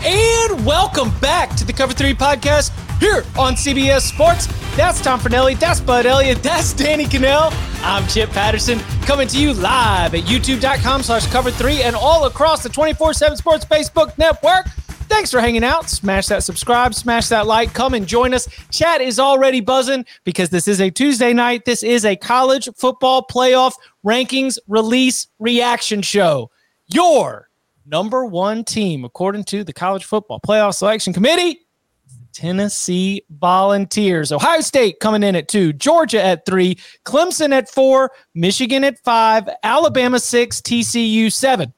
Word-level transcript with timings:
And 0.00 0.64
welcome 0.64 1.10
back 1.20 1.56
to 1.56 1.64
the 1.64 1.72
Cover 1.72 1.92
3 1.92 2.14
podcast 2.14 2.70
here 2.98 3.24
on 3.38 3.54
CBS 3.54 4.02
Sports. 4.02 4.46
That's 4.76 5.00
Tom 5.00 5.18
Fornelli, 5.18 5.58
that's 5.58 5.80
Bud 5.80 6.06
Elliott, 6.06 6.42
that's 6.42 6.72
Danny 6.74 7.06
Kanell. 7.06 7.50
I'm 7.82 8.06
Chip 8.08 8.30
Patterson 8.30 8.78
coming 9.02 9.26
to 9.28 9.38
you 9.38 9.54
live 9.54 10.14
at 10.14 10.24
youtube.com 10.24 11.02
slash 11.02 11.26
cover 11.28 11.50
three 11.50 11.82
and 11.82 11.96
all 11.96 12.26
across 12.26 12.62
the 12.62 12.68
24-7 12.68 13.36
Sports 13.36 13.64
Facebook 13.64 14.16
network. 14.18 14.68
Thanks 15.08 15.30
for 15.30 15.40
hanging 15.40 15.64
out. 15.64 15.88
Smash 15.88 16.26
that 16.26 16.42
subscribe, 16.42 16.94
smash 16.94 17.28
that 17.28 17.46
like, 17.46 17.72
come 17.72 17.94
and 17.94 18.06
join 18.06 18.34
us. 18.34 18.48
Chat 18.70 19.00
is 19.00 19.18
already 19.18 19.60
buzzing 19.60 20.04
because 20.24 20.50
this 20.50 20.68
is 20.68 20.80
a 20.80 20.90
Tuesday 20.90 21.32
night. 21.32 21.64
This 21.64 21.82
is 21.82 22.04
a 22.04 22.16
college 22.16 22.68
football 22.76 23.24
playoff 23.24 23.74
rankings 24.04 24.58
release 24.66 25.28
reaction 25.38 26.02
show. 26.02 26.50
Your 26.88 27.45
number 27.86 28.24
one 28.24 28.64
team, 28.64 29.04
according 29.04 29.44
to 29.44 29.64
the 29.64 29.72
College 29.72 30.04
Football 30.04 30.40
Playoff 30.40 30.74
Selection 30.74 31.12
Committee, 31.12 31.66
Tennessee 32.32 33.22
Volunteers. 33.30 34.30
Ohio 34.30 34.60
State 34.60 35.00
coming 35.00 35.22
in 35.22 35.34
at 35.34 35.48
two, 35.48 35.72
Georgia 35.72 36.22
at 36.22 36.44
three, 36.44 36.78
Clemson 37.04 37.52
at 37.52 37.68
four, 37.70 38.12
Michigan 38.34 38.84
at 38.84 38.98
five, 39.04 39.48
Alabama 39.62 40.18
six, 40.18 40.60
TCU 40.60 41.32
seven. 41.32 41.72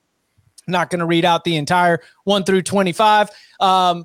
Not 0.67 0.91
going 0.91 0.99
to 0.99 1.07
read 1.07 1.25
out 1.25 1.45
the 1.45 1.57
entire 1.57 2.01
one 2.25 2.45
through 2.45 2.63
25. 2.63 3.31
Um, 3.61 4.05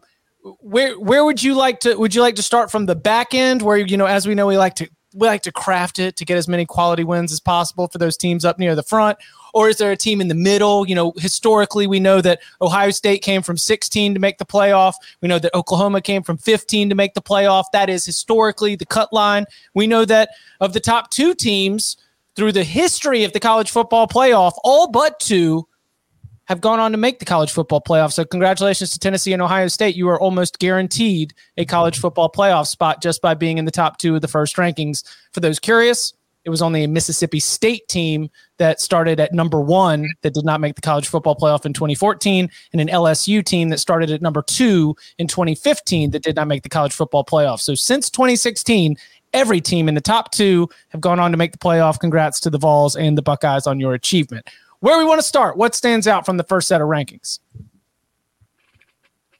where 0.59 0.99
where 0.99 1.25
would 1.25 1.41
you 1.41 1.55
like 1.55 1.79
to 1.81 1.95
would 1.95 2.13
you 2.13 2.21
like 2.21 2.35
to 2.35 2.43
start 2.43 2.69
from 2.69 2.85
the 2.85 2.95
back 2.95 3.33
end 3.33 3.61
where 3.61 3.77
you 3.77 3.95
know 3.95 4.05
as 4.05 4.27
we 4.27 4.35
know 4.35 4.45
we 4.45 4.57
like 4.57 4.75
to 4.75 4.89
we 5.13 5.25
like 5.25 5.41
to 5.43 5.53
craft 5.53 5.99
it 5.99 6.17
to 6.17 6.25
get 6.25 6.37
as 6.37 6.49
many 6.49 6.65
quality 6.65 7.03
wins 7.03 7.31
as 7.31 7.39
possible 7.39 7.87
for 7.87 7.97
those 7.97 8.17
teams 8.17 8.43
up 8.43 8.59
near 8.59 8.75
the 8.75 8.83
front 8.83 9.17
or 9.53 9.69
is 9.69 9.77
there 9.77 9.91
a 9.91 9.97
team 9.97 10.19
in 10.19 10.27
the 10.27 10.35
middle? 10.35 10.87
You 10.87 10.95
know, 10.95 11.13
historically, 11.17 11.87
we 11.87 11.99
know 11.99 12.21
that 12.21 12.41
Ohio 12.61 12.89
State 12.91 13.21
came 13.21 13.41
from 13.41 13.57
16 13.57 14.13
to 14.13 14.19
make 14.19 14.39
the 14.39 14.45
playoff. 14.45 14.95
We 15.21 15.27
know 15.27 15.39
that 15.39 15.53
Oklahoma 15.55 16.01
came 16.01 16.23
from 16.23 16.37
15 16.37 16.89
to 16.89 16.95
make 16.95 17.13
the 17.13 17.21
playoff. 17.21 17.65
That 17.71 17.89
is 17.89 18.05
historically 18.05 18.75
the 18.75 18.85
cut 18.85 19.13
line. 19.13 19.45
We 19.73 19.87
know 19.87 20.05
that 20.05 20.29
of 20.59 20.73
the 20.73 20.79
top 20.79 21.11
two 21.11 21.33
teams 21.33 21.97
through 22.35 22.51
the 22.51 22.63
history 22.63 23.23
of 23.23 23.33
the 23.33 23.39
college 23.39 23.69
football 23.69 24.07
playoff, 24.07 24.53
all 24.63 24.89
but 24.89 25.19
two 25.19 25.67
have 26.45 26.59
gone 26.59 26.79
on 26.79 26.91
to 26.91 26.97
make 26.97 27.19
the 27.19 27.25
college 27.25 27.51
football 27.51 27.81
playoff. 27.81 28.11
So, 28.11 28.25
congratulations 28.25 28.91
to 28.91 28.99
Tennessee 28.99 29.33
and 29.33 29.41
Ohio 29.41 29.67
State. 29.67 29.95
You 29.95 30.09
are 30.09 30.19
almost 30.19 30.59
guaranteed 30.59 31.33
a 31.57 31.65
college 31.65 31.99
football 31.99 32.29
playoff 32.29 32.67
spot 32.67 33.01
just 33.01 33.21
by 33.21 33.33
being 33.33 33.57
in 33.57 33.65
the 33.65 33.71
top 33.71 33.97
two 33.97 34.15
of 34.15 34.21
the 34.21 34.27
first 34.27 34.57
rankings. 34.57 35.03
For 35.31 35.39
those 35.39 35.59
curious, 35.59 36.13
it 36.45 36.49
was 36.49 36.61
only 36.61 36.83
a 36.83 36.87
Mississippi 36.87 37.39
State 37.39 37.87
team 37.87 38.29
that 38.57 38.81
started 38.81 39.19
at 39.19 39.33
number 39.33 39.61
one 39.61 40.09
that 40.21 40.33
did 40.33 40.43
not 40.43 40.59
make 40.59 40.75
the 40.75 40.81
college 40.81 41.07
football 41.07 41.35
playoff 41.35 41.65
in 41.65 41.73
2014, 41.73 42.49
and 42.73 42.81
an 42.81 42.87
LSU 42.87 43.43
team 43.43 43.69
that 43.69 43.79
started 43.79 44.11
at 44.11 44.21
number 44.21 44.41
two 44.41 44.95
in 45.17 45.27
2015 45.27 46.11
that 46.11 46.23
did 46.23 46.35
not 46.35 46.47
make 46.47 46.63
the 46.63 46.69
college 46.69 46.93
football 46.93 47.23
playoff. 47.23 47.59
So 47.59 47.75
since 47.75 48.09
2016, 48.09 48.97
every 49.33 49.61
team 49.61 49.87
in 49.87 49.95
the 49.95 50.01
top 50.01 50.31
two 50.31 50.69
have 50.89 51.01
gone 51.01 51.19
on 51.19 51.31
to 51.31 51.37
make 51.37 51.53
the 51.53 51.57
playoff. 51.57 51.99
Congrats 51.99 52.39
to 52.41 52.49
the 52.49 52.57
Vols 52.57 52.95
and 52.95 53.17
the 53.17 53.21
Buckeyes 53.21 53.65
on 53.65 53.79
your 53.79 53.93
achievement. 53.93 54.47
Where 54.79 54.97
we 54.97 55.05
want 55.05 55.19
to 55.19 55.27
start? 55.27 55.55
What 55.55 55.75
stands 55.75 56.07
out 56.07 56.25
from 56.25 56.37
the 56.37 56.43
first 56.43 56.67
set 56.67 56.81
of 56.81 56.87
rankings? 56.87 57.39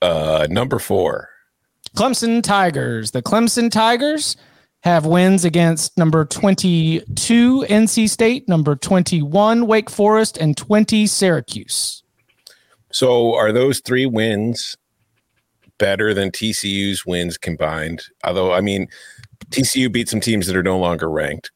Uh, 0.01 0.47
number 0.49 0.79
four. 0.79 1.29
Clemson 1.95 2.41
Tigers. 2.41 3.11
The 3.11 3.21
Clemson 3.21 3.69
Tigers 3.69 4.37
have 4.83 5.05
wins 5.05 5.45
against 5.45 5.97
number 5.97 6.25
22 6.25 7.65
NC 7.69 8.09
State, 8.09 8.49
number 8.49 8.75
21 8.75 9.65
Wake 9.65 9.89
Forest, 9.89 10.37
and 10.37 10.57
20 10.57 11.07
Syracuse. 11.07 12.03
So 12.91 13.33
are 13.33 13.53
those 13.53 13.79
three 13.79 14.05
wins 14.05 14.75
better 15.77 16.13
than 16.13 16.31
TCU's 16.31 17.05
wins 17.05 17.37
combined? 17.37 18.03
Although, 18.25 18.53
I 18.53 18.59
mean, 18.59 18.87
TCU 19.51 19.91
beat 19.91 20.09
some 20.09 20.19
teams 20.19 20.47
that 20.47 20.55
are 20.55 20.63
no 20.63 20.77
longer 20.77 21.09
ranked, 21.09 21.51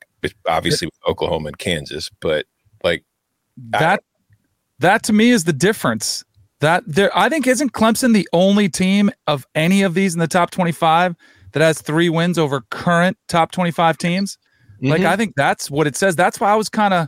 obviously 0.47 0.89
Oklahoma 1.07 1.47
and 1.47 1.57
Kansas, 1.57 2.09
but 2.21 2.45
like 2.81 3.03
that, 3.71 4.03
that 4.79 5.03
to 5.03 5.13
me 5.13 5.31
is 5.31 5.43
the 5.43 5.53
difference. 5.53 6.23
That 6.61 6.83
there, 6.87 7.15
I 7.15 7.29
think, 7.29 7.45
isn't 7.45 7.73
Clemson 7.73 8.13
the 8.13 8.27
only 8.31 8.69
team 8.69 9.11
of 9.27 9.45
any 9.53 9.83
of 9.83 9.93
these 9.93 10.13
in 10.13 10.19
the 10.19 10.27
top 10.27 10.49
25 10.49 11.15
that 11.53 11.61
has 11.61 11.81
three 11.81 12.09
wins 12.09 12.37
over 12.37 12.61
current 12.69 13.17
top 13.27 13.51
25 13.51 13.97
teams. 13.97 14.37
Mm-hmm. 14.75 14.87
Like 14.87 15.01
I 15.01 15.15
think 15.15 15.35
that's 15.35 15.71
what 15.71 15.87
it 15.87 15.95
says. 15.95 16.15
That's 16.15 16.39
why 16.39 16.51
I 16.51 16.55
was 16.55 16.69
kind 16.69 16.93
of 16.93 17.07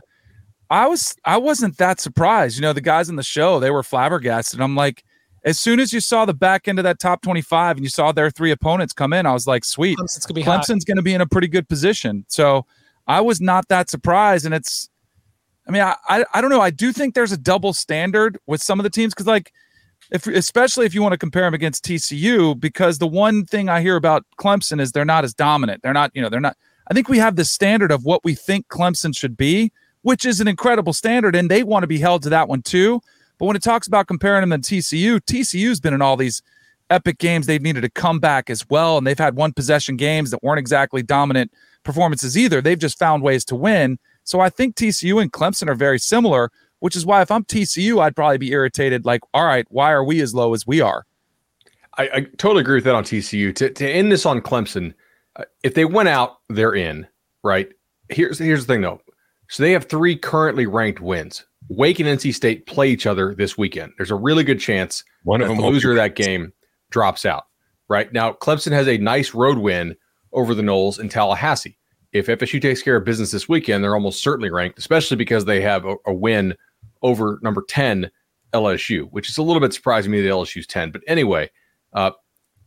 I 0.70 0.86
was 0.86 1.16
I 1.24 1.36
wasn't 1.36 1.76
that 1.78 2.00
surprised. 2.00 2.56
You 2.56 2.62
know, 2.62 2.72
the 2.72 2.80
guys 2.80 3.08
in 3.08 3.16
the 3.16 3.22
show, 3.22 3.60
they 3.60 3.70
were 3.70 3.82
flabbergasted. 3.82 4.60
I'm 4.60 4.76
like, 4.76 5.04
as 5.44 5.58
soon 5.58 5.80
as 5.80 5.92
you 5.92 6.00
saw 6.00 6.24
the 6.24 6.34
back 6.34 6.68
end 6.68 6.78
of 6.78 6.82
that 6.84 6.98
top 6.98 7.22
25 7.22 7.76
and 7.76 7.84
you 7.84 7.90
saw 7.90 8.12
their 8.12 8.30
three 8.30 8.50
opponents 8.50 8.92
come 8.92 9.12
in, 9.12 9.26
I 9.26 9.32
was 9.32 9.46
like, 9.46 9.64
sweet. 9.64 9.98
Clemson's 9.98 10.26
gonna 10.26 10.34
be, 10.34 10.42
Clemson's 10.44 10.84
gonna 10.84 11.02
be 11.02 11.14
in 11.14 11.20
a 11.20 11.26
pretty 11.26 11.48
good 11.48 11.68
position. 11.68 12.24
So 12.28 12.66
I 13.06 13.20
was 13.20 13.40
not 13.40 13.68
that 13.68 13.90
surprised. 13.90 14.46
And 14.46 14.54
it's 14.54 14.88
I 15.66 15.72
mean, 15.72 15.82
I, 15.82 15.96
I, 16.08 16.24
I 16.34 16.40
don't 16.40 16.50
know. 16.50 16.60
I 16.60 16.70
do 16.70 16.92
think 16.92 17.14
there's 17.14 17.32
a 17.32 17.36
double 17.36 17.72
standard 17.72 18.38
with 18.46 18.62
some 18.62 18.80
of 18.80 18.84
the 18.84 18.90
teams 18.90 19.14
because 19.14 19.26
like 19.26 19.52
if 20.10 20.26
especially 20.26 20.86
if 20.86 20.94
you 20.94 21.02
want 21.02 21.12
to 21.12 21.18
compare 21.18 21.44
them 21.44 21.54
against 21.54 21.84
TCU, 21.84 22.58
because 22.58 22.98
the 22.98 23.06
one 23.06 23.44
thing 23.44 23.68
I 23.68 23.80
hear 23.80 23.96
about 23.96 24.24
Clemson 24.38 24.80
is 24.80 24.92
they're 24.92 25.04
not 25.04 25.24
as 25.24 25.34
dominant. 25.34 25.82
They're 25.82 25.92
not, 25.92 26.10
you 26.14 26.22
know, 26.22 26.28
they're 26.28 26.40
not. 26.40 26.56
I 26.90 26.94
think 26.94 27.08
we 27.08 27.18
have 27.18 27.36
the 27.36 27.44
standard 27.44 27.92
of 27.92 28.04
what 28.04 28.24
we 28.24 28.34
think 28.34 28.68
Clemson 28.68 29.16
should 29.16 29.36
be, 29.36 29.72
which 30.02 30.26
is 30.26 30.40
an 30.40 30.48
incredible 30.48 30.92
standard, 30.92 31.36
and 31.36 31.50
they 31.50 31.62
want 31.62 31.84
to 31.84 31.86
be 31.86 31.98
held 31.98 32.22
to 32.24 32.28
that 32.30 32.48
one 32.48 32.62
too. 32.62 33.00
But 33.38 33.46
when 33.46 33.56
it 33.56 33.62
talks 33.62 33.86
about 33.86 34.06
comparing 34.06 34.48
them 34.48 34.60
to 34.60 34.74
TCU, 34.74 35.20
TCU's 35.20 35.80
been 35.80 35.94
in 35.94 36.02
all 36.02 36.16
these 36.16 36.42
epic 36.90 37.18
games. 37.18 37.46
They've 37.46 37.62
needed 37.62 37.82
to 37.82 37.90
come 37.90 38.18
back 38.18 38.50
as 38.50 38.68
well, 38.68 38.98
and 38.98 39.06
they've 39.06 39.18
had 39.18 39.36
one 39.36 39.52
possession 39.52 39.96
games 39.96 40.30
that 40.30 40.42
weren't 40.42 40.58
exactly 40.58 41.02
dominant 41.02 41.52
performances 41.84 42.36
either. 42.36 42.60
They've 42.60 42.78
just 42.78 42.98
found 42.98 43.22
ways 43.22 43.44
to 43.46 43.56
win. 43.56 43.98
So 44.24 44.40
I 44.40 44.50
think 44.50 44.74
TCU 44.74 45.22
and 45.22 45.32
Clemson 45.32 45.68
are 45.68 45.74
very 45.74 45.98
similar, 45.98 46.50
which 46.80 46.96
is 46.96 47.06
why 47.06 47.22
if 47.22 47.30
I'm 47.30 47.44
TCU, 47.44 48.02
I'd 48.02 48.16
probably 48.16 48.38
be 48.38 48.50
irritated. 48.50 49.04
Like, 49.04 49.20
all 49.32 49.46
right, 49.46 49.66
why 49.70 49.92
are 49.92 50.04
we 50.04 50.20
as 50.20 50.34
low 50.34 50.52
as 50.52 50.66
we 50.66 50.80
are? 50.80 51.06
I, 51.98 52.10
I 52.14 52.20
totally 52.38 52.62
agree 52.62 52.76
with 52.76 52.84
that 52.84 52.94
on 52.94 53.04
TCU. 53.04 53.54
To, 53.56 53.70
to 53.70 53.88
end 53.88 54.10
this 54.10 54.26
on 54.26 54.40
Clemson, 54.40 54.94
uh, 55.36 55.44
if 55.62 55.74
they 55.74 55.84
went 55.84 56.08
out, 56.08 56.38
they're 56.48 56.74
in, 56.74 57.06
right? 57.44 57.68
Here's 58.08 58.38
here's 58.38 58.66
the 58.66 58.74
thing 58.74 58.82
though. 58.82 59.00
So 59.48 59.62
they 59.62 59.72
have 59.72 59.84
three 59.84 60.16
currently 60.16 60.66
ranked 60.66 61.00
wins. 61.00 61.44
Wake 61.68 62.00
and 62.00 62.08
NC 62.08 62.34
State 62.34 62.66
play 62.66 62.90
each 62.90 63.06
other 63.06 63.34
this 63.34 63.56
weekend. 63.56 63.92
There's 63.96 64.10
a 64.10 64.16
really 64.16 64.42
good 64.42 64.58
chance 64.58 65.04
One 65.24 65.40
of 65.40 65.48
them 65.48 65.58
the 65.58 65.66
loser 65.66 65.90
of 65.90 65.96
that 65.96 66.16
game 66.16 66.52
drops 66.90 67.24
out. 67.24 67.44
Right 67.88 68.12
now, 68.12 68.32
Clemson 68.32 68.72
has 68.72 68.88
a 68.88 68.98
nice 68.98 69.34
road 69.34 69.58
win 69.58 69.96
over 70.32 70.54
the 70.54 70.62
Noles 70.62 70.98
in 70.98 71.08
Tallahassee. 71.08 71.76
If 72.12 72.26
FSU 72.26 72.60
takes 72.60 72.82
care 72.82 72.96
of 72.96 73.04
business 73.04 73.30
this 73.30 73.48
weekend, 73.48 73.84
they're 73.84 73.94
almost 73.94 74.22
certainly 74.22 74.50
ranked, 74.50 74.78
especially 74.78 75.16
because 75.16 75.44
they 75.44 75.60
have 75.60 75.84
a, 75.84 75.96
a 76.06 76.12
win 76.12 76.56
over 77.02 77.38
number 77.42 77.62
10 77.68 78.10
LSU, 78.52 79.08
which 79.10 79.28
is 79.28 79.38
a 79.38 79.42
little 79.42 79.60
bit 79.60 79.72
surprising 79.72 80.10
to 80.10 80.18
me 80.18 80.22
that 80.22 80.28
LSU's 80.32 80.66
10. 80.66 80.90
But 80.90 81.02
anyway, 81.06 81.50
uh, 81.92 82.12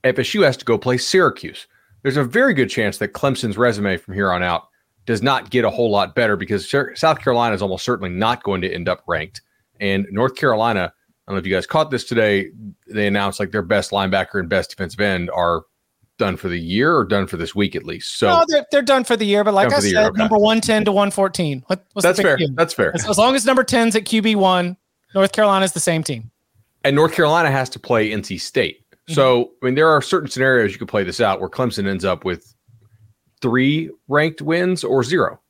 FSU 0.04 0.44
has 0.44 0.58
to 0.58 0.66
go 0.66 0.78
play 0.78 0.98
Syracuse. 0.98 1.68
There's 2.02 2.18
a 2.18 2.24
very 2.24 2.54
good 2.54 2.70
chance 2.70 2.98
that 2.98 3.14
Clemson's 3.14 3.58
resume 3.58 3.98
from 3.98 4.14
here 4.14 4.32
on 4.32 4.44
out 4.44 4.68
does 5.06 5.22
not 5.22 5.50
get 5.50 5.66
a 5.66 5.70
whole 5.70 5.92
lot 5.92 6.16
better 6.16 6.36
because 6.36 6.70
South 6.70 7.20
Carolina 7.20 7.56
is 7.56 7.62
almost 7.62 7.86
certainly 7.86 8.10
not 8.10 8.44
going 8.44 8.62
to 8.62 8.74
end 8.74 8.88
up 8.88 9.04
ranked. 9.08 9.42
And 9.80 10.08
North 10.12 10.36
Carolina, 10.36 10.94
I 11.28 11.32
don't 11.32 11.36
know 11.36 11.40
if 11.40 11.46
you 11.46 11.54
guys 11.54 11.68
caught 11.68 11.92
this 11.92 12.04
today, 12.04 12.52
they 12.88 13.08
announced 13.08 13.40
like 13.40 13.52
their 13.52 13.62
best 13.62 13.92
linebacker 13.92 14.40
and 14.40 14.50
best 14.50 14.70
defensive 14.70 15.02
end 15.02 15.30
are 15.32 15.64
done 16.24 16.38
for 16.38 16.48
the 16.48 16.60
year 16.60 16.96
or 16.96 17.04
done 17.04 17.28
for 17.28 17.36
this 17.36 17.54
week 17.54 17.76
at 17.76 17.84
least. 17.84 18.18
So 18.18 18.28
no, 18.28 18.46
they're, 18.48 18.66
they're 18.72 18.82
done 18.82 19.04
for 19.04 19.18
the 19.18 19.26
year. 19.26 19.44
But 19.44 19.54
like 19.54 19.74
I 19.74 19.80
said, 19.80 19.92
year, 19.92 20.02
okay. 20.06 20.18
number 20.18 20.38
110 20.38 20.86
to 20.86 20.92
114. 20.92 21.66
What, 21.68 21.86
that's 21.96 22.22
fair. 22.22 22.38
deal? 22.38 22.48
That's 22.54 22.74
fair. 22.74 22.96
As, 22.96 23.08
as 23.10 23.18
long 23.18 23.36
as 23.36 23.46
number 23.46 23.64
10's 23.64 23.96
at 23.98 24.06
QB1, 24.06 24.78
North 25.14 25.32
Carolina's 25.34 25.74
the 25.74 25.82
same 25.82 26.02
team. 26.02 26.32
and 26.86 26.96
North 26.96 27.14
Carolina 27.14 27.52
has 27.52 27.70
to 27.72 27.80
play 27.80 28.12
NC 28.12 28.40
State. 28.40 28.86
So, 29.10 29.52
I 29.62 29.66
mean, 29.66 29.76
there 29.76 29.90
are 29.90 30.02
certain 30.02 30.30
scenarios 30.30 30.72
you 30.72 30.80
could 30.80 30.88
play 30.88 31.04
this 31.04 31.20
out 31.20 31.42
where 31.42 31.50
Clemson 31.50 31.88
ends 31.88 32.06
up 32.06 32.24
with 32.24 32.56
three 33.42 33.92
ranked 34.08 34.42
wins 34.42 34.86
or 34.86 35.04
zero, 35.04 35.42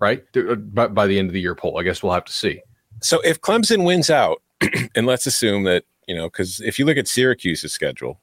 right? 0.00 0.24
Th- 0.32 0.46
uh, 0.48 0.54
By, 0.54 0.86
by 0.86 1.06
the 1.06 1.18
end 1.18 1.28
of 1.28 1.34
the 1.34 1.40
year 1.40 1.54
poll, 1.54 1.78
I 1.78 1.82
guess 1.82 2.02
we'll 2.02 2.14
have 2.14 2.24
to 2.24 2.32
see. 2.32 2.62
So 3.02 3.20
if 3.20 3.42
Clemson 3.42 3.84
wins 3.84 4.08
out, 4.08 4.40
and 4.94 5.06
let's 5.06 5.26
assume 5.26 5.64
that 5.64 5.84
you 6.08 6.14
know, 6.14 6.28
because 6.28 6.60
if 6.60 6.78
you 6.78 6.86
look 6.86 6.96
at 6.96 7.08
Syracuse's 7.08 7.72
schedule, 7.72 8.20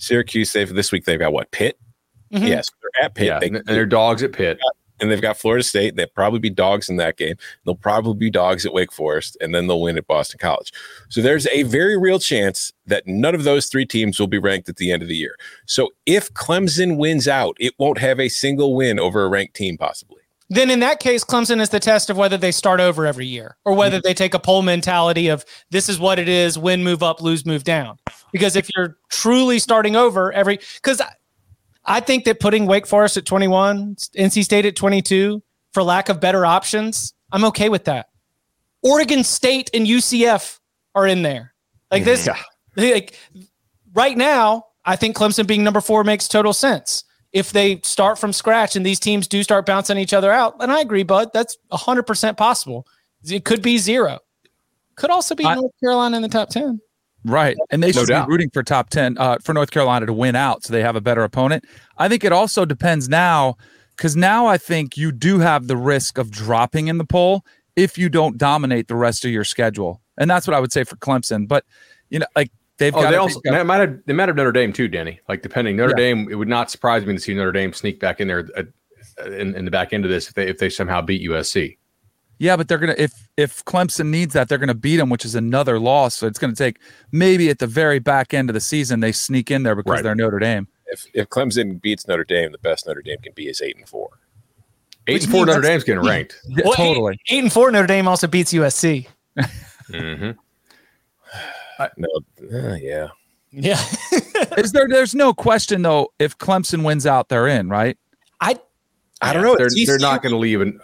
Syracuse 0.00 0.52
they've 0.52 0.72
this 0.74 0.90
week 0.92 1.04
they've 1.04 1.18
got 1.18 1.32
what 1.32 1.50
Pitt? 1.52 1.78
Mhm. 2.32 2.48
Yes, 2.48 2.68
they're 2.82 3.04
at 3.04 3.14
Pitt. 3.14 3.26
yeah, 3.26 3.38
They- 3.38 3.46
and, 3.48 3.56
and 3.56 3.66
they're 3.66 3.86
dogs 3.86 4.22
at 4.22 4.32
Pitt. 4.32 4.58
and 5.00 5.10
they've 5.10 5.20
got 5.22 5.36
Florida 5.38 5.62
State. 5.64 5.96
They'll 5.96 6.06
probably 6.08 6.40
be 6.40 6.50
dogs 6.50 6.88
in 6.90 6.96
that 6.96 7.16
game. 7.16 7.36
They'll 7.64 7.74
probably 7.74 8.14
be 8.18 8.30
dogs 8.30 8.66
at 8.66 8.74
Wake 8.74 8.92
Forest, 8.92 9.36
and 9.40 9.54
then 9.54 9.66
they'll 9.66 9.80
win 9.80 9.96
at 9.96 10.06
Boston 10.06 10.38
College. 10.38 10.72
So 11.08 11.22
there's 11.22 11.46
a 11.48 11.62
very 11.64 11.96
real 11.98 12.18
chance 12.18 12.70
that 12.86 13.06
none 13.06 13.34
of 13.34 13.44
those 13.44 13.66
three 13.66 13.86
teams 13.86 14.20
will 14.20 14.26
be 14.26 14.36
ranked 14.38 14.68
at 14.68 14.76
the 14.76 14.92
end 14.92 15.00
of 15.02 15.08
the 15.08 15.16
year. 15.16 15.36
So 15.66 15.88
if 16.04 16.30
Clemson 16.34 16.98
wins 16.98 17.26
out, 17.28 17.56
it 17.58 17.72
won't 17.78 17.98
have 17.98 18.20
a 18.20 18.28
single 18.28 18.74
win 18.76 19.00
over 19.00 19.24
a 19.24 19.28
ranked 19.28 19.54
team, 19.54 19.78
possibly. 19.78 20.19
Then 20.52 20.68
in 20.68 20.80
that 20.80 20.98
case, 20.98 21.24
Clemson 21.24 21.60
is 21.60 21.68
the 21.68 21.78
test 21.78 22.10
of 22.10 22.16
whether 22.16 22.36
they 22.36 22.50
start 22.50 22.80
over 22.80 23.06
every 23.06 23.26
year 23.26 23.56
or 23.64 23.72
whether 23.74 23.98
Mm-hmm. 23.98 24.08
they 24.08 24.14
take 24.14 24.34
a 24.34 24.38
poll 24.40 24.62
mentality 24.62 25.28
of 25.28 25.44
this 25.70 25.88
is 25.88 25.98
what 26.00 26.18
it 26.18 26.28
is, 26.28 26.58
win, 26.58 26.82
move 26.82 27.02
up, 27.04 27.22
lose, 27.22 27.46
move 27.46 27.62
down. 27.62 27.98
Because 28.32 28.56
if 28.56 28.68
you're 28.76 28.96
truly 29.10 29.60
starting 29.60 29.94
over 29.94 30.32
every, 30.32 30.58
because 30.74 31.00
I, 31.00 31.12
I 31.84 32.00
think 32.00 32.24
that 32.24 32.40
putting 32.40 32.66
Wake 32.66 32.86
Forest 32.86 33.16
at 33.16 33.26
21, 33.26 33.94
NC 33.94 34.44
State 34.44 34.66
at 34.66 34.74
22, 34.76 35.40
for 35.72 35.82
lack 35.84 36.08
of 36.08 36.20
better 36.20 36.44
options, 36.44 37.14
I'm 37.30 37.44
okay 37.44 37.68
with 37.68 37.84
that. 37.84 38.08
Oregon 38.82 39.22
State 39.22 39.70
and 39.72 39.86
UCF 39.86 40.58
are 40.96 41.06
in 41.06 41.22
there. 41.22 41.54
Like 41.92 42.04
this, 42.04 42.28
like 42.76 43.16
right 43.94 44.16
now, 44.16 44.66
I 44.84 44.96
think 44.96 45.16
Clemson 45.16 45.46
being 45.46 45.62
number 45.62 45.80
four 45.80 46.02
makes 46.02 46.26
total 46.26 46.52
sense. 46.52 47.04
If 47.32 47.52
they 47.52 47.80
start 47.82 48.18
from 48.18 48.32
scratch 48.32 48.74
and 48.74 48.84
these 48.84 48.98
teams 48.98 49.28
do 49.28 49.42
start 49.42 49.64
bouncing 49.66 49.98
each 49.98 50.12
other 50.12 50.32
out, 50.32 50.56
and 50.60 50.72
I 50.72 50.80
agree, 50.80 51.04
Bud, 51.04 51.30
that's 51.32 51.56
100% 51.72 52.36
possible. 52.36 52.86
It 53.24 53.44
could 53.44 53.62
be 53.62 53.78
zero. 53.78 54.18
Could 54.96 55.10
also 55.10 55.34
be 55.34 55.44
I- 55.44 55.54
North 55.54 55.72
Carolina 55.80 56.16
in 56.16 56.22
the 56.22 56.28
top 56.28 56.50
10. 56.50 56.80
Right. 57.24 57.56
And 57.70 57.82
they 57.82 57.92
should 57.92 58.08
doubt. 58.08 58.26
be 58.26 58.32
rooting 58.32 58.50
for 58.50 58.62
top 58.62 58.90
10 58.90 59.18
uh, 59.18 59.38
for 59.42 59.52
North 59.52 59.70
Carolina 59.70 60.06
to 60.06 60.12
win 60.12 60.34
out 60.34 60.64
so 60.64 60.72
they 60.72 60.82
have 60.82 60.96
a 60.96 61.00
better 61.00 61.22
opponent. 61.22 61.64
I 61.98 62.08
think 62.08 62.24
it 62.24 62.32
also 62.32 62.64
depends 62.64 63.08
now 63.08 63.56
because 63.96 64.16
now 64.16 64.46
I 64.46 64.56
think 64.56 64.96
you 64.96 65.12
do 65.12 65.38
have 65.38 65.66
the 65.66 65.76
risk 65.76 66.16
of 66.16 66.30
dropping 66.30 66.88
in 66.88 66.96
the 66.96 67.04
poll 67.04 67.44
if 67.76 67.98
you 67.98 68.08
don't 68.08 68.38
dominate 68.38 68.88
the 68.88 68.94
rest 68.94 69.24
of 69.24 69.30
your 69.30 69.44
schedule. 69.44 70.00
And 70.16 70.30
that's 70.30 70.46
what 70.46 70.54
I 70.54 70.60
would 70.60 70.72
say 70.72 70.84
for 70.84 70.96
Clemson. 70.96 71.46
But, 71.46 71.64
you 72.08 72.18
know, 72.18 72.26
like 72.34 72.50
they've 72.80 72.94
Oh, 72.96 73.02
got 73.02 73.10
they 73.12 73.16
also 73.16 73.36
up- 73.38 73.42
they 73.44 73.62
might 73.62 73.78
have 73.80 73.98
they 74.06 74.12
might 74.12 74.28
have 74.28 74.36
Notre 74.36 74.50
Dame 74.50 74.72
too, 74.72 74.88
Danny. 74.88 75.20
Like 75.28 75.42
depending 75.42 75.76
Notre 75.76 75.90
Yeah. 75.90 75.96
Dame, 76.14 76.28
it 76.30 76.34
would 76.34 76.48
not 76.48 76.68
surprise 76.70 77.06
me 77.06 77.14
to 77.14 77.20
see 77.20 77.32
Notre 77.34 77.52
Dame 77.52 77.72
sneak 77.72 78.00
back 78.00 78.20
in 78.20 78.26
there 78.26 78.48
uh, 78.56 78.64
in, 79.26 79.54
in 79.54 79.64
the 79.64 79.70
back 79.70 79.92
end 79.92 80.04
of 80.04 80.10
this 80.10 80.26
if 80.28 80.34
they 80.34 80.48
if 80.48 80.58
they 80.58 80.68
somehow 80.68 81.00
beat 81.00 81.22
USC. 81.30 81.76
Yeah, 82.38 82.56
but 82.56 82.68
they're 82.68 82.78
gonna 82.78 82.94
if 82.98 83.28
if 83.36 83.64
Clemson 83.66 84.06
needs 84.06 84.32
that, 84.34 84.48
they're 84.48 84.58
gonna 84.58 84.74
beat 84.74 84.96
them, 84.96 85.10
which 85.10 85.24
is 85.24 85.34
another 85.36 85.78
loss. 85.78 86.14
So 86.16 86.26
it's 86.26 86.38
gonna 86.38 86.54
take 86.54 86.78
maybe 87.12 87.50
at 87.50 87.58
the 87.60 87.66
very 87.66 87.98
back 88.00 88.32
end 88.34 88.50
of 88.50 88.54
the 88.54 88.60
season 88.60 89.00
they 89.00 89.12
sneak 89.12 89.50
in 89.50 89.62
there 89.62 89.76
because 89.76 89.90
Right. 89.92 90.02
they're 90.02 90.14
Notre 90.16 90.38
Dame. 90.40 90.66
If 90.86 91.06
if 91.14 91.28
Clemson 91.28 91.80
beats 91.80 92.08
Notre 92.08 92.24
Dame, 92.24 92.50
the 92.50 92.58
best 92.58 92.86
Notre 92.86 93.02
Dame 93.02 93.18
can 93.22 93.32
be 93.34 93.48
is 93.48 93.60
eight 93.60 93.76
and 93.76 93.86
four. 93.88 94.08
Eight 95.06 95.14
Which 95.14 95.22
and 95.24 95.32
four 95.32 95.46
Notre 95.46 95.60
Dame's 95.60 95.84
getting 95.84 96.02
ranked. 96.06 96.36
Well, 96.64 96.72
totally. 96.74 97.14
Eight, 97.28 97.36
eight 97.36 97.42
and 97.44 97.52
four, 97.52 97.70
Notre 97.70 97.86
Dame 97.86 98.08
also 98.08 98.26
beats 98.26 98.52
USC. 98.54 99.06
Mhm. 101.80 102.22
No, 102.50 102.70
uh, 102.70 102.74
yeah. 102.76 103.08
Yeah. 103.52 103.82
Is 104.58 104.72
there? 104.72 104.86
There's 104.88 105.14
no 105.14 105.32
question 105.34 105.82
though. 105.82 106.12
If 106.18 106.38
Clemson 106.38 106.84
wins 106.84 107.06
out, 107.06 107.28
they're 107.28 107.48
in, 107.48 107.68
right? 107.68 107.98
I 108.40 108.58
I 109.22 109.32
don't 109.32 109.42
know. 109.42 109.56
They're, 109.56 109.68
If 109.70 109.86
they're 109.86 109.98
not 109.98 110.22
going 110.22 110.32
to 110.32 110.38
leave. 110.38 110.60
And, 110.60 110.80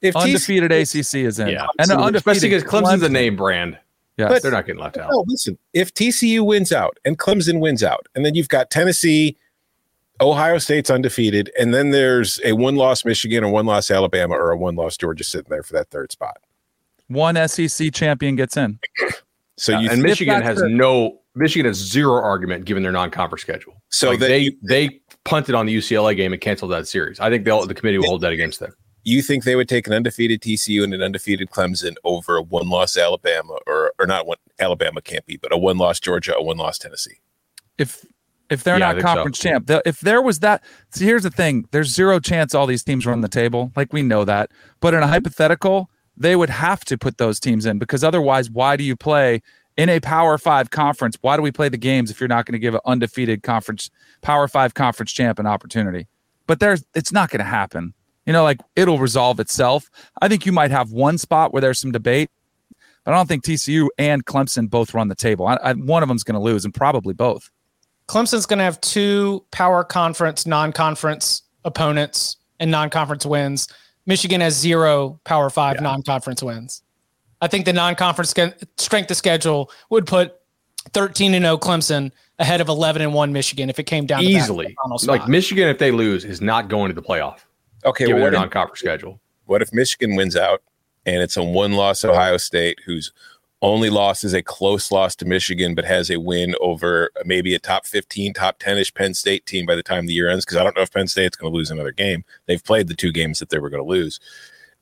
If 0.00 0.14
TCU 0.14 0.22
Undefeated 0.22 0.72
ACC 0.72 1.14
is 1.26 1.38
in, 1.38 1.48
yeah, 1.48 1.66
and 1.78 1.90
an 1.90 2.14
especially 2.14 2.48
undefeated 2.48 2.50
because 2.50 2.64
Clemson's 2.64 3.02
a 3.02 3.08
name 3.08 3.36
brand. 3.36 3.78
Yes. 4.16 4.42
They're 4.42 4.50
not 4.50 4.66
getting 4.66 4.80
left 4.82 4.96
out. 4.98 5.10
No, 5.12 5.24
listen. 5.28 5.56
If 5.74 5.94
TCU 5.94 6.44
wins 6.44 6.72
out 6.72 6.98
and 7.04 7.18
Clemson 7.18 7.60
wins 7.60 7.84
out, 7.84 8.06
and 8.16 8.24
then 8.26 8.34
you've 8.34 8.48
got 8.48 8.68
Tennessee, 8.68 9.36
Ohio 10.20 10.58
State's 10.58 10.90
undefeated, 10.90 11.52
and 11.58 11.72
then 11.72 11.90
there's 11.90 12.40
a 12.44 12.52
one-loss 12.54 13.04
Michigan, 13.04 13.44
a 13.44 13.48
one-loss 13.50 13.92
Alabama, 13.92 14.34
or 14.34 14.50
a 14.50 14.56
one-loss 14.56 14.96
Georgia 14.96 15.22
sitting 15.22 15.50
there 15.50 15.62
for 15.62 15.74
that 15.74 15.90
third 15.90 16.10
spot. 16.10 16.38
One 17.06 17.36
SEC 17.48 17.92
champion 17.92 18.34
gets 18.34 18.56
in. 18.56 18.80
So 19.58 19.74
Uh, 19.76 19.80
you 19.80 19.90
and 19.90 20.02
Michigan 20.02 20.40
has 20.42 20.58
the- 20.58 20.68
no 20.68 21.18
Michigan 21.34 21.66
has 21.66 21.76
zero 21.76 22.14
argument 22.22 22.64
given 22.64 22.82
their 22.82 22.90
non-conference 22.92 23.42
schedule. 23.42 23.74
so 23.90 24.10
Like, 24.10 24.20
that 24.20 24.28
they 24.28 24.52
they 24.62 25.00
punted 25.24 25.54
on 25.54 25.66
the 25.66 25.72
UCLA 25.76 26.14
game 26.16 26.32
and 26.32 26.40
canceled 26.40 26.72
that 26.72 26.88
series. 26.88 27.20
I 27.20 27.28
think 27.30 27.44
they'll 27.44 27.64
the 27.66 27.74
committee 27.74 27.98
will 27.98 28.06
hold 28.08 28.20
that 28.22 28.32
against 28.32 28.60
them. 28.60 28.72
you 29.04 29.22
think 29.22 29.44
they 29.44 29.56
would 29.56 29.68
take 29.68 29.86
an 29.86 29.92
undefeated 29.92 30.40
TCU 30.42 30.82
and 30.84 30.92
an 30.94 31.02
undefeated 31.02 31.50
Clemson 31.50 31.94
over 32.04 32.36
a 32.36 32.42
one-loss 32.42 32.96
Alabama, 32.96 33.56
or 33.66 33.92
or 33.98 34.06
not 34.06 34.26
one 34.26 34.36
Alabama 34.58 35.00
can't 35.00 35.24
be, 35.26 35.36
but 35.36 35.52
a 35.52 35.56
one-loss 35.58 36.00
Georgia, 36.00 36.34
a 36.36 36.42
one-loss 36.42 36.78
Tennessee. 36.78 37.18
If 37.78 38.04
if 38.50 38.64
they're 38.64 38.78
Yeah, 38.78 38.86
not 38.86 38.94
think 38.96 39.02
so. 39.06 39.14
conference 39.14 39.38
champ, 39.38 39.66
the- 39.66 39.82
if 39.84 40.00
there 40.00 40.22
was 40.22 40.38
that, 40.40 40.62
see, 40.90 41.04
here's 41.04 41.22
the 41.22 41.30
thing: 41.30 41.66
there's 41.70 41.88
zero 41.94 42.18
chance 42.20 42.54
all 42.54 42.66
these 42.66 42.82
teams 42.82 43.06
run 43.06 43.20
the 43.20 43.28
table. 43.28 43.72
Like 43.76 43.92
we 43.92 44.02
know 44.02 44.24
that, 44.24 44.50
but 44.80 44.94
in 44.94 45.02
a 45.02 45.06
hypothetical, 45.06 45.90
they 46.18 46.36
would 46.36 46.50
have 46.50 46.84
to 46.86 46.98
put 46.98 47.18
those 47.18 47.38
teams 47.40 47.64
in 47.64 47.78
because 47.78 48.02
otherwise, 48.02 48.50
why 48.50 48.76
do 48.76 48.84
you 48.84 48.96
play 48.96 49.40
in 49.76 49.88
a 49.88 50.00
Power 50.00 50.36
Five 50.36 50.70
conference? 50.70 51.16
Why 51.20 51.36
do 51.36 51.42
we 51.42 51.52
play 51.52 51.68
the 51.68 51.78
games 51.78 52.10
if 52.10 52.20
you're 52.20 52.28
not 52.28 52.44
going 52.44 52.54
to 52.54 52.58
give 52.58 52.74
an 52.74 52.80
undefeated 52.84 53.42
conference 53.42 53.90
Power 54.20 54.48
Five 54.48 54.74
conference 54.74 55.12
champ 55.12 55.38
an 55.38 55.46
opportunity? 55.46 56.08
But 56.46 56.60
there's, 56.60 56.84
it's 56.94 57.12
not 57.12 57.30
going 57.30 57.38
to 57.38 57.44
happen. 57.44 57.94
You 58.26 58.32
know, 58.32 58.42
like 58.42 58.60
it'll 58.76 58.98
resolve 58.98 59.40
itself. 59.40 59.88
I 60.20 60.28
think 60.28 60.44
you 60.44 60.52
might 60.52 60.70
have 60.70 60.92
one 60.92 61.16
spot 61.16 61.52
where 61.52 61.62
there's 61.62 61.78
some 61.78 61.92
debate, 61.92 62.30
but 63.04 63.14
I 63.14 63.16
don't 63.16 63.26
think 63.26 63.44
TCU 63.44 63.88
and 63.96 64.26
Clemson 64.26 64.68
both 64.68 64.92
run 64.92 65.08
the 65.08 65.14
table. 65.14 65.46
I, 65.46 65.54
I, 65.62 65.72
one 65.72 66.02
of 66.02 66.08
them's 66.08 66.24
going 66.24 66.34
to 66.34 66.40
lose, 66.40 66.64
and 66.64 66.74
probably 66.74 67.14
both. 67.14 67.50
Clemson's 68.06 68.44
going 68.44 68.58
to 68.58 68.64
have 68.64 68.80
two 68.80 69.44
power 69.50 69.84
conference, 69.84 70.46
non 70.46 70.72
conference 70.72 71.42
opponents 71.64 72.36
and 72.60 72.70
non 72.70 72.90
conference 72.90 73.24
wins. 73.24 73.68
Michigan 74.08 74.40
has 74.40 74.58
zero 74.58 75.20
power 75.22 75.50
five 75.50 75.80
non 75.80 76.02
conference 76.02 76.42
wins. 76.42 76.82
I 77.40 77.46
think 77.46 77.66
the 77.66 77.72
non 77.72 77.94
conference 77.94 78.34
strength 78.78 79.10
of 79.10 79.16
schedule 79.16 79.70
would 79.90 80.06
put 80.06 80.34
13 80.92 81.34
and 81.34 81.44
0 81.44 81.58
Clemson 81.58 82.10
ahead 82.38 82.60
of 82.60 82.68
11 82.68 83.02
and 83.02 83.12
1 83.12 83.32
Michigan 83.32 83.68
if 83.68 83.78
it 83.78 83.84
came 83.84 84.06
down 84.06 84.22
to 84.22 84.26
that 84.26 84.32
Easily, 84.32 84.74
like. 85.06 85.28
Michigan, 85.28 85.68
if 85.68 85.78
they 85.78 85.90
lose, 85.90 86.24
is 86.24 86.40
not 86.40 86.68
going 86.68 86.88
to 86.88 86.94
the 86.94 87.02
playoff. 87.02 87.40
Okay, 87.84 88.06
given 88.06 88.22
well, 88.22 88.30
their 88.30 88.40
what 88.40 88.46
if, 88.46 88.52
non-conference 88.52 88.80
schedule. 88.80 89.20
what 89.44 89.62
if 89.62 89.72
Michigan 89.72 90.16
wins 90.16 90.36
out 90.36 90.62
and 91.04 91.22
it's 91.22 91.36
a 91.36 91.42
one 91.42 91.74
loss 91.74 92.04
Ohio 92.04 92.38
State, 92.38 92.78
whose 92.86 93.12
only 93.60 93.90
loss 93.90 94.22
is 94.22 94.34
a 94.34 94.42
close 94.42 94.92
loss 94.92 95.16
to 95.16 95.24
Michigan, 95.24 95.74
but 95.74 95.84
has 95.84 96.10
a 96.10 96.20
win 96.20 96.54
over 96.60 97.10
maybe 97.24 97.54
a 97.54 97.58
top 97.58 97.86
15, 97.86 98.32
top 98.34 98.58
10 98.58 98.78
ish 98.78 98.94
Penn 98.94 99.14
State 99.14 99.46
team 99.46 99.66
by 99.66 99.74
the 99.74 99.82
time 99.82 100.06
the 100.06 100.12
year 100.12 100.28
ends. 100.28 100.44
Because 100.44 100.58
I 100.58 100.62
don't 100.62 100.76
know 100.76 100.82
if 100.82 100.92
Penn 100.92 101.08
State's 101.08 101.36
going 101.36 101.52
to 101.52 101.56
lose 101.56 101.70
another 101.70 101.90
game. 101.90 102.24
They've 102.46 102.62
played 102.62 102.88
the 102.88 102.94
two 102.94 103.10
games 103.10 103.40
that 103.40 103.48
they 103.48 103.58
were 103.58 103.70
going 103.70 103.82
to 103.82 103.88
lose. 103.88 104.20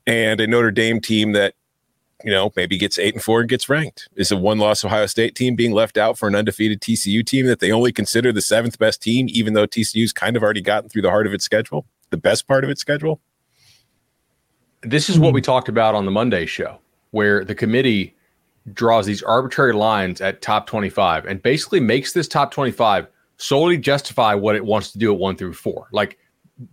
And 0.05 0.39
a 0.39 0.47
Notre 0.47 0.71
Dame 0.71 1.01
team 1.01 1.31
that, 1.31 1.55
you 2.23 2.31
know, 2.31 2.51
maybe 2.55 2.77
gets 2.77 2.99
eight 2.99 3.15
and 3.15 3.23
four 3.23 3.39
and 3.39 3.49
gets 3.49 3.67
ranked. 3.67 4.09
Is 4.15 4.31
a 4.31 4.37
one 4.37 4.59
loss 4.59 4.85
Ohio 4.85 5.07
State 5.07 5.33
team 5.33 5.55
being 5.55 5.71
left 5.71 5.97
out 5.97 6.17
for 6.17 6.27
an 6.27 6.35
undefeated 6.35 6.79
TCU 6.79 7.25
team 7.25 7.47
that 7.47 7.59
they 7.59 7.71
only 7.71 7.91
consider 7.91 8.31
the 8.31 8.41
seventh 8.41 8.77
best 8.77 9.01
team, 9.01 9.25
even 9.29 9.53
though 9.53 9.67
TCU's 9.67 10.13
kind 10.13 10.37
of 10.37 10.43
already 10.43 10.61
gotten 10.61 10.89
through 10.89 11.01
the 11.01 11.09
heart 11.09 11.25
of 11.25 11.33
its 11.33 11.43
schedule, 11.43 11.85
the 12.11 12.17
best 12.17 12.47
part 12.47 12.63
of 12.63 12.69
its 12.69 12.81
schedule? 12.81 13.19
This 14.81 15.09
is 15.09 15.17
what 15.17 15.29
hmm. 15.29 15.35
we 15.35 15.41
talked 15.41 15.67
about 15.67 15.95
on 15.95 16.05
the 16.05 16.11
Monday 16.11 16.45
show, 16.45 16.77
where 17.09 17.43
the 17.43 17.55
committee 17.55 18.15
draws 18.73 19.05
these 19.05 19.23
arbitrary 19.23 19.73
lines 19.73 20.21
at 20.21 20.41
top 20.41 20.67
25 20.67 21.25
and 21.25 21.41
basically 21.41 21.79
makes 21.79 22.13
this 22.13 22.27
top 22.27 22.51
25 22.51 23.07
solely 23.37 23.77
justify 23.77 24.33
what 24.33 24.55
it 24.55 24.65
wants 24.65 24.91
to 24.91 24.99
do 24.99 25.13
at 25.13 25.19
one 25.19 25.35
through 25.35 25.53
four. 25.53 25.87
Like, 25.91 26.17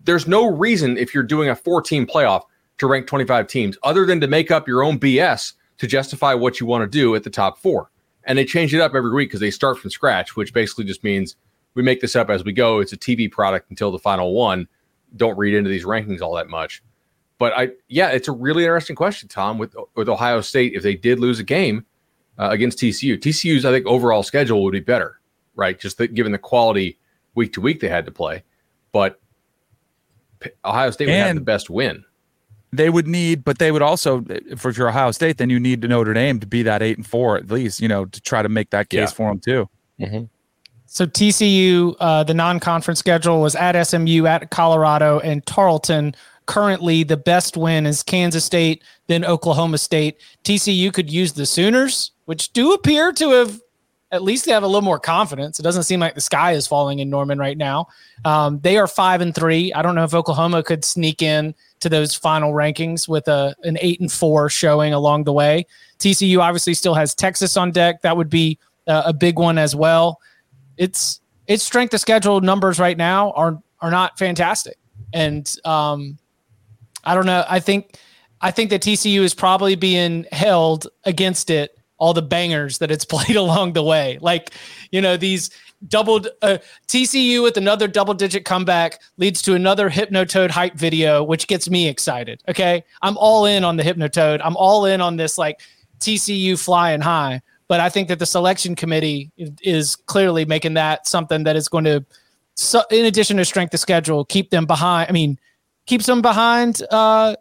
there's 0.05 0.27
no 0.27 0.47
reason 0.47 0.97
if 0.97 1.15
you're 1.15 1.23
doing 1.23 1.49
a 1.49 1.57
four 1.57 1.83
team 1.83 2.07
playoff 2.07 2.43
to 2.79 2.87
rank 2.87 3.07
25 3.07 3.47
teams 3.47 3.79
other 3.83 4.07
than 4.07 4.21
to 4.21 4.27
make 4.27 4.51
up 4.51 4.67
your 4.67 4.83
own 4.83 4.99
BS 4.99 5.53
to 5.79 5.87
justify 5.87 6.35
what 6.35 6.61
you 6.61 6.67
want 6.67 6.83
to 6.83 6.99
do 6.99 7.15
at 7.15 7.23
the 7.23 7.31
top 7.31 7.59
four. 7.59 7.91
And 8.25 8.39
they 8.39 8.45
change 8.45 8.75
it 8.75 8.81
up 8.81 8.95
every 8.95 9.13
week 9.13 9.29
because 9.29 9.41
they 9.41 9.51
start 9.51 9.79
from 9.79 9.91
scratch, 9.91 10.35
which 10.37 10.55
basically 10.55 10.85
just 10.85 11.05
means 11.05 11.37
we 11.75 11.83
make 11.83 12.01
this 12.01 12.17
up 12.17 12.31
as 12.31 12.45
we 12.45 12.53
go. 12.53 12.81
It's 12.81 12.93
a 12.93 12.97
TV 12.97 13.31
product 13.31 13.71
until 13.71 13.91
the 13.91 13.99
final 13.99 14.33
one. 14.33 14.67
Don't 15.17 15.37
read 15.37 15.55
into 15.55 15.69
these 15.69 15.85
rankings 15.85 16.23
all 16.23 16.35
that 16.35 16.49
much. 16.49 16.83
But 17.39 17.53
I, 17.57 17.71
yeah, 17.89 18.09
it's 18.09 18.29
a 18.29 18.33
really 18.33 18.65
interesting 18.65 18.97
question, 18.97 19.29
Tom. 19.29 19.59
With 19.59 19.75
with 19.95 20.09
Ohio 20.09 20.41
State, 20.41 20.75
if 20.75 20.83
they 20.83 20.95
did 20.95 21.19
lose 21.19 21.39
a 21.41 21.45
game 21.45 21.85
uh, 22.39 22.49
against 22.51 22.79
TCU, 22.79 23.19
TCU's 23.19 23.65
I 23.65 23.73
think 23.73 23.87
overall 23.87 24.23
schedule 24.23 24.63
would 24.63 24.73
be 24.73 24.81
better, 24.81 25.21
right? 25.57 25.79
Just 25.79 25.99
the, 25.99 26.07
given 26.07 26.33
the 26.33 26.39
quality 26.39 26.99
week 27.35 27.53
to 27.55 27.61
week 27.61 27.81
they 27.81 27.89
had 27.89 28.07
to 28.07 28.13
play, 28.13 28.45
but 28.93 29.21
Ohio 30.65 30.91
State 30.91 31.07
would 31.07 31.15
and 31.15 31.27
have 31.27 31.37
the 31.37 31.43
best 31.43 31.71
win. 31.71 32.05
They 32.73 32.91
would 32.91 33.07
need, 33.07 33.45
but 33.45 33.59
they 33.59 33.71
would 33.71 33.83
also, 33.83 34.25
for 34.57 34.73
your 34.73 34.89
Ohio 34.89 35.13
State, 35.13 35.39
then 35.39 35.49
you 35.49 35.61
need 35.61 35.83
to 35.83 35.89
Notre 35.89 36.13
Dame 36.13 36.41
to 36.41 36.47
be 36.47 36.65
that 36.65 36.83
eight 36.83 36.97
and 36.97 37.07
four 37.07 37.37
at 37.37 37.49
least, 37.49 37.81
you 37.81 37.87
know, 37.87 38.05
to 38.05 38.21
try 38.21 38.43
to 38.43 38.49
make 38.49 38.71
that 38.71 38.89
case 38.89 38.99
yeah. 38.99 39.07
for 39.07 39.31
them 39.31 39.39
too. 39.39 39.69
Mm-hmm. 40.01 40.25
So 40.87 41.07
TCU, 41.07 41.95
uh, 42.01 42.25
the 42.25 42.35
non-conference 42.35 42.99
schedule 42.99 43.41
was 43.41 43.55
at 43.55 43.81
SMU, 43.83 44.27
at 44.27 44.51
Colorado, 44.51 45.19
and 45.21 45.45
Tarleton 45.47 46.15
currently 46.47 47.03
the 47.03 47.17
best 47.17 47.57
win 47.57 47.87
is 47.87 48.03
Kansas 48.03 48.45
State, 48.45 48.83
then 49.07 49.25
Oklahoma 49.25 49.79
State. 49.79 50.21
TCU 50.45 50.93
could 50.93 51.11
use 51.11 51.33
the 51.33 51.47
Sooners, 51.47 52.13
which 52.27 52.53
do 52.53 52.73
appear 52.73 53.13
to 53.13 53.31
have 53.31 53.61
at 54.15 54.23
least 54.23 54.45
they 54.45 54.53
have 54.53 54.63
a 54.63 54.67
little 54.67 54.81
more 54.81 55.01
confidence. 55.01 55.59
It 55.59 55.65
doesn't 55.65 55.83
seem 55.83 55.99
like 55.99 56.15
the 56.15 56.21
sky 56.21 56.53
is 56.53 56.69
falling 56.69 57.01
in 57.01 57.11
Norman 57.11 57.37
right 57.37 57.59
now. 57.59 57.89
Um, 58.25 58.61
they 58.61 58.77
are 58.77 58.87
five 58.87 59.21
and 59.21 59.35
three. 59.35 59.73
I 59.73 59.83
don't 59.83 59.97
know 59.97 60.05
if 60.05 60.15
Oklahoma 60.15 60.63
could 60.63 60.85
sneak 60.85 61.21
in 61.21 61.53
to 61.81 61.89
those 61.89 62.15
final 62.15 62.53
rankings 62.53 63.09
with 63.09 63.27
a 63.27 63.57
an 63.65 63.77
eight 63.81 64.01
and 64.01 64.11
four 64.13 64.49
showing 64.49 64.93
along 64.95 65.25
the 65.25 65.33
way. 65.33 65.67
TCU 65.99 66.39
obviously 66.39 66.75
still 66.75 66.95
has 66.95 67.13
Texas 67.13 67.57
on 67.57 67.73
deck. 67.73 68.03
That 68.03 68.17
would 68.17 68.31
be 68.31 68.57
uh, 68.87 69.03
a 69.07 69.13
big 69.13 69.37
one 69.37 69.59
as 69.59 69.75
well. 69.75 70.21
It's 70.77 71.21
its 71.49 71.65
strength 71.65 71.93
of 71.93 72.01
schedule 72.01 72.41
numbers 72.41 72.79
right 72.79 72.97
now 72.97 73.33
are 73.33 73.61
are 73.81 73.91
not 73.91 74.17
fantastic, 74.17 74.79
and 75.13 75.53
um, 75.65 76.19
I 77.05 77.15
don't 77.15 77.27
know. 77.27 77.45
I 77.49 77.61
think 77.61 77.99
I 78.41 78.51
think 78.51 78.71
that 78.71 78.83
TCU 78.83 79.21
is 79.21 79.35
probably 79.35 79.75
being 79.75 80.27
held 80.33 80.87
against 81.05 81.51
it 81.51 81.79
all 81.99 82.13
the 82.13 82.23
bangers 82.23 82.79
that 82.79 82.91
it's 82.91 83.05
played 83.15 83.37
along 83.37 83.73
the 83.73 83.83
way. 83.83 84.19
Like, 84.21 84.51
you 84.91 85.01
know, 85.01 85.17
these 85.17 85.51
doubled 85.89 86.29
uh, 86.43 86.59
TCU 86.89 87.43
with 87.43 87.57
another 87.57 87.89
double 87.89 88.15
digit 88.15 88.45
comeback 88.45 89.01
leads 89.17 89.43
to 89.43 89.55
another 89.55 89.91
Hypnotoad 89.91 90.51
hype 90.51 90.75
video, 90.75 91.23
which 91.23 91.47
gets 91.47 91.69
me 91.69 91.89
excited. 91.89 92.43
Okay. 92.49 92.85
I'm 93.03 93.17
all 93.19 93.47
in 93.47 93.65
on 93.65 93.77
the 93.77 93.83
Hypnotoad. 93.83 94.41
I'm 94.45 94.57
all 94.57 94.87
in 94.87 95.01
on 95.01 95.17
this 95.17 95.39
like 95.39 95.61
TCU 96.01 96.63
flying 96.63 97.01
high. 97.01 97.43
But 97.67 97.81
I 97.81 97.89
think 97.89 98.09
that 98.09 98.19
the 98.19 98.27
selection 98.27 98.75
committee 98.75 99.31
is 99.63 99.97
clearly 99.97 100.45
making 100.45 100.75
that 100.75 101.07
something 101.07 101.45
that 101.45 101.57
is 101.57 101.67
going 101.67 101.85
to, 101.85 102.05
so 102.55 102.83
in 102.91 103.07
addition 103.07 103.39
to 103.39 103.45
strength 103.45 103.73
of 103.73 103.81
schedule, 103.81 104.25
keep 104.27 104.51
them 104.51 104.67
behind. 104.67 105.09
I 105.09 105.13
mean, 105.13 105.39
keeps 105.87 106.07
them 106.07 106.23
behind 106.23 106.83
uh, 106.91 107.37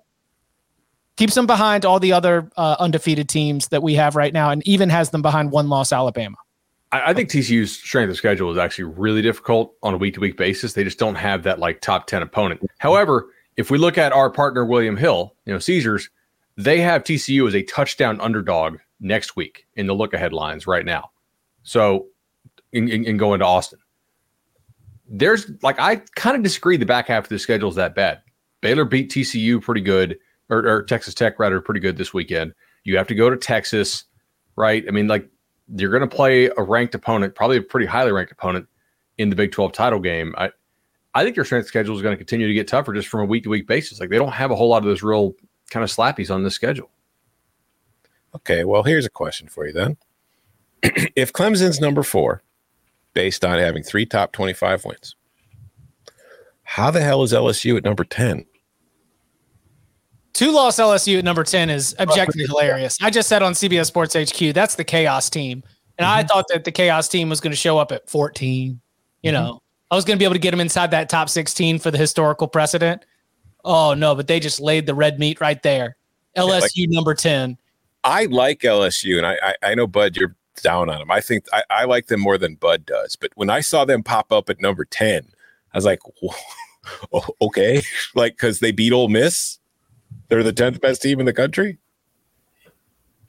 keeps 1.16 1.36
them 1.36 1.46
behind 1.46 1.86
all 1.86 2.00
the 2.00 2.14
other 2.14 2.50
uh, 2.58 2.76
undefeated 2.80 3.30
teams 3.30 3.68
that 3.70 3.84
we 3.84 3.94
have 3.96 4.16
right 4.16 4.34
now, 4.34 4.50
and 4.50 4.66
even 4.68 4.90
has 4.90 5.12
them 5.12 5.22
behind 5.22 5.52
one 5.52 5.70
loss 5.70 5.94
Alabama. 5.94 6.38
I, 6.92 7.12
I 7.12 7.14
think 7.14 7.30
TCU's 7.30 7.74
strength 7.74 8.12
of 8.12 8.18
schedule 8.18 8.52
is 8.52 8.58
actually 8.58 8.86
really 8.86 9.22
difficult 9.22 9.76
on 9.84 9.94
a 9.94 9.98
week 9.98 10.16
to 10.16 10.20
week 10.20 10.38
basis. 10.38 10.74
They 10.74 10.84
just 10.84 11.00
don't 11.00 11.16
have 11.16 11.44
that 11.44 11.60
like 11.60 11.82
top 11.82 12.08
ten 12.08 12.22
opponent. 12.22 12.62
However, 12.80 13.30
if 13.58 13.70
we 13.70 13.78
look 13.78 13.98
at 13.98 14.12
our 14.14 14.30
partner 14.30 14.66
William 14.66 14.98
Hill, 14.98 15.36
you 15.46 15.54
know 15.54 15.60
Caesars, 15.60 16.10
they 16.58 16.80
have 16.82 17.04
TCU 17.04 17.48
as 17.48 17.56
a 17.56 17.64
touchdown 17.64 18.20
underdog 18.22 18.78
next 19.00 19.36
week 19.36 19.68
in 19.76 19.88
the 19.88 19.94
look 19.94 20.14
ahead 20.14 20.34
lines 20.34 20.66
right 20.66 20.86
now. 20.86 21.12
So, 21.64 22.08
in, 22.72 22.90
in, 22.90 23.06
in 23.06 23.18
going 23.18 23.40
to 23.40 23.46
Austin, 23.46 23.80
there's 25.08 25.50
like 25.62 25.80
I 25.80 25.98
kind 26.16 26.36
of 26.36 26.44
disagree. 26.44 26.78
The 26.78 26.86
back 26.86 27.08
half 27.08 27.26
of 27.26 27.30
the 27.30 27.40
schedule 27.40 27.70
is 27.70 27.76
that 27.76 27.96
bad. 27.96 28.23
Baylor 28.64 28.86
beat 28.86 29.12
TCU 29.12 29.62
pretty 29.62 29.82
good, 29.82 30.18
or, 30.50 30.66
or 30.66 30.84
Texas 30.84 31.14
Tech 31.14 31.38
rather 31.38 31.60
pretty 31.60 31.82
good 31.82 31.98
this 31.98 32.14
weekend. 32.14 32.54
You 32.86 32.98
have 32.98 33.08
to 33.08 33.16
go 33.16 33.30
to 33.30 33.36
Texas, 33.36 34.06
right? 34.56 34.86
I 34.88 34.92
mean, 34.92 35.08
like 35.08 35.30
you're 35.76 35.92
going 35.92 36.08
to 36.10 36.16
play 36.16 36.46
a 36.46 36.64
ranked 36.64 36.96
opponent, 36.96 37.36
probably 37.36 37.58
a 37.58 37.62
pretty 37.62 37.86
highly 37.86 38.14
ranked 38.14 38.32
opponent 38.32 38.68
in 39.18 39.30
the 39.30 39.36
Big 39.36 39.52
12 39.52 39.74
title 39.74 40.00
game. 40.00 40.34
I, 40.38 40.50
I 41.14 41.24
think 41.24 41.36
your 41.36 41.46
strength 41.46 41.68
schedule 41.68 41.94
is 41.96 42.02
going 42.02 42.14
to 42.14 42.18
continue 42.18 42.48
to 42.48 42.54
get 42.54 42.68
tougher 42.68 42.94
just 42.94 43.10
from 43.10 43.20
a 43.20 43.26
week 43.26 43.44
to 43.44 43.50
week 43.50 43.68
basis. 43.68 44.00
Like 44.00 44.10
they 44.10 44.18
don't 44.18 44.32
have 44.32 44.50
a 44.50 44.56
whole 44.56 44.70
lot 44.70 44.78
of 44.78 44.86
those 44.86 45.04
real 45.04 45.34
kind 45.70 45.84
of 45.84 45.90
slappies 45.90 46.34
on 46.34 46.44
the 46.44 46.52
schedule. 46.52 46.90
Okay, 48.34 48.64
well, 48.64 48.84
here's 48.84 49.06
a 49.06 49.12
question 49.12 49.50
for 49.50 49.68
you 49.68 49.74
then. 49.74 49.98
if 50.84 51.34
Clemson's 51.34 51.82
number 51.82 52.02
four, 52.02 52.42
based 53.14 53.44
on 53.44 53.60
having 53.60 53.84
three 53.84 54.06
top 54.06 54.32
25 54.32 54.86
wins, 54.86 55.16
how 56.64 56.90
the 56.90 57.02
hell 57.02 57.22
is 57.24 57.34
LSU 57.34 57.78
at 57.78 57.84
number 57.84 58.04
10? 58.04 58.46
Two 60.34 60.52
loss 60.52 60.78
LSU 60.78 61.20
at 61.20 61.24
number 61.24 61.44
10 61.44 61.70
is 61.70 61.96
objectively 62.00 62.46
hilarious. 62.46 62.98
I 63.02 63.12
just 63.12 63.30
said 63.30 63.44
on 63.44 63.54
CBS 63.54 63.86
Sports 63.86 64.16
HQ, 64.16 64.54
that's 64.54 64.76
the 64.76 64.84
chaos 64.84 65.30
team. 65.30 65.64
And 66.00 66.06
mm-hmm. 66.06 66.20
I 66.20 66.24
thought 66.24 66.46
that 66.50 66.64
the 66.64 66.72
chaos 66.72 67.08
team 67.08 67.30
was 67.30 67.40
going 67.40 67.52
to 67.52 67.58
show 67.58 67.78
up 67.78 67.92
at 67.92 68.10
14. 68.10 68.80
You 69.22 69.32
mm-hmm. 69.32 69.34
know, 69.34 69.62
I 69.92 69.96
was 69.96 70.06
going 70.06 70.18
to 70.18 70.20
be 70.20 70.26
able 70.26 70.34
to 70.34 70.40
get 70.40 70.52
them 70.52 70.60
inside 70.60 70.90
that 70.92 71.08
top 71.08 71.30
16 71.30 71.78
for 71.78 71.92
the 71.92 72.00
historical 72.00 72.48
precedent. 72.48 73.06
Oh, 73.64 73.94
no, 73.94 74.16
but 74.16 74.28
they 74.28 74.40
just 74.40 74.60
laid 74.60 74.88
the 74.88 74.96
red 74.96 75.20
meat 75.20 75.40
right 75.40 75.62
there. 75.62 75.98
LSU 76.36 76.48
yeah, 76.48 76.86
like, 76.88 76.90
number 76.90 77.14
10. 77.14 77.58
I 78.04 78.26
like 78.26 78.62
LSU, 78.62 79.18
and 79.18 79.26
I, 79.26 79.38
I, 79.42 79.72
I 79.72 79.76
know, 79.76 79.88
Bud, 79.88 80.18
you're 80.18 80.36
down 80.62 80.90
on 80.90 81.00
them. 81.00 81.12
I 81.12 81.22
think 81.22 81.46
I, 81.54 81.64
I 81.70 81.86
like 81.86 82.08
them 82.08 82.20
more 82.20 82.40
than 82.40 82.56
Bud 82.56 82.86
does. 82.86 83.16
But 83.16 83.32
when 83.36 83.50
I 83.50 83.62
saw 83.62 83.86
them 83.86 84.04
pop 84.04 84.32
up 84.32 84.50
at 84.50 84.60
number 84.60 84.84
10, 84.84 85.26
I 85.74 85.78
was 85.78 85.86
like, 85.86 86.02
okay, 87.42 87.84
like, 88.16 88.34
because 88.34 88.60
they 88.60 88.72
beat 88.72 88.94
Ole 88.94 89.10
Miss 89.10 89.60
they're 90.34 90.42
the 90.42 90.52
tenth 90.52 90.82
best 90.82 91.04
team 91.04 91.20
in 91.20 91.28
the 91.28 91.34
country. 91.34 91.78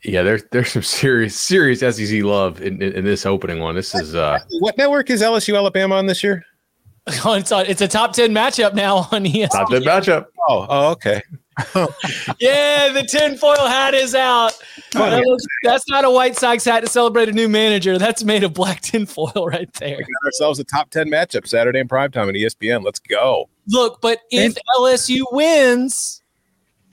Yeah, 0.02 0.22
there's 0.22 0.42
there's 0.52 0.72
some 0.72 0.82
serious 0.82 1.38
serious 1.38 1.80
SEC 1.80 2.22
love 2.22 2.62
in, 2.62 2.80
in, 2.80 2.94
in 2.94 3.04
this 3.04 3.26
opening 3.26 3.60
one. 3.60 3.74
This 3.74 3.94
is 3.94 4.14
uh, 4.14 4.38
what 4.60 4.78
network 4.78 5.10
is 5.10 5.20
LSU 5.20 5.54
Alabama 5.54 5.96
on 5.96 6.06
this 6.06 6.24
year? 6.24 6.42
Oh, 7.26 7.32
it's, 7.34 7.52
a, 7.52 7.70
it's 7.70 7.82
a 7.82 7.88
top 7.88 8.14
ten 8.14 8.30
matchup 8.30 8.72
now 8.72 9.08
on 9.12 9.24
ESPN. 9.26 9.50
Top 9.50 9.68
ten 9.68 9.82
matchup. 9.82 10.26
Oh, 10.48 10.66
oh 10.66 10.90
okay. 10.92 11.20
yeah, 12.40 12.88
the 12.88 13.06
tinfoil 13.06 13.66
hat 13.66 13.92
is 13.92 14.14
out. 14.14 14.58
That 14.92 15.22
looks, 15.22 15.44
that's 15.62 15.88
not 15.90 16.06
a 16.06 16.10
White 16.10 16.36
Sox 16.36 16.64
hat 16.64 16.80
to 16.80 16.88
celebrate 16.88 17.28
a 17.28 17.32
new 17.32 17.50
manager. 17.50 17.98
That's 17.98 18.24
made 18.24 18.44
of 18.44 18.54
black 18.54 18.80
tinfoil 18.80 19.46
right 19.46 19.70
there. 19.74 19.96
We 19.98 20.02
got 20.02 20.26
ourselves 20.26 20.58
a 20.58 20.64
top 20.64 20.88
10 20.90 21.08
matchup 21.08 21.46
Saturday 21.46 21.80
in 21.80 21.86
primetime 21.86 22.28
on 22.28 22.34
ESPN. 22.34 22.82
Let's 22.82 22.98
go. 22.98 23.50
Look, 23.68 24.00
but 24.00 24.20
if 24.30 24.56
LSU 24.78 25.20
wins, 25.30 26.22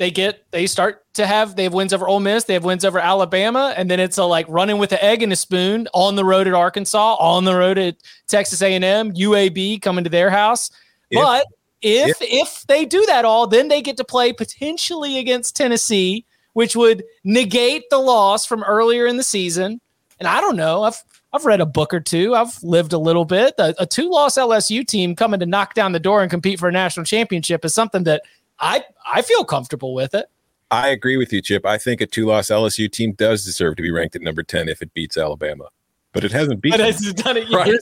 they 0.01 0.09
get 0.09 0.43
they 0.49 0.65
start 0.65 1.05
to 1.13 1.27
have 1.27 1.55
they 1.55 1.61
have 1.61 1.75
wins 1.75 1.93
over 1.93 2.07
Ole 2.07 2.21
Miss, 2.21 2.45
they 2.45 2.55
have 2.55 2.63
wins 2.63 2.83
over 2.83 2.97
Alabama, 2.97 3.71
and 3.77 3.89
then 3.89 3.99
it's 3.99 4.17
a 4.17 4.23
like 4.23 4.47
running 4.49 4.79
with 4.79 4.91
an 4.93 4.97
egg 4.99 5.21
and 5.21 5.31
a 5.31 5.35
spoon 5.35 5.87
on 5.93 6.15
the 6.15 6.25
road 6.25 6.47
at 6.47 6.55
Arkansas, 6.55 7.17
on 7.19 7.45
the 7.45 7.55
road 7.55 7.77
at 7.77 7.97
Texas 8.27 8.63
A&M, 8.63 8.81
UAB 9.13 9.79
coming 9.83 10.03
to 10.03 10.09
their 10.09 10.31
house. 10.31 10.71
If, 11.11 11.21
but 11.21 11.45
if, 11.83 12.19
if 12.19 12.31
if 12.31 12.63
they 12.67 12.83
do 12.83 13.05
that 13.05 13.25
all, 13.25 13.45
then 13.45 13.67
they 13.67 13.83
get 13.83 13.95
to 13.97 14.03
play 14.03 14.33
potentially 14.33 15.19
against 15.19 15.55
Tennessee, 15.55 16.25
which 16.53 16.75
would 16.75 17.03
negate 17.23 17.83
the 17.91 17.99
loss 17.99 18.47
from 18.47 18.63
earlier 18.63 19.05
in 19.05 19.17
the 19.17 19.23
season. 19.23 19.79
And 20.17 20.27
I 20.27 20.41
don't 20.41 20.55
know, 20.55 20.81
I've 20.81 21.03
I've 21.31 21.45
read 21.45 21.61
a 21.61 21.65
book 21.67 21.93
or 21.93 21.99
two. 21.99 22.33
I've 22.33 22.61
lived 22.63 22.93
a 22.93 22.97
little 22.97 23.23
bit. 23.23 23.53
A, 23.59 23.75
a 23.77 23.85
two 23.85 24.09
loss 24.09 24.35
LSU 24.35 24.83
team 24.83 25.15
coming 25.15 25.39
to 25.41 25.45
knock 25.45 25.75
down 25.75 25.91
the 25.91 25.99
door 25.99 26.23
and 26.23 26.31
compete 26.31 26.59
for 26.59 26.69
a 26.69 26.71
national 26.71 27.05
championship 27.05 27.63
is 27.63 27.75
something 27.75 28.03
that 28.05 28.23
I 28.61 28.83
I 29.11 29.21
feel 29.21 29.43
comfortable 29.43 29.93
with 29.93 30.13
it. 30.13 30.27
I 30.69 30.89
agree 30.89 31.17
with 31.17 31.33
you, 31.33 31.41
Chip. 31.41 31.65
I 31.65 31.77
think 31.77 31.99
a 31.99 32.05
two-loss 32.05 32.47
LSU 32.47 32.89
team 32.89 33.11
does 33.11 33.43
deserve 33.43 33.75
to 33.75 33.81
be 33.83 33.91
ranked 33.91 34.15
at 34.15 34.21
number 34.21 34.43
ten 34.43 34.69
if 34.69 34.81
it 34.81 34.93
beats 34.93 35.17
Alabama, 35.17 35.65
but 36.13 36.23
it 36.23 36.31
hasn't 36.31 36.61
beaten. 36.61 36.79
But 36.79 36.85
them. 36.85 37.03
has 37.03 37.13
done 37.13 37.37
it 37.37 37.49
yet. 37.49 37.57
Right. 37.57 37.79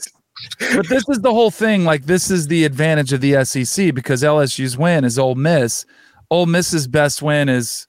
but 0.74 0.88
this 0.88 1.08
is 1.08 1.20
the 1.20 1.32
whole 1.32 1.50
thing. 1.50 1.84
Like 1.84 2.06
this 2.06 2.30
is 2.30 2.48
the 2.48 2.64
advantage 2.64 3.12
of 3.12 3.20
the 3.20 3.44
SEC 3.44 3.94
because 3.94 4.22
LSU's 4.22 4.76
win 4.76 5.04
is 5.04 5.18
Ole 5.18 5.34
Miss. 5.34 5.84
Ole 6.30 6.46
Miss's 6.46 6.86
best 6.88 7.22
win 7.22 7.48
is 7.48 7.86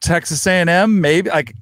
Texas 0.00 0.46
A&M, 0.46 1.00
maybe 1.00 1.30
like 1.30 1.54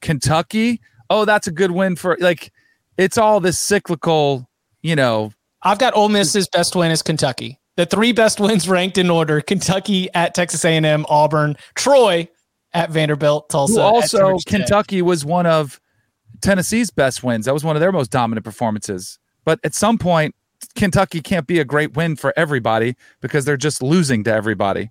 Kentucky. 0.00 0.80
Oh, 1.10 1.24
that's 1.24 1.46
a 1.46 1.52
good 1.52 1.70
win 1.70 1.96
for 1.96 2.16
like. 2.20 2.52
It's 2.98 3.16
all 3.16 3.38
this 3.38 3.58
cyclical, 3.60 4.48
you 4.82 4.96
know. 4.96 5.32
I've 5.62 5.78
got 5.78 5.96
Ole 5.96 6.08
Miss's 6.08 6.48
best 6.48 6.74
win 6.74 6.90
is 6.90 7.00
Kentucky. 7.00 7.58
The 7.78 7.86
three 7.86 8.10
best 8.10 8.40
wins 8.40 8.68
ranked 8.68 8.98
in 8.98 9.08
order: 9.08 9.40
Kentucky 9.40 10.12
at 10.12 10.34
Texas 10.34 10.64
A&M, 10.64 11.06
Auburn, 11.08 11.56
Troy 11.76 12.28
at 12.72 12.90
Vanderbilt, 12.90 13.48
Tulsa. 13.50 13.74
who 13.74 13.80
also, 13.80 14.36
Kentucky 14.48 15.00
was 15.00 15.24
one 15.24 15.46
of 15.46 15.80
Tennessee's 16.42 16.90
best 16.90 17.22
wins. 17.22 17.46
That 17.46 17.54
was 17.54 17.62
one 17.62 17.76
of 17.76 17.80
their 17.80 17.92
most 17.92 18.10
dominant 18.10 18.44
performances. 18.44 19.20
But 19.44 19.60
at 19.62 19.76
some 19.76 19.96
point, 19.96 20.34
Kentucky 20.74 21.20
can't 21.20 21.46
be 21.46 21.60
a 21.60 21.64
great 21.64 21.94
win 21.94 22.16
for 22.16 22.34
everybody 22.36 22.96
because 23.20 23.44
they're 23.44 23.56
just 23.56 23.80
losing 23.80 24.24
to 24.24 24.32
everybody. 24.32 24.90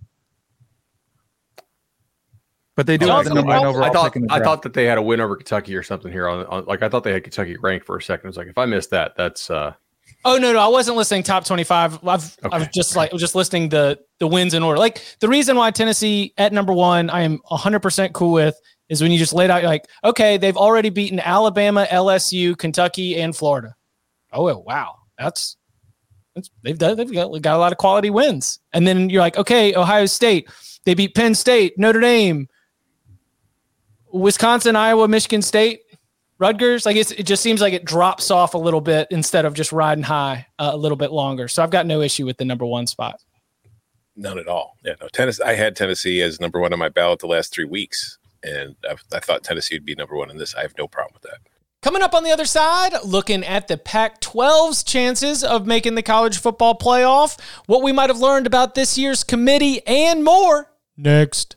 But 2.78 2.88
they 2.88 2.98
do 2.98 3.10
I 3.10 3.18
have 3.18 3.26
the 3.26 3.34
number 3.34 3.50
one 3.50 3.66
I- 3.66 3.68
overall 3.68 3.84
I 3.84 3.92
thought 3.92 4.14
pick 4.14 4.22
in 4.22 4.28
the 4.28 4.34
I 4.34 4.40
thought 4.40 4.62
that 4.62 4.74
they 4.74 4.86
had 4.86 4.98
a 4.98 5.02
win 5.02 5.20
over 5.20 5.36
Kentucky 5.36 5.76
or 5.76 5.84
something 5.84 6.10
here 6.10 6.30
on, 6.30 6.46
on 6.46 6.64
like 6.64 6.82
I 6.82 6.88
thought 6.88 7.04
they 7.04 7.12
had 7.12 7.26
Kentucky 7.26 7.58
ranked 7.58 7.86
for 7.86 7.98
a 7.98 8.02
second. 8.02 8.30
It's 8.30 8.38
like 8.38 8.48
if 8.48 8.58
I 8.58 8.64
missed 8.64 8.92
that, 8.92 9.18
that's 9.18 9.50
uh 9.50 9.74
Oh 10.26 10.38
no, 10.38 10.52
no, 10.52 10.60
I 10.60 10.68
wasn't 10.68 10.98
listening 10.98 11.24
top 11.24 11.46
twenty-five. 11.46 12.06
I've 12.06 12.38
I 12.52 12.58
was 12.58 12.68
just 12.74 12.96
like 12.96 13.12
just 13.14 13.36
listing 13.36 13.70
the 13.70 14.00
the 14.20 14.28
wins 14.28 14.54
in 14.54 14.64
order. 14.64 14.78
Like 14.78 15.02
the 15.20 15.28
reason 15.28 15.56
why 15.56 15.72
Tennessee 15.72 16.34
at 16.38 16.52
number 16.52 16.74
one, 16.74 17.10
I 17.10 17.22
am 17.22 17.40
hundred 17.46 17.80
percent 17.80 18.14
cool 18.14 18.34
with 18.34 18.60
is 18.90 19.02
when 19.02 19.12
you 19.12 19.18
just 19.18 19.34
laid 19.34 19.50
out 19.50 19.64
like, 19.64 19.86
okay, 20.04 20.38
they've 20.38 20.58
already 20.58 20.90
beaten 20.90 21.20
Alabama, 21.20 21.88
LSU, 21.90 22.58
Kentucky, 22.58 23.20
and 23.20 23.36
Florida. 23.36 23.76
Oh 24.34 24.58
wow, 24.58 24.96
that's 25.18 25.56
that's 26.36 26.50
they've 26.64 26.78
done 26.78 26.98
they've 26.98 27.12
got, 27.12 27.32
got 27.42 27.56
a 27.56 27.60
lot 27.60 27.72
of 27.72 27.78
quality 27.78 28.10
wins. 28.10 28.60
And 28.74 28.86
then 28.86 29.10
you're 29.10 29.22
like, 29.22 29.38
okay, 29.38 29.76
Ohio 29.76 30.06
State, 30.06 30.50
they 30.86 30.94
beat 30.94 31.16
Penn 31.16 31.36
State, 31.36 31.78
Notre 31.78 32.02
Dame, 32.02 32.48
Wisconsin, 34.12 34.76
Iowa, 34.76 35.08
Michigan 35.08 35.42
State. 35.42 35.82
Rutgers, 36.40 36.86
like 36.86 36.96
it's, 36.96 37.12
it 37.12 37.24
just 37.24 37.42
seems 37.42 37.62
like 37.62 37.74
it 37.74 37.86
drops 37.86 38.30
off 38.30 38.54
a 38.54 38.58
little 38.58 38.82
bit 38.82 39.08
instead 39.12 39.46
of 39.46 39.54
just 39.54 39.72
riding 39.72 40.04
high 40.04 40.46
uh, 40.60 40.72
a 40.74 40.78
little 40.78 40.98
bit 40.98 41.12
longer. 41.12 41.48
So 41.48 41.64
I've 41.64 41.72
got 41.72 41.86
no 41.86 42.02
issue 42.02 42.26
with 42.26 42.38
the 42.38 42.46
number 42.46 42.66
one 42.66 42.88
spot. 42.88 43.20
None 44.16 44.40
at 44.40 44.48
all. 44.48 44.78
Yeah, 44.84 44.94
no. 45.00 45.08
Tennessee. 45.10 45.44
I 45.44 45.54
had 45.54 45.76
Tennessee 45.76 46.22
as 46.22 46.40
number 46.40 46.60
one 46.60 46.74
on 46.74 46.80
my 46.80 46.90
ballot 46.90 47.20
the 47.20 47.28
last 47.28 47.54
three 47.54 47.66
weeks, 47.66 48.18
and 48.44 48.76
I, 48.90 48.96
I 49.14 49.20
thought 49.20 49.44
Tennessee 49.44 49.76
would 49.76 49.86
be 49.86 49.96
number 49.96 50.16
one 50.16 50.32
in 50.32 50.38
this. 50.38 50.56
I 50.56 50.62
have 50.62 50.74
no 50.78 50.88
problem 50.88 51.14
with 51.14 51.24
that. 51.24 51.40
Coming 51.84 52.02
up 52.02 52.16
on 52.16 52.24
the 52.24 52.32
other 52.32 52.46
side, 52.46 52.94
looking 53.04 53.44
at 53.44 53.68
the 53.68 53.78
Pac 53.78 54.20
12's 54.22 54.84
chances 54.84 55.44
of 55.44 55.68
making 55.68 55.94
the 55.94 56.02
college 56.02 56.40
football 56.40 56.76
playoff, 56.76 57.40
what 57.68 57.84
we 57.84 57.92
might 57.92 58.10
have 58.10 58.20
learned 58.20 58.48
about 58.48 58.74
this 58.74 58.98
year's 58.98 59.24
committee, 59.24 59.86
and 59.86 60.24
more. 60.24 60.72
Next. 60.98 61.57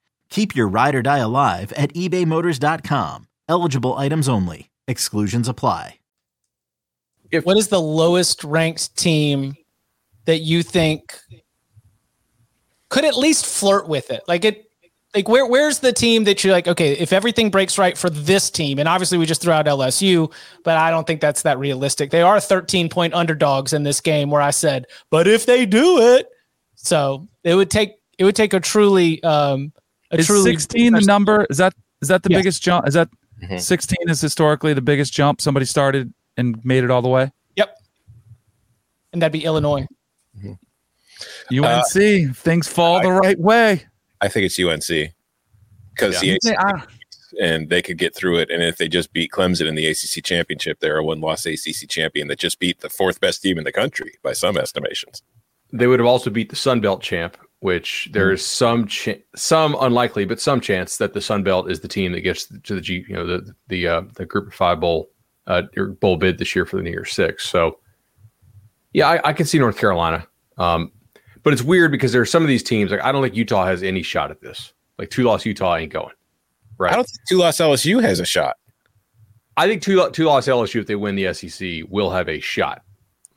Keep 0.31 0.55
your 0.55 0.67
ride 0.67 0.95
or 0.95 1.03
die 1.03 1.19
alive 1.19 1.71
at 1.73 1.93
ebaymotors.com. 1.93 3.27
Eligible 3.47 3.95
items 3.97 4.27
only. 4.27 4.71
Exclusions 4.87 5.47
apply. 5.47 5.99
if 7.29 7.45
What 7.45 7.57
is 7.57 7.67
the 7.67 7.79
lowest 7.79 8.43
ranked 8.43 8.95
team 8.97 9.55
that 10.25 10.39
you 10.39 10.63
think 10.63 11.15
could 12.89 13.05
at 13.05 13.15
least 13.15 13.45
flirt 13.45 13.87
with 13.87 14.09
it? 14.09 14.23
Like 14.27 14.45
it 14.45 14.65
like 15.13 15.27
where 15.27 15.45
where's 15.45 15.79
the 15.79 15.91
team 15.91 16.23
that 16.23 16.43
you're 16.43 16.53
like, 16.53 16.67
okay, 16.67 16.93
if 16.93 17.11
everything 17.11 17.49
breaks 17.49 17.77
right 17.77 17.97
for 17.97 18.09
this 18.09 18.49
team, 18.49 18.79
and 18.79 18.87
obviously 18.87 19.17
we 19.17 19.25
just 19.25 19.41
threw 19.41 19.51
out 19.51 19.65
LSU, 19.65 20.31
but 20.63 20.77
I 20.77 20.89
don't 20.89 21.05
think 21.05 21.19
that's 21.19 21.41
that 21.41 21.59
realistic. 21.59 22.11
They 22.11 22.21
are 22.21 22.39
13 22.39 22.87
point 22.87 23.13
underdogs 23.13 23.73
in 23.73 23.83
this 23.83 23.99
game 23.99 24.29
where 24.29 24.41
I 24.41 24.51
said, 24.51 24.87
but 25.09 25.27
if 25.27 25.45
they 25.45 25.65
do 25.65 25.99
it, 26.15 26.29
so 26.75 27.27
it 27.43 27.55
would 27.55 27.69
take 27.69 27.95
it 28.17 28.23
would 28.23 28.35
take 28.35 28.53
a 28.53 28.61
truly 28.61 29.21
um 29.23 29.73
a 29.77 29.80
Is 30.11 30.27
truly 30.27 30.51
16 30.51 30.93
the 30.93 31.01
number? 31.01 31.45
Is 31.49 31.57
that 31.57 31.73
is 32.01 32.07
that 32.09 32.23
the 32.23 32.29
Yes. 32.31 32.39
biggest 32.39 32.63
jump? 32.63 32.87
Is 32.87 32.93
that 32.95 33.09
Mhm. 33.43 33.59
16 33.59 34.09
is 34.09 34.19
historically 34.21 34.73
the 34.73 34.81
biggest 34.81 35.13
jump 35.13 35.39
somebody 35.41 35.65
started 35.65 36.13
and 36.37 36.63
made 36.65 36.83
it 36.83 36.91
all 36.91 37.01
the 37.01 37.09
way? 37.09 37.31
Yep. 37.55 37.75
And 39.13 39.21
that'd 39.21 39.31
be 39.33 39.43
Illinois. 39.45 39.87
UNC, 41.51 42.33
things 42.35 42.67
fall 42.67 43.01
the 43.01 43.11
right 43.11 43.39
way. 43.39 43.85
I 44.21 44.27
think 44.27 44.45
it's 44.45 44.57
UNC 44.57 45.11
because 45.93 46.21
Yeah. 46.23 46.37
the 46.41 46.55
Ah, 46.59 46.87
and 47.39 47.69
they 47.69 47.81
could 47.81 47.97
get 47.97 48.15
through 48.15 48.37
it. 48.39 48.49
And 48.49 48.61
if 48.63 48.77
they 48.77 48.87
just 48.87 49.13
beat 49.13 49.31
Clemson 49.31 49.67
in 49.67 49.75
the 49.75 49.85
ACC 49.87 50.21
championship, 50.21 50.79
they're 50.79 50.97
a 50.97 51.03
one-loss 51.03 51.45
ACC 51.45 51.87
champion 51.87 52.27
that 52.27 52.39
just 52.39 52.59
beat 52.59 52.79
the 52.81 52.89
fourth 52.89 53.19
best 53.19 53.41
team 53.41 53.57
in 53.57 53.63
the 53.63 53.71
country 53.71 54.13
by 54.23 54.33
some 54.33 54.57
estimations. 54.57 55.21
they 55.73 55.87
would 55.87 55.99
have 56.01 56.07
also 56.07 56.29
beat 56.29 56.49
the 56.49 56.55
Sun 56.57 56.81
Belt 56.81 57.01
champ, 57.01 57.37
which 57.61 58.09
there's 58.11 58.45
some 58.45 58.87
ch- 58.87 59.21
some 59.35 59.75
unlikely, 59.79 60.25
but 60.25 60.41
some 60.41 60.59
chance 60.59 60.97
that 60.97 61.13
the 61.13 61.21
Sun 61.21 61.43
Belt 61.43 61.71
is 61.71 61.79
the 61.79 61.87
team 61.87 62.11
that 62.11 62.21
gets 62.21 62.45
to 62.45 62.75
the 62.75 62.81
G, 62.81 63.05
you 63.07 63.15
know, 63.15 63.25
the 63.25 63.55
the 63.67 63.87
uh, 63.87 64.01
the 64.15 64.25
Group 64.25 64.47
of 64.47 64.53
Five 64.53 64.79
bowl 64.79 65.09
uh, 65.47 65.63
bowl 65.99 66.17
bid 66.17 66.37
this 66.37 66.55
year 66.55 66.65
for 66.65 66.77
the 66.77 66.83
New 66.83 66.91
Year's 66.91 67.13
Six. 67.13 67.47
So, 67.47 67.79
yeah, 68.93 69.07
I, 69.07 69.29
I 69.29 69.33
can 69.33 69.45
see 69.45 69.59
North 69.59 69.77
Carolina, 69.77 70.27
um, 70.57 70.91
but 71.43 71.53
it's 71.53 71.61
weird 71.61 71.91
because 71.91 72.11
there 72.11 72.21
are 72.21 72.25
some 72.25 72.43
of 72.43 72.49
these 72.49 72.63
teams 72.63 72.91
like 72.91 73.01
I 73.03 73.11
don't 73.11 73.21
think 73.21 73.35
Utah 73.35 73.65
has 73.65 73.83
any 73.83 74.01
shot 74.01 74.31
at 74.31 74.41
this. 74.41 74.73
Like 74.97 75.09
two 75.09 75.23
loss 75.23 75.45
Utah 75.45 75.77
ain't 75.77 75.93
going. 75.93 76.13
Right. 76.77 76.93
I 76.93 76.95
don't 76.95 77.05
think 77.05 77.19
two-loss 77.29 77.57
LSU 77.57 78.01
has 78.01 78.19
a 78.19 78.25
shot. 78.25 78.57
I 79.55 79.67
think 79.67 79.83
two 79.83 80.09
two 80.13 80.25
loss 80.25 80.47
LSU 80.47 80.79
if 80.81 80.87
they 80.87 80.95
win 80.95 81.15
the 81.15 81.31
SEC 81.31 81.83
will 81.89 82.09
have 82.09 82.27
a 82.27 82.39
shot. 82.39 82.81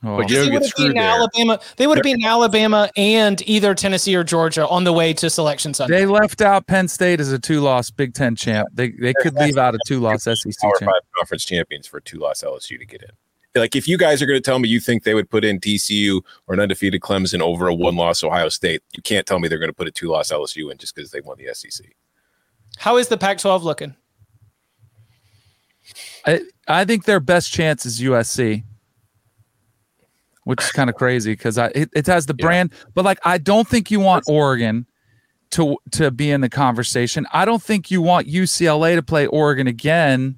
Oh. 0.03 0.17
But 0.17 0.27
They 0.27 0.49
would 0.49 0.53
have 0.53 0.65
screwed 0.65 0.93
beaten. 0.93 0.97
Alabama. 0.97 1.59
They 1.77 1.87
would 1.87 1.97
have 1.97 2.03
beaten 2.03 2.25
Alabama 2.25 2.89
and 2.97 3.41
either 3.47 3.73
Tennessee 3.75 4.15
or 4.15 4.23
Georgia 4.23 4.67
on 4.67 4.83
the 4.83 4.93
way 4.93 5.13
to 5.13 5.29
selection 5.29 5.73
Sunday. 5.73 5.99
They 5.99 6.05
left 6.05 6.41
out 6.41 6.67
Penn 6.67 6.87
State 6.87 7.19
as 7.19 7.31
a 7.31 7.39
two-loss 7.39 7.89
Big 7.91 8.13
Ten 8.13 8.35
champ. 8.35 8.67
They 8.73 8.89
they 8.91 9.13
could 9.21 9.33
leave 9.35 9.57
out 9.57 9.75
a 9.75 9.79
two-loss 9.87 10.23
SEC 10.23 10.35
Power 10.61 10.73
champ. 10.79 10.91
five 10.91 11.01
conference 11.17 11.45
champions 11.45 11.87
for 11.87 11.99
two-loss 11.99 12.43
LSU 12.43 12.79
to 12.79 12.85
get 12.85 13.01
in. 13.01 13.09
Like 13.55 13.75
if 13.75 13.87
you 13.87 13.97
guys 13.97 14.21
are 14.21 14.25
going 14.25 14.37
to 14.37 14.43
tell 14.43 14.59
me 14.59 14.67
you 14.67 14.79
think 14.81 15.03
they 15.03 15.13
would 15.13 15.29
put 15.29 15.45
in 15.45 15.59
TCU 15.59 16.21
or 16.47 16.55
an 16.55 16.59
undefeated 16.59 17.01
Clemson 17.01 17.39
over 17.41 17.67
a 17.67 17.73
one-loss 17.73 18.23
Ohio 18.23 18.49
State, 18.49 18.81
you 18.95 19.01
can't 19.01 19.25
tell 19.25 19.39
me 19.39 19.47
they're 19.47 19.59
going 19.59 19.69
to 19.69 19.73
put 19.73 19.87
a 19.87 19.91
two-loss 19.91 20.31
LSU 20.31 20.71
in 20.71 20.77
just 20.77 20.93
because 20.93 21.11
they 21.11 21.21
won 21.21 21.37
the 21.37 21.53
SEC. 21.53 21.85
How 22.77 22.97
is 22.97 23.07
the 23.07 23.17
Pac-12 23.17 23.63
looking? 23.63 23.95
I, 26.25 26.41
I 26.67 26.83
think 26.83 27.05
their 27.05 27.19
best 27.19 27.51
chance 27.51 27.85
is 27.85 28.01
USC. 28.01 28.63
Which 30.45 30.63
is 30.63 30.71
kind 30.71 30.89
of 30.89 30.95
crazy 30.95 31.33
because 31.33 31.57
it, 31.57 31.89
it 31.93 32.07
has 32.07 32.27
the 32.27 32.33
brand. 32.33 32.71
But 32.93 33.03
like, 33.03 33.19
I 33.25 33.37
don't 33.37 33.67
think 33.67 33.91
you 33.91 33.99
want 33.99 34.23
Oregon 34.27 34.85
to 35.51 35.77
to 35.91 36.11
be 36.11 36.31
in 36.31 36.41
the 36.41 36.49
conversation. 36.49 37.27
I 37.33 37.45
don't 37.45 37.61
think 37.61 37.91
you 37.91 38.01
want 38.01 38.27
UCLA 38.27 38.95
to 38.95 39.03
play 39.03 39.27
Oregon 39.27 39.67
again 39.67 40.37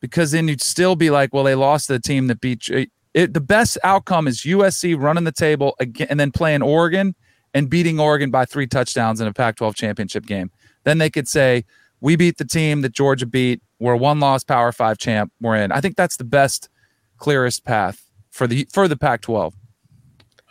because 0.00 0.32
then 0.32 0.48
you'd 0.48 0.60
still 0.60 0.96
be 0.96 1.10
like, 1.10 1.32
well, 1.32 1.44
they 1.44 1.54
lost 1.54 1.86
to 1.86 1.94
the 1.94 2.00
team 2.00 2.26
that 2.26 2.40
beat 2.40 2.68
you. 2.68 2.86
It, 3.14 3.32
the 3.32 3.40
best 3.40 3.78
outcome 3.82 4.28
is 4.28 4.42
USC 4.42 5.00
running 5.00 5.24
the 5.24 5.32
table 5.32 5.74
again 5.80 6.08
and 6.10 6.20
then 6.20 6.30
playing 6.30 6.62
Oregon 6.62 7.14
and 7.54 7.70
beating 7.70 7.98
Oregon 7.98 8.30
by 8.30 8.44
three 8.44 8.66
touchdowns 8.66 9.20
in 9.20 9.26
a 9.26 9.32
Pac 9.32 9.56
12 9.56 9.74
championship 9.74 10.26
game. 10.26 10.50
Then 10.84 10.98
they 10.98 11.10
could 11.10 11.26
say, 11.26 11.64
we 12.00 12.14
beat 12.14 12.36
the 12.36 12.44
team 12.44 12.82
that 12.82 12.92
Georgia 12.92 13.26
beat. 13.26 13.60
We're 13.80 13.96
one 13.96 14.20
loss 14.20 14.44
Power 14.44 14.70
Five 14.72 14.98
champ. 14.98 15.32
We're 15.40 15.56
in. 15.56 15.72
I 15.72 15.80
think 15.80 15.96
that's 15.96 16.16
the 16.16 16.24
best, 16.24 16.68
clearest 17.16 17.64
path 17.64 18.07
for 18.38 18.46
the 18.46 18.66
for 18.72 18.88
the 18.88 18.96
Pac 18.96 19.20
12. 19.22 19.54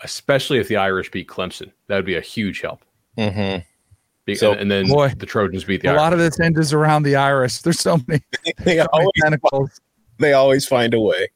Especially 0.03 0.59
if 0.59 0.67
the 0.67 0.75
Irish 0.75 1.09
beat 1.09 1.27
Clemson. 1.27 1.71
That 1.87 1.95
would 1.95 2.05
be 2.05 2.15
a 2.17 2.21
huge 2.21 2.61
help. 2.61 2.81
Mm-hmm. 3.17 3.61
Be- 4.25 4.35
So, 4.35 4.51
and 4.53 4.69
then 4.69 4.87
boy, 4.87 5.13
the 5.17 5.25
Trojans 5.25 5.63
beat 5.63 5.81
the 5.81 5.87
A 5.87 5.91
Irish. 5.91 5.99
lot 6.01 6.13
of 6.13 6.19
this 6.19 6.37
hinges 6.37 6.71
around 6.73 7.03
the 7.03 7.15
Irish. 7.15 7.59
There's 7.59 7.79
so 7.79 7.97
many, 8.07 8.21
they, 8.63 8.77
so 8.77 8.85
many 9.23 9.37
always, 9.51 9.79
they 10.19 10.33
always 10.33 10.67
find 10.67 10.93
a 10.93 10.99
way. 10.99 11.27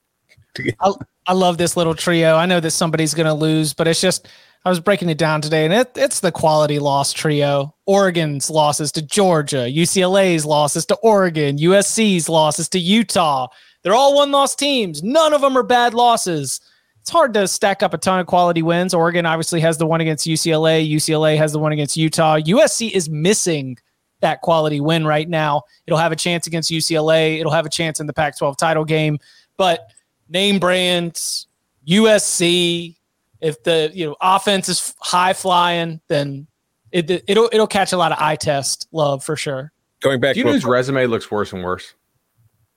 I 1.28 1.34
love 1.34 1.58
this 1.58 1.78
little 1.78 1.96
trio. 1.96 2.36
I 2.36 2.46
know 2.46 2.60
that 2.60 2.72
somebody's 2.72 3.14
going 3.14 3.28
to 3.28 3.34
lose, 3.34 3.74
but 3.74 3.88
it's 3.88 4.02
just 4.02 4.28
I 4.66 4.70
was 4.70 4.80
breaking 4.80 5.10
it 5.10 5.18
down 5.18 5.42
today, 5.42 5.66
and 5.66 5.74
it, 5.74 5.92
it's 5.96 6.20
the 6.20 6.32
quality 6.32 6.78
loss 6.78 7.14
trio. 7.14 7.74
Oregon's 7.88 8.50
losses 8.50 8.92
to 8.94 9.02
Georgia, 9.02 9.68
UCLA's 9.70 10.46
losses 10.46 10.86
to 10.88 10.96
Oregon, 10.98 11.58
USC's 11.58 12.28
losses 12.30 12.70
to 12.70 12.80
Utah. 12.80 13.48
They're 13.84 13.96
all 13.96 14.16
one 14.16 14.32
loss 14.32 14.56
teams. 14.56 15.02
None 15.04 15.34
of 15.34 15.42
them 15.42 15.58
are 15.58 15.64
bad 15.64 15.94
losses. 15.94 16.62
It's 17.02 17.10
hard 17.10 17.34
to 17.34 17.48
stack 17.48 17.82
up 17.82 17.94
a 17.96 17.98
ton 17.98 18.20
of 18.20 18.28
quality 18.28 18.62
wins. 18.62 18.94
Oregon 18.94 19.26
obviously 19.26 19.60
has 19.62 19.78
the 19.80 19.88
one 19.88 20.02
against 20.02 20.28
UCLA. 20.28 20.88
UCLA 20.88 21.36
has 21.38 21.52
the 21.52 21.58
one 21.60 21.72
against 21.72 21.98
Utah. 21.98 22.38
USC 22.38 22.92
is 22.92 23.10
missing 23.10 23.78
that 24.20 24.42
quality 24.42 24.80
win 24.80 25.06
right 25.06 25.28
now. 25.28 25.64
It'll 25.88 25.98
have 25.98 26.12
a 26.12 26.16
chance 26.16 26.46
against 26.46 26.70
UCLA. 26.70 27.40
It'll 27.40 27.52
have 27.52 27.66
a 27.66 27.70
chance 27.70 28.00
in 28.00 28.06
the 28.06 28.14
Pac 28.14 28.38
12 28.38 28.56
title 28.56 28.86
game. 28.86 29.18
But 29.58 29.88
name 30.30 30.60
brands, 30.60 31.48
USC, 31.88 32.96
if 33.42 33.64
the 33.64 33.90
you 33.94 34.06
know 34.06 34.16
offense 34.22 34.70
is 34.70 34.94
high 35.00 35.34
flying, 35.34 36.00
then 36.08 36.46
it, 36.92 37.24
it'll 37.28 37.50
it'll 37.52 37.66
catch 37.66 37.94
a 37.94 37.98
lot 37.98 38.12
of 38.12 38.20
eye 38.20 38.36
test 38.36 38.88
love 38.92 39.24
for 39.24 39.36
sure. 39.36 39.72
Going 40.02 40.20
back 40.20 40.36
Do 40.36 40.40
you 40.40 40.44
to 40.44 40.50
know 40.50 40.52
a- 40.52 40.54
whose 40.58 40.66
resume 40.66 41.08
looks 41.08 41.32
worse 41.32 41.52
and 41.52 41.64
worse? 41.64 41.96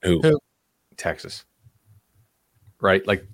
who? 0.03 0.21
Who? 0.23 0.39
Texas. 0.97 1.45
Right? 2.81 3.07
Like 3.07 3.27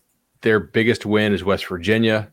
their 0.42 0.60
biggest 0.60 1.06
win 1.06 1.32
is 1.32 1.44
West 1.44 1.66
Virginia. 1.66 2.32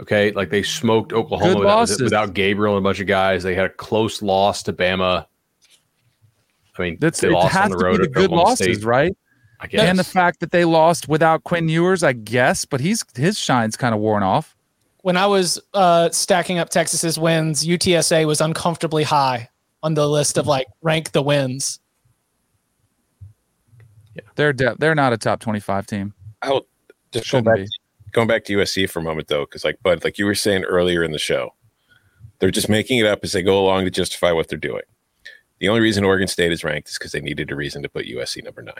Okay. 0.00 0.32
Like 0.32 0.50
they 0.50 0.62
smoked 0.62 1.12
Oklahoma 1.12 1.58
without, 1.58 2.00
without 2.00 2.34
Gabriel 2.34 2.76
and 2.76 2.84
a 2.84 2.88
bunch 2.88 3.00
of 3.00 3.06
guys. 3.06 3.42
They 3.42 3.54
had 3.54 3.66
a 3.66 3.70
close 3.70 4.22
loss 4.22 4.62
to 4.64 4.72
Bama. 4.72 5.26
I 6.78 6.82
mean, 6.82 6.98
That's 7.00 7.20
they 7.20 7.28
it 7.28 7.32
lost 7.32 7.52
has 7.52 7.64
on 7.64 7.70
the 7.72 7.76
to 7.78 7.84
road 7.84 7.98
be 7.98 8.02
the 8.04 8.08
good 8.08 8.24
Oklahoma 8.24 8.48
losses, 8.48 8.78
State, 8.78 8.84
right? 8.86 9.16
I 9.60 9.66
guess. 9.66 9.82
And 9.82 9.98
the 9.98 10.04
fact 10.04 10.40
that 10.40 10.50
they 10.50 10.64
lost 10.64 11.08
without 11.08 11.44
Quinn 11.44 11.68
Ewers, 11.68 12.02
I 12.02 12.14
guess, 12.14 12.64
but 12.64 12.80
he's 12.80 13.04
his 13.14 13.38
shine's 13.38 13.76
kind 13.76 13.94
of 13.94 14.00
worn 14.00 14.22
off. 14.22 14.56
When 15.02 15.16
I 15.16 15.26
was 15.26 15.60
uh, 15.74 16.10
stacking 16.10 16.58
up 16.58 16.70
Texas's 16.70 17.18
wins, 17.18 17.66
UTSA 17.66 18.26
was 18.26 18.40
uncomfortably 18.40 19.02
high 19.02 19.48
on 19.82 19.94
the 19.94 20.08
list 20.08 20.38
of 20.38 20.46
like 20.46 20.66
rank 20.82 21.12
the 21.12 21.22
wins. 21.22 21.79
They're 24.36 24.52
de- 24.52 24.76
they're 24.78 24.94
not 24.94 25.12
a 25.12 25.18
top 25.18 25.40
twenty 25.40 25.60
five 25.60 25.86
team. 25.86 26.14
I'll 26.42 26.66
just 27.12 27.30
go 27.30 27.42
back, 27.42 27.56
be. 27.56 27.66
going 28.12 28.28
back 28.28 28.44
to 28.44 28.56
USC 28.56 28.88
for 28.88 29.00
a 29.00 29.02
moment 29.02 29.28
though, 29.28 29.44
because 29.44 29.64
like 29.64 29.82
Bud, 29.82 30.04
like 30.04 30.18
you 30.18 30.26
were 30.26 30.34
saying 30.34 30.64
earlier 30.64 31.02
in 31.02 31.12
the 31.12 31.18
show, 31.18 31.54
they're 32.38 32.50
just 32.50 32.68
making 32.68 32.98
it 32.98 33.06
up 33.06 33.20
as 33.22 33.32
they 33.32 33.42
go 33.42 33.58
along 33.60 33.84
to 33.84 33.90
justify 33.90 34.32
what 34.32 34.48
they're 34.48 34.58
doing. 34.58 34.82
The 35.58 35.68
only 35.68 35.80
reason 35.80 36.04
Oregon 36.04 36.28
State 36.28 36.52
is 36.52 36.64
ranked 36.64 36.88
is 36.88 36.98
because 36.98 37.12
they 37.12 37.20
needed 37.20 37.50
a 37.50 37.56
reason 37.56 37.82
to 37.82 37.88
put 37.88 38.06
USC 38.06 38.42
number 38.42 38.62
nine. 38.62 38.74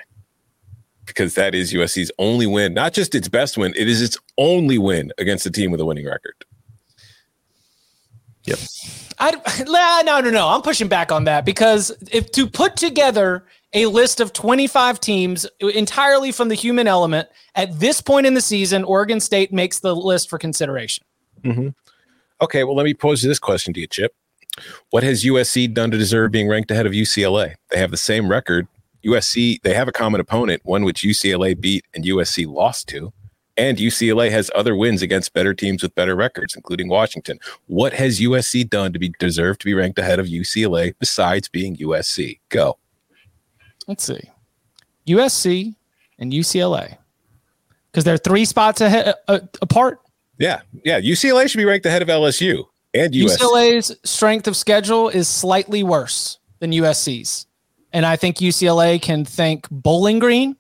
Because 1.05 1.35
that 1.35 1.55
is 1.55 1.73
USC's 1.73 2.11
only 2.19 2.47
win, 2.47 2.73
not 2.73 2.95
just 2.95 3.15
its 3.15 3.29
best 3.29 3.59
win, 3.59 3.75
it 3.77 3.89
is 3.89 4.01
its 4.01 4.17
only 4.39 4.79
win 4.79 5.13
against 5.19 5.45
a 5.45 5.51
team 5.51 5.71
with 5.71 5.81
a 5.81 5.85
winning 5.85 6.07
record. 6.07 6.35
Yep. 8.45 8.59
I 9.19 10.05
no 10.05 10.21
no 10.21 10.31
no. 10.31 10.49
I'm 10.49 10.63
pushing 10.63 10.89
back 10.89 11.13
on 11.13 11.25
that 11.25 11.45
because 11.45 11.93
if 12.11 12.33
to 12.33 12.49
put 12.49 12.77
together 12.77 13.45
a 13.73 13.87
list 13.87 14.21
of 14.21 14.33
25 14.33 15.01
teams 15.01 15.47
entirely 15.61 16.33
from 16.33 16.49
the 16.49 16.55
human 16.55 16.89
element 16.89 17.29
at 17.55 17.79
this 17.79 18.01
point 18.01 18.27
in 18.27 18.35
the 18.35 18.41
season, 18.41 18.85
Oregon 18.85 19.21
State 19.21 19.53
makes 19.53 19.81
the 19.81 19.95
list 19.95 20.29
for 20.29 20.39
consideration. 20.39 21.05
Mm-hmm. 21.43 21.69
Okay, 22.43 22.65
well, 22.65 22.75
let 22.75 22.85
me 22.85 22.95
pose 22.95 23.23
this 23.23 23.39
question 23.39 23.73
to 23.75 23.81
you, 23.81 23.87
Chip. 23.87 24.15
What 24.91 25.03
has 25.03 25.25
USC 25.25 25.73
done 25.73 25.91
to 25.91 25.99
deserve 25.99 26.33
being 26.33 26.49
ranked 26.49 26.71
ahead 26.71 26.87
of 26.87 26.93
UCLA? 26.93 27.55
They 27.71 27.79
have 27.79 27.91
the 27.91 27.97
same 27.97 28.31
record. 28.31 28.67
USC, 29.05 29.63
they 29.63 29.75
have 29.75 29.89
a 29.89 29.93
common 29.93 30.21
opponent, 30.21 30.63
one 30.65 30.85
which 30.85 31.03
UCLA 31.03 31.59
beat 31.59 31.85
and 31.95 32.05
USC 32.05 32.47
lost 32.47 32.89
to. 32.89 33.13
And 33.57 33.79
UCLA 33.79 34.31
has 34.31 34.51
other 34.55 34.75
wins 34.75 35.03
against 35.03 35.33
better 35.33 35.55
teams 35.55 35.83
with 35.83 35.95
better 35.95 36.17
records, 36.17 36.55
including 36.55 36.89
Washington. 36.89 37.39
What 37.67 37.93
has 37.93 38.21
USC 38.21 38.69
done 38.69 38.93
to 38.93 38.99
be 38.99 39.13
deserved 39.19 39.61
to 39.61 39.67
be 39.67 39.75
ranked 39.75 39.99
ahead 39.99 40.19
of 40.19 40.27
UCLA 40.27 40.95
besides 40.99 41.49
being 41.49 41.77
USC? 41.77 42.41
Go. 42.49 42.79
Let's 43.87 44.05
see. 44.05 44.21
USC 45.07 45.75
and 46.19 46.33
UCLA. 46.33 46.97
Because 47.91 48.05
they're 48.05 48.19
three 48.19 48.45
spots 48.45 48.81
ahead, 48.81 49.15
uh, 49.27 49.41
apart. 49.61 50.01
Yeah, 50.39 50.61
yeah. 50.85 51.01
UCLA 51.01 51.49
should 51.49 51.59
be 51.59 51.65
ranked 51.65 51.87
ahead 51.87 52.03
of 52.03 52.09
LSU 52.09 52.65
and 52.95 53.13
USC. 53.13 53.37
UCLA's 53.37 53.97
strength 54.05 54.47
of 54.47 54.57
schedule 54.57 55.09
is 55.09 55.29
slightly 55.29 55.83
worse 55.83 56.39
than 56.61 56.71
USC's. 56.73 57.47
And 57.93 58.07
I 58.07 58.15
think 58.17 58.37
UCLA 58.37 59.03
can 59.03 59.25
thank 59.25 59.69
Bowling 59.71 60.21
Green 60.21 60.57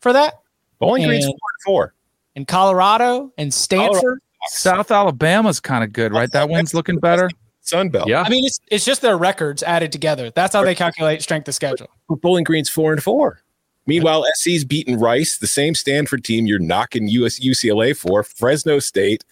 for 0.00 0.12
that, 0.12 0.40
Bowling 0.80 1.06
Green's 1.06 1.24
and- 1.24 1.32
four 1.32 1.48
and 1.58 1.64
four. 1.64 1.94
and 2.34 2.48
Colorado 2.48 3.32
and 3.38 3.54
Stanford. 3.54 4.20
South 4.48 4.90
Alabama's 4.90 5.60
kind 5.60 5.82
of 5.84 5.92
good, 5.92 6.12
right? 6.12 6.30
That 6.32 6.48
one's 6.48 6.74
looking 6.74 6.98
better. 6.98 7.30
Sun 7.66 7.88
Belt. 7.90 8.08
yeah. 8.08 8.22
I 8.22 8.28
mean, 8.28 8.44
it's 8.44 8.60
it's 8.70 8.84
just 8.84 9.02
their 9.02 9.16
records 9.18 9.62
added 9.62 9.90
together. 9.92 10.30
That's 10.30 10.54
how 10.54 10.62
they 10.64 10.74
calculate 10.74 11.22
strength 11.22 11.48
of 11.48 11.54
schedule. 11.54 11.88
Bowling 12.08 12.44
Green's 12.44 12.68
four 12.68 12.92
and 12.92 13.02
four. 13.02 13.40
Meanwhile, 13.86 14.24
SC's 14.34 14.64
beaten 14.64 14.98
Rice, 14.98 15.38
the 15.38 15.46
same 15.46 15.74
Stanford 15.74 16.24
team 16.24 16.46
you're 16.46 16.58
knocking 16.58 17.06
US 17.08 17.38
UCLA 17.40 17.96
for, 17.96 18.22
Fresno 18.22 18.78
State, 18.78 19.24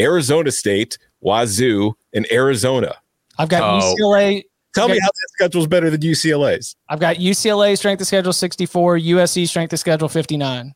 Arizona 0.00 0.50
State, 0.50 0.98
Wazoo, 1.20 1.92
and 2.12 2.26
Arizona. 2.32 2.96
I've 3.38 3.48
got 3.48 3.62
Oh. 3.62 3.94
UCLA. 3.98 4.44
Tell 4.72 4.88
me 4.88 4.98
how 5.00 5.06
that 5.08 5.28
schedule's 5.34 5.66
better 5.66 5.90
than 5.90 6.00
UCLA's. 6.00 6.76
I've 6.88 7.00
got 7.00 7.16
UCLA 7.16 7.76
strength 7.76 8.00
of 8.00 8.06
schedule 8.06 8.32
64, 8.32 8.98
USC 8.98 9.48
strength 9.48 9.72
of 9.72 9.80
schedule 9.80 10.08
59. 10.08 10.74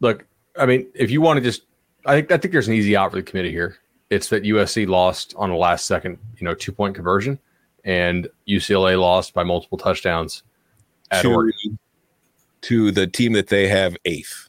Look, 0.00 0.24
I 0.58 0.66
mean, 0.66 0.86
if 0.94 1.10
you 1.10 1.20
want 1.20 1.38
to 1.38 1.40
just, 1.40 1.62
I 2.04 2.14
think 2.14 2.30
I 2.30 2.36
think 2.36 2.52
there's 2.52 2.68
an 2.68 2.74
easy 2.74 2.96
out 2.96 3.10
for 3.10 3.16
the 3.16 3.22
committee 3.24 3.50
here. 3.50 3.78
It's 4.10 4.28
that 4.28 4.44
USC 4.44 4.86
lost 4.86 5.34
on 5.36 5.50
a 5.50 5.56
last 5.56 5.86
second, 5.86 6.18
you 6.38 6.44
know, 6.44 6.54
two 6.54 6.72
point 6.72 6.94
conversion, 6.94 7.38
and 7.84 8.28
UCLA 8.48 8.98
lost 9.00 9.34
by 9.34 9.42
multiple 9.42 9.78
touchdowns 9.78 10.42
at 11.10 11.22
to, 11.22 11.32
Oregon, 11.32 11.78
to 12.62 12.90
the 12.90 13.06
team 13.06 13.32
that 13.32 13.48
they 13.48 13.68
have 13.68 13.96
eighth. 14.04 14.48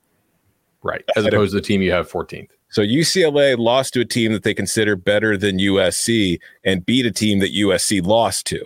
right? 0.83 1.03
As 1.15 1.25
opposed 1.25 1.51
to 1.51 1.57
the 1.57 1.61
team 1.61 1.81
you 1.81 1.91
have 1.91 2.09
14th. 2.11 2.49
So 2.69 2.81
UCLA 2.81 3.57
lost 3.57 3.93
to 3.93 4.01
a 4.01 4.05
team 4.05 4.33
that 4.33 4.43
they 4.43 4.53
consider 4.53 4.95
better 4.95 5.37
than 5.37 5.57
USC 5.57 6.39
and 6.65 6.85
beat 6.85 7.05
a 7.05 7.11
team 7.11 7.39
that 7.39 7.53
USC 7.53 8.05
lost 8.05 8.45
to. 8.47 8.65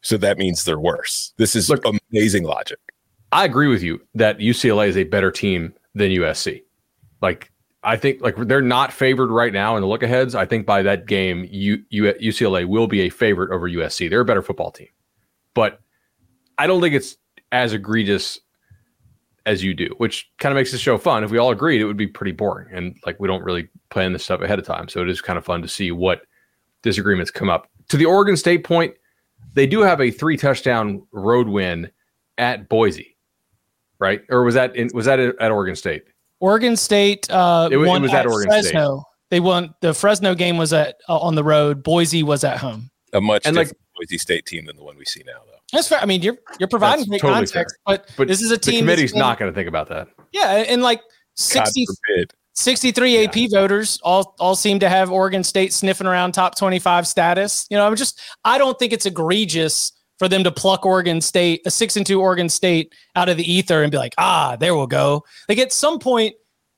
So 0.00 0.16
that 0.16 0.38
means 0.38 0.64
they're 0.64 0.78
worse. 0.78 1.32
This 1.36 1.54
is 1.54 1.68
Look- 1.70 1.84
amazing 2.12 2.44
logic. 2.44 2.78
I 3.32 3.44
agree 3.44 3.68
with 3.68 3.82
you 3.82 4.00
that 4.14 4.38
UCLA 4.38 4.88
is 4.88 4.96
a 4.96 5.04
better 5.04 5.30
team 5.30 5.74
than 5.94 6.10
USC. 6.10 6.62
Like 7.20 7.50
I 7.84 7.96
think 7.96 8.22
like 8.22 8.36
they're 8.36 8.62
not 8.62 8.92
favored 8.92 9.30
right 9.30 9.52
now 9.52 9.76
in 9.76 9.82
the 9.82 9.86
look 9.86 10.02
aheads. 10.02 10.34
I 10.34 10.46
think 10.46 10.64
by 10.64 10.82
that 10.82 11.06
game, 11.06 11.46
U, 11.50 11.84
U, 11.90 12.04
UCLA 12.14 12.66
will 12.66 12.86
be 12.86 13.02
a 13.02 13.10
favorite 13.10 13.54
over 13.54 13.68
USC. 13.68 14.08
They're 14.08 14.20
a 14.20 14.24
better 14.24 14.42
football 14.42 14.70
team, 14.70 14.88
but 15.52 15.80
I 16.56 16.66
don't 16.66 16.80
think 16.80 16.94
it's 16.94 17.16
as 17.52 17.72
egregious 17.74 18.40
as 19.46 19.62
you 19.62 19.74
do, 19.74 19.94
which 19.98 20.30
kind 20.38 20.50
of 20.50 20.56
makes 20.56 20.72
the 20.72 20.78
show 20.78 20.96
fun. 20.96 21.22
If 21.22 21.30
we 21.30 21.38
all 21.38 21.50
agreed, 21.50 21.82
it 21.82 21.84
would 21.84 21.98
be 21.98 22.06
pretty 22.06 22.32
boring, 22.32 22.68
and 22.72 22.96
like 23.04 23.20
we 23.20 23.28
don't 23.28 23.44
really 23.44 23.68
plan 23.90 24.14
this 24.14 24.24
stuff 24.24 24.40
ahead 24.40 24.58
of 24.58 24.64
time, 24.64 24.88
so 24.88 25.02
it 25.02 25.10
is 25.10 25.20
kind 25.20 25.36
of 25.36 25.44
fun 25.44 25.60
to 25.60 25.68
see 25.68 25.92
what 25.92 26.22
disagreements 26.82 27.30
come 27.30 27.50
up. 27.50 27.68
To 27.88 27.98
the 27.98 28.06
Oregon 28.06 28.36
State 28.36 28.64
point, 28.64 28.94
they 29.52 29.66
do 29.66 29.80
have 29.80 30.00
a 30.00 30.10
three 30.10 30.38
touchdown 30.38 31.06
road 31.12 31.48
win 31.48 31.90
at 32.38 32.68
Boise, 32.70 33.16
right? 33.98 34.22
Or 34.30 34.42
was 34.42 34.54
that 34.54 34.74
in, 34.74 34.88
was 34.94 35.04
that 35.04 35.20
at 35.20 35.50
Oregon 35.50 35.76
State? 35.76 36.04
Oregon 36.44 36.76
State 36.76 37.30
uh, 37.30 37.68
It 37.72 37.76
wa- 37.78 37.84
it 37.84 37.88
won 37.88 38.02
was 38.02 38.12
at 38.12 38.20
at 38.20 38.26
Oregon 38.26 38.50
State. 38.52 38.72
Fresno. 38.72 39.04
They 39.30 39.40
won 39.40 39.74
the 39.80 39.94
Fresno 39.94 40.34
game 40.34 40.56
was 40.58 40.72
at 40.72 40.96
uh, 41.08 41.18
on 41.18 41.34
the 41.34 41.42
road. 41.44 41.82
Boise 41.82 42.22
was 42.22 42.44
at 42.44 42.58
home. 42.58 42.90
A 43.12 43.20
much 43.20 43.46
And, 43.46 43.56
like- 43.56 43.72
Boise 43.96 44.18
State 44.18 44.44
team 44.46 44.66
than 44.66 44.76
the 44.76 44.82
one 44.84 44.96
we 44.98 45.04
see 45.04 45.22
now, 45.24 45.40
though. 45.46 45.52
That's 45.72 45.88
fair. 45.88 46.00
I 46.00 46.04
mean, 46.06 46.20
you're 46.22 46.36
you're 46.58 46.68
providing 46.68 47.06
great 47.06 47.20
totally 47.20 47.46
context, 47.46 47.76
but, 47.86 48.08
But 48.16 48.28
this 48.28 48.42
is 48.42 48.50
a 48.50 48.54
The 48.56 48.60
team. 48.60 48.80
committee's 48.80 49.04
that's 49.04 49.12
been- 49.12 49.20
not 49.20 49.38
going 49.38 49.50
to 49.52 49.54
think 49.54 49.68
about 49.68 49.88
that. 49.88 50.08
Yeah, 50.32 50.50
and 50.68 50.82
like 50.82 50.98
God 51.00 51.06
sixty 51.36 51.86
forbid. 51.86 52.32
63 52.56 53.24
AP 53.26 53.50
voters 53.50 53.98
all 54.04 54.34
all 54.38 54.54
seem 54.54 54.78
to 54.80 54.88
have 54.88 55.10
Oregon 55.10 55.42
State 55.42 55.72
sniffing 55.72 56.06
around 56.06 56.32
top 56.32 56.56
25 56.56 57.06
status. 57.06 57.66
You 57.70 57.76
know, 57.76 57.86
I'm 57.86 57.96
just 57.96 58.20
I 58.44 58.58
don't 58.58 58.78
think 58.78 58.92
it's 58.92 59.06
egregious 59.06 59.92
for 60.18 60.28
them 60.28 60.44
to 60.44 60.50
pluck 60.50 60.86
Oregon 60.86 61.20
State, 61.20 61.62
a 61.66 61.70
6 61.70 61.96
and 61.96 62.06
2 62.06 62.20
Oregon 62.20 62.48
State 62.48 62.94
out 63.16 63.28
of 63.28 63.36
the 63.36 63.52
ether 63.52 63.82
and 63.82 63.90
be 63.90 63.98
like, 63.98 64.14
"Ah, 64.18 64.56
there 64.56 64.74
we'll 64.74 64.86
go." 64.86 65.24
Like 65.48 65.58
at 65.58 65.72
some 65.72 65.98
point 65.98 66.34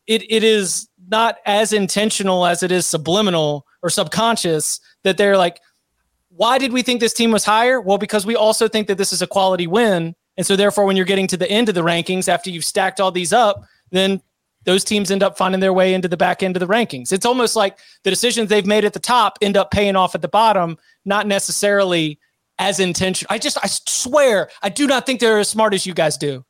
it 0.06 0.30
it 0.30 0.44
is 0.44 0.88
not 1.08 1.38
as 1.46 1.72
intentional 1.72 2.46
as 2.46 2.62
it 2.62 2.72
is 2.72 2.86
subliminal 2.86 3.66
or 3.82 3.90
subconscious 3.90 4.80
that 5.04 5.16
they're 5.16 5.36
like 5.36 5.60
why 6.36 6.58
did 6.58 6.72
we 6.72 6.82
think 6.82 7.00
this 7.00 7.14
team 7.14 7.30
was 7.30 7.44
higher? 7.44 7.80
Well, 7.80 7.98
because 7.98 8.26
we 8.26 8.36
also 8.36 8.68
think 8.68 8.88
that 8.88 8.98
this 8.98 9.12
is 9.12 9.22
a 9.22 9.26
quality 9.26 9.66
win. 9.66 10.14
And 10.36 10.46
so 10.46 10.54
therefore 10.54 10.84
when 10.84 10.94
you're 10.94 11.06
getting 11.06 11.26
to 11.28 11.36
the 11.36 11.50
end 11.50 11.68
of 11.68 11.74
the 11.74 11.82
rankings 11.82 12.28
after 12.28 12.50
you've 12.50 12.64
stacked 12.64 13.00
all 13.00 13.10
these 13.10 13.32
up, 13.32 13.64
then 13.90 14.20
those 14.64 14.84
teams 14.84 15.10
end 15.10 15.22
up 15.22 15.38
finding 15.38 15.60
their 15.60 15.72
way 15.72 15.94
into 15.94 16.08
the 16.08 16.16
back 16.16 16.42
end 16.42 16.56
of 16.56 16.60
the 16.60 16.66
rankings. 16.66 17.10
It's 17.12 17.24
almost 17.24 17.56
like 17.56 17.78
the 18.02 18.10
decisions 18.10 18.50
they've 18.50 18.66
made 18.66 18.84
at 18.84 18.92
the 18.92 19.00
top 19.00 19.38
end 19.40 19.56
up 19.56 19.70
paying 19.70 19.96
off 19.96 20.14
at 20.14 20.22
the 20.22 20.28
bottom, 20.28 20.76
not 21.04 21.26
necessarily 21.26 22.18
as 22.58 22.80
intentional. 22.80 23.28
I 23.32 23.38
just, 23.38 23.58
I 23.62 23.66
swear, 23.66 24.48
I 24.62 24.68
do 24.68 24.86
not 24.86 25.06
think 25.06 25.20
they're 25.20 25.38
as 25.38 25.48
smart 25.48 25.74
as 25.74 25.86
you 25.86 25.94
guys 25.94 26.16
do. 26.16 26.44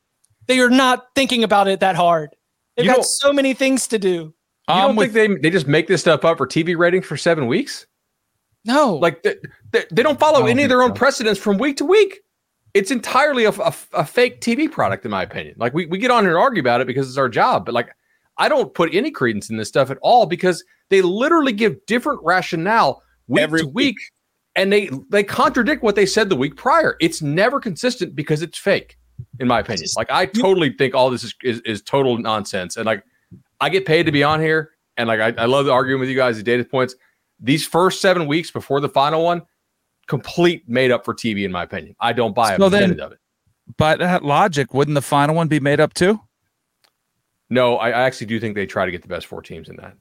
They 0.47 0.59
are 0.59 0.69
not 0.69 1.07
thinking 1.15 1.43
about 1.43 1.67
it 1.67 1.79
that 1.81 1.95
hard. 1.95 2.29
They've 2.75 2.85
You 2.85 2.93
got 2.95 3.05
so 3.05 3.33
many 3.33 3.53
things 3.53 3.87
to 3.87 3.99
do. 3.99 4.09
You 4.09 4.33
I'm 4.69 4.87
don't 4.89 4.95
with- 4.95 5.13
think 5.13 5.41
they 5.41 5.41
they 5.41 5.49
just 5.49 5.67
make 5.67 5.87
this 5.87 6.01
stuff 6.01 6.23
up 6.25 6.37
for 6.37 6.47
TV 6.47 6.77
ratings 6.77 7.05
for 7.05 7.17
seven 7.17 7.47
weeks? 7.47 7.85
No, 8.65 8.95
Like 8.95 9.23
they, 9.23 9.35
they, 9.71 9.85
they 9.91 10.03
don't 10.03 10.19
follow 10.19 10.39
don't 10.41 10.49
any 10.49 10.63
of 10.63 10.69
their 10.69 10.81
own 10.83 10.89
so. 10.89 10.95
precedents 10.95 11.39
from 11.39 11.57
week 11.57 11.77
to 11.77 11.85
week. 11.85 12.19
It's 12.73 12.91
entirely 12.91 13.45
a, 13.45 13.51
a, 13.51 13.73
a 13.93 14.05
fake 14.05 14.41
TV 14.41 14.69
product, 14.69 15.05
in 15.05 15.11
my 15.11 15.23
opinion. 15.23 15.55
Like 15.57 15.73
we, 15.73 15.85
we 15.85 15.97
get 15.97 16.11
on 16.11 16.23
here 16.25 16.31
and 16.35 16.39
argue 16.41 16.59
about 16.59 16.81
it 16.81 16.87
because 16.87 17.07
it's 17.07 17.17
our 17.17 17.29
job, 17.29 17.65
but 17.65 17.73
like 17.73 17.89
I 18.37 18.49
don't 18.49 18.73
put 18.73 18.93
any 18.93 19.09
credence 19.09 19.49
in 19.49 19.55
this 19.57 19.69
stuff 19.69 19.89
at 19.89 19.97
all 20.01 20.25
because 20.25 20.63
they 20.89 21.01
literally 21.01 21.53
give 21.53 21.77
different 21.87 22.19
rationale 22.23 23.01
week 23.27 23.41
Every 23.43 23.61
to 23.61 23.67
week, 23.67 23.95
and 24.57 24.73
they 24.73 24.89
they 25.09 25.23
contradict 25.23 25.81
what 25.83 25.95
they 25.95 26.05
said 26.05 26.27
the 26.27 26.35
week 26.35 26.57
prior. 26.57 26.97
It's 26.99 27.21
never 27.21 27.59
consistent 27.61 28.15
because 28.15 28.41
it's 28.41 28.57
fake, 28.57 28.97
in 29.39 29.47
my 29.47 29.59
opinion. 29.61 29.87
Like 29.95 30.11
I 30.11 30.25
totally 30.25 30.71
think 30.71 30.93
all 30.95 31.09
this 31.09 31.23
is 31.23 31.33
is, 31.43 31.61
is 31.61 31.81
total 31.81 32.17
nonsense, 32.17 32.75
and 32.75 32.85
like 32.85 33.03
I 33.61 33.69
get 33.69 33.85
paid 33.85 34.05
to 34.07 34.11
be 34.11 34.23
on 34.23 34.41
here, 34.41 34.71
and 34.97 35.07
like 35.07 35.19
I, 35.21 35.43
I 35.43 35.45
love 35.45 35.69
arguing 35.69 36.01
with 36.01 36.09
you 36.09 36.15
guys 36.15 36.35
the 36.35 36.43
data 36.43 36.65
points. 36.65 36.95
These 37.39 37.65
first 37.65 38.01
seven 38.01 38.27
weeks 38.27 38.49
before 38.51 38.79
the 38.81 38.89
final 38.89 39.23
one, 39.23 39.43
complete 40.07 40.67
made 40.67 40.91
up 40.91 41.05
for 41.05 41.13
TV, 41.13 41.45
in 41.45 41.51
my 41.51 41.63
opinion. 41.63 41.95
I 41.99 42.11
don't 42.11 42.33
buy 42.35 42.53
a 42.55 42.57
So 42.57 42.67
then- 42.67 42.89
minute 42.89 42.99
of 42.99 43.11
it. 43.13 43.19
By 43.77 43.95
that 43.97 44.23
logic, 44.23 44.73
wouldn't 44.73 44.95
the 44.95 45.01
final 45.01 45.35
one 45.35 45.49
be 45.49 45.59
made 45.59 45.79
up 45.81 45.93
too? 45.93 46.21
No, 47.49 47.75
I, 47.77 47.89
I 47.89 48.01
actually 48.03 48.27
do 48.27 48.39
think 48.39 48.55
they 48.55 48.65
try 48.65 48.85
to 48.85 48.91
get 48.91 49.01
the 49.01 49.07
best 49.09 49.25
four 49.25 49.41
teams 49.41 49.67
in 49.69 49.75
that. 49.75 49.95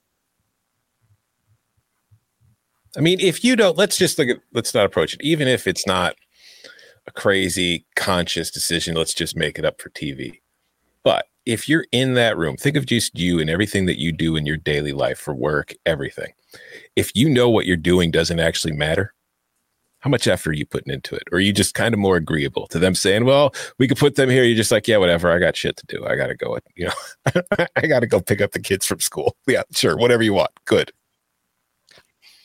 I 2.97 3.01
mean, 3.01 3.21
if 3.21 3.45
you 3.45 3.57
don't, 3.57 3.77
let's 3.77 3.97
just 3.97 4.19
look 4.19 4.29
at, 4.29 4.39
let's 4.53 4.75
not 4.75 4.87
approach 4.87 5.15
it. 5.15 5.23
Even 5.23 5.49
if 5.49 5.67
it's 5.67 5.87
not 5.87 6.17
a 7.07 7.13
crazy 7.13 7.85
conscious 7.95 8.51
decision, 8.51 8.95
let's 8.95 9.15
just 9.15 9.37
make 9.37 9.59
it 9.59 9.65
up 9.65 9.81
for 9.81 9.91
TV. 9.91 10.41
But 11.05 11.27
if 11.45 11.69
you're 11.69 11.87
in 11.93 12.15
that 12.15 12.37
room, 12.37 12.57
think 12.57 12.77
of 12.77 12.87
just 12.87 13.19
you 13.19 13.39
and 13.39 13.49
everything 13.49 13.87
that 13.87 14.01
you 14.01 14.13
do 14.13 14.35
in 14.35 14.47
your 14.47 14.57
daily 14.57 14.93
life 14.93 15.19
for 15.19 15.35
work, 15.35 15.75
everything. 15.85 16.33
If 16.97 17.15
you 17.15 17.29
know 17.29 17.49
what 17.49 17.67
you're 17.67 17.77
doing 17.77 18.11
doesn't 18.11 18.41
actually 18.41 18.73
matter, 18.73 19.13
how 20.01 20.11
much 20.11 20.27
effort 20.27 20.51
are 20.51 20.55
you 20.55 20.67
putting 20.67 20.93
into 20.93 21.15
it? 21.15 21.25
Or 21.33 21.39
are 21.39 21.41
you 21.41 21.53
just 21.53 21.75
kind 21.75 21.93
of 21.93 22.01
more 22.01 22.17
agreeable 22.17 22.67
to 22.69 22.79
them 22.79 22.95
saying, 22.95 23.25
well, 23.25 23.55
we 23.79 23.89
could 23.89 23.99
put 23.99 24.17
them 24.17 24.31
here? 24.31 24.45
You're 24.45 24.57
just 24.57 24.71
like, 24.71 24.87
yeah, 24.87 24.99
whatever. 24.99 25.31
I 25.33 25.39
got 25.39 25.57
shit 25.57 25.77
to 25.77 25.87
do. 25.87 26.07
I 26.07 26.17
got 26.17 26.29
to 26.29 26.35
go. 26.35 26.59
You 26.77 26.89
know, 26.89 27.43
I 27.77 27.87
got 27.87 28.01
to 28.01 28.07
go 28.07 28.21
pick 28.21 28.41
up 28.41 28.53
the 28.53 28.61
kids 28.61 28.87
from 28.87 29.01
school. 29.01 29.37
Yeah, 29.49 29.63
sure. 29.73 29.97
Whatever 29.97 30.23
you 30.23 30.35
want. 30.35 30.51
Good. 30.65 30.93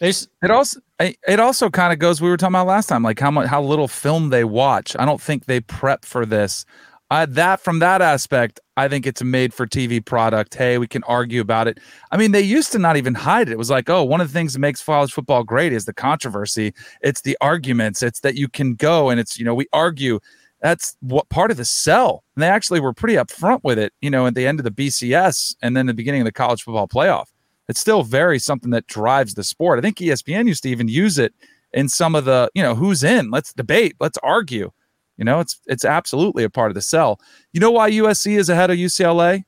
There's 0.01 0.27
It 0.41 0.49
also 0.49 0.79
it 0.99 1.39
also 1.39 1.69
kind 1.69 1.93
of 1.93 1.99
goes 1.99 2.21
we 2.21 2.29
were 2.29 2.35
talking 2.35 2.55
about 2.55 2.65
last 2.65 2.87
time 2.87 3.03
like 3.03 3.19
how 3.19 3.29
much 3.29 3.47
how 3.47 3.61
little 3.61 3.87
film 3.87 4.29
they 4.29 4.43
watch. 4.43 4.95
I 4.97 5.05
don't 5.05 5.21
think 5.21 5.45
they 5.45 5.61
prep 5.61 6.05
for 6.05 6.25
this. 6.25 6.65
Uh, 7.11 7.27
that 7.29 7.59
from 7.59 7.79
that 7.79 8.01
aspect, 8.01 8.59
I 8.77 8.87
think 8.87 9.05
it's 9.05 9.21
a 9.21 9.25
made 9.25 9.53
for 9.53 9.67
TV 9.67 10.03
product. 10.03 10.55
Hey, 10.55 10.79
we 10.79 10.87
can 10.87 11.03
argue 11.03 11.39
about 11.39 11.67
it. 11.67 11.79
I 12.11 12.17
mean, 12.17 12.31
they 12.31 12.41
used 12.41 12.71
to 12.71 12.79
not 12.79 12.97
even 12.97 13.13
hide 13.13 13.47
it. 13.47 13.51
It 13.51 13.57
was 13.57 13.69
like, 13.69 13.89
oh, 13.89 14.03
one 14.03 14.21
of 14.21 14.27
the 14.27 14.33
things 14.33 14.53
that 14.53 14.59
makes 14.59 14.81
college 14.83 15.11
football 15.11 15.43
great 15.43 15.71
is 15.71 15.85
the 15.85 15.93
controversy. 15.93 16.73
It's 17.01 17.21
the 17.21 17.37
arguments. 17.39 18.01
It's 18.01 18.21
that 18.21 18.35
you 18.35 18.47
can 18.49 18.73
go 18.73 19.11
and 19.11 19.19
it's 19.19 19.37
you 19.37 19.45
know 19.45 19.53
we 19.53 19.67
argue. 19.71 20.19
That's 20.61 20.95
what 21.01 21.29
part 21.29 21.51
of 21.51 21.57
the 21.57 21.65
sell. 21.65 22.23
And 22.35 22.41
they 22.41 22.47
actually 22.47 22.79
were 22.79 22.93
pretty 22.93 23.15
upfront 23.15 23.59
with 23.63 23.77
it. 23.77 23.93
You 24.01 24.09
know, 24.09 24.25
at 24.25 24.33
the 24.33 24.47
end 24.47 24.59
of 24.59 24.63
the 24.63 24.71
BCS 24.71 25.55
and 25.61 25.77
then 25.77 25.85
the 25.85 25.93
beginning 25.93 26.21
of 26.21 26.25
the 26.25 26.31
college 26.31 26.63
football 26.63 26.87
playoff 26.87 27.27
it's 27.71 27.79
still 27.79 28.03
very 28.03 28.37
something 28.37 28.71
that 28.71 28.85
drives 28.87 29.33
the 29.33 29.45
sport. 29.45 29.79
I 29.79 29.81
think 29.81 29.97
ESPN 29.97 30.45
used 30.45 30.63
to 30.63 30.69
even 30.69 30.89
use 30.89 31.17
it 31.17 31.33
in 31.71 31.87
some 31.87 32.15
of 32.15 32.25
the, 32.25 32.51
you 32.53 32.61
know, 32.61 32.75
who's 32.75 33.01
in, 33.01 33.31
let's 33.31 33.53
debate, 33.53 33.95
let's 34.01 34.17
argue. 34.21 34.71
You 35.15 35.23
know, 35.23 35.39
it's 35.39 35.61
it's 35.67 35.85
absolutely 35.85 36.43
a 36.43 36.49
part 36.49 36.69
of 36.69 36.75
the 36.75 36.81
sell. 36.81 37.21
You 37.53 37.61
know 37.61 37.71
why 37.71 37.89
USC 37.91 38.37
is 38.37 38.49
ahead 38.49 38.71
of 38.71 38.77
UCLA? 38.77 39.45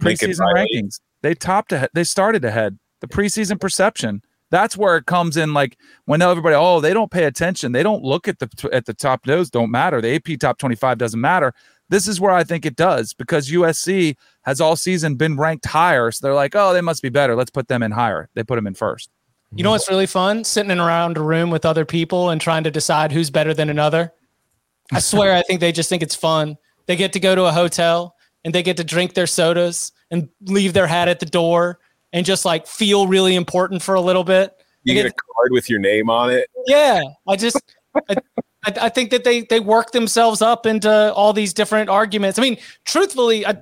Preseason 0.00 0.52
rankings. 0.52 0.98
They 1.20 1.34
topped 1.34 1.70
ahead. 1.70 1.90
They 1.94 2.02
started 2.02 2.44
ahead. 2.44 2.76
The 3.00 3.06
preseason 3.06 3.60
perception. 3.60 4.22
That's 4.50 4.76
where 4.76 4.96
it 4.96 5.06
comes 5.06 5.36
in. 5.36 5.54
Like 5.54 5.78
when 6.06 6.22
everybody, 6.22 6.56
oh, 6.56 6.80
they 6.80 6.92
don't 6.92 7.10
pay 7.10 7.24
attention. 7.24 7.70
They 7.70 7.84
don't 7.84 8.02
look 8.02 8.26
at 8.26 8.40
the 8.40 8.68
at 8.72 8.86
the 8.86 8.94
top. 8.94 9.24
Those 9.26 9.48
don't 9.48 9.70
matter. 9.70 10.00
The 10.00 10.16
AP 10.16 10.40
top 10.40 10.58
twenty 10.58 10.76
five 10.76 10.98
doesn't 10.98 11.20
matter. 11.20 11.54
This 11.88 12.08
is 12.08 12.20
where 12.20 12.32
I 12.32 12.42
think 12.42 12.66
it 12.66 12.74
does 12.74 13.14
because 13.14 13.50
USC 13.50 14.16
has 14.42 14.60
all 14.60 14.76
season 14.76 15.14
been 15.14 15.36
ranked 15.36 15.66
higher. 15.66 16.10
So 16.10 16.26
they're 16.26 16.34
like, 16.34 16.54
oh, 16.54 16.72
they 16.72 16.80
must 16.80 17.02
be 17.02 17.08
better. 17.08 17.34
Let's 17.34 17.50
put 17.50 17.68
them 17.68 17.82
in 17.82 17.92
higher. 17.92 18.28
They 18.34 18.42
put 18.42 18.56
them 18.56 18.66
in 18.66 18.74
first. 18.74 19.10
You 19.54 19.62
know 19.64 19.70
what's 19.70 19.90
really 19.90 20.06
fun? 20.06 20.44
Sitting 20.44 20.70
in 20.70 20.80
around 20.80 21.18
a 21.18 21.22
room 21.22 21.50
with 21.50 21.66
other 21.66 21.84
people 21.84 22.30
and 22.30 22.40
trying 22.40 22.64
to 22.64 22.70
decide 22.70 23.12
who's 23.12 23.30
better 23.30 23.52
than 23.52 23.68
another. 23.68 24.12
I 24.90 24.98
swear, 25.00 25.34
I 25.34 25.42
think 25.42 25.60
they 25.60 25.72
just 25.72 25.88
think 25.88 26.02
it's 26.02 26.14
fun. 26.14 26.56
They 26.86 26.96
get 26.96 27.12
to 27.12 27.20
go 27.20 27.34
to 27.34 27.44
a 27.44 27.52
hotel 27.52 28.16
and 28.44 28.54
they 28.54 28.62
get 28.62 28.76
to 28.78 28.84
drink 28.84 29.14
their 29.14 29.26
sodas 29.26 29.92
and 30.10 30.28
leave 30.42 30.72
their 30.72 30.86
hat 30.86 31.08
at 31.08 31.20
the 31.20 31.26
door 31.26 31.78
and 32.12 32.24
just 32.24 32.44
like 32.44 32.66
feel 32.66 33.06
really 33.06 33.34
important 33.34 33.82
for 33.82 33.94
a 33.94 34.00
little 34.00 34.24
bit. 34.24 34.54
You 34.84 34.94
They 34.94 35.02
get 35.02 35.12
a 35.12 35.14
card 35.14 35.50
with 35.50 35.70
your 35.70 35.78
name 35.78 36.10
on 36.10 36.30
it. 36.30 36.48
Yeah, 36.66 37.02
I 37.28 37.36
just 37.36 37.60
I, 37.94 38.16
I, 38.64 38.72
I 38.82 38.88
think 38.88 39.10
that 39.10 39.22
they 39.22 39.42
they 39.42 39.60
work 39.60 39.92
themselves 39.92 40.42
up 40.42 40.66
into 40.66 41.12
all 41.12 41.32
these 41.32 41.54
different 41.54 41.88
arguments. 41.88 42.38
I 42.38 42.42
mean, 42.42 42.56
truthfully, 42.84 43.46
I, 43.46 43.58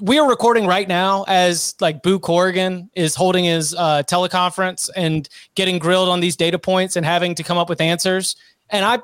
we 0.00 0.18
are 0.18 0.28
recording 0.28 0.66
right 0.66 0.86
now 0.86 1.24
as 1.28 1.74
like 1.80 2.02
Boo 2.02 2.18
Corrigan 2.18 2.90
is 2.94 3.14
holding 3.14 3.44
his 3.44 3.74
uh, 3.74 4.02
teleconference 4.02 4.90
and 4.94 5.28
getting 5.54 5.78
grilled 5.78 6.08
on 6.08 6.20
these 6.20 6.36
data 6.36 6.58
points 6.58 6.96
and 6.96 7.06
having 7.06 7.34
to 7.36 7.42
come 7.42 7.56
up 7.56 7.68
with 7.68 7.80
answers. 7.80 8.36
And 8.70 8.84
I 8.84 8.98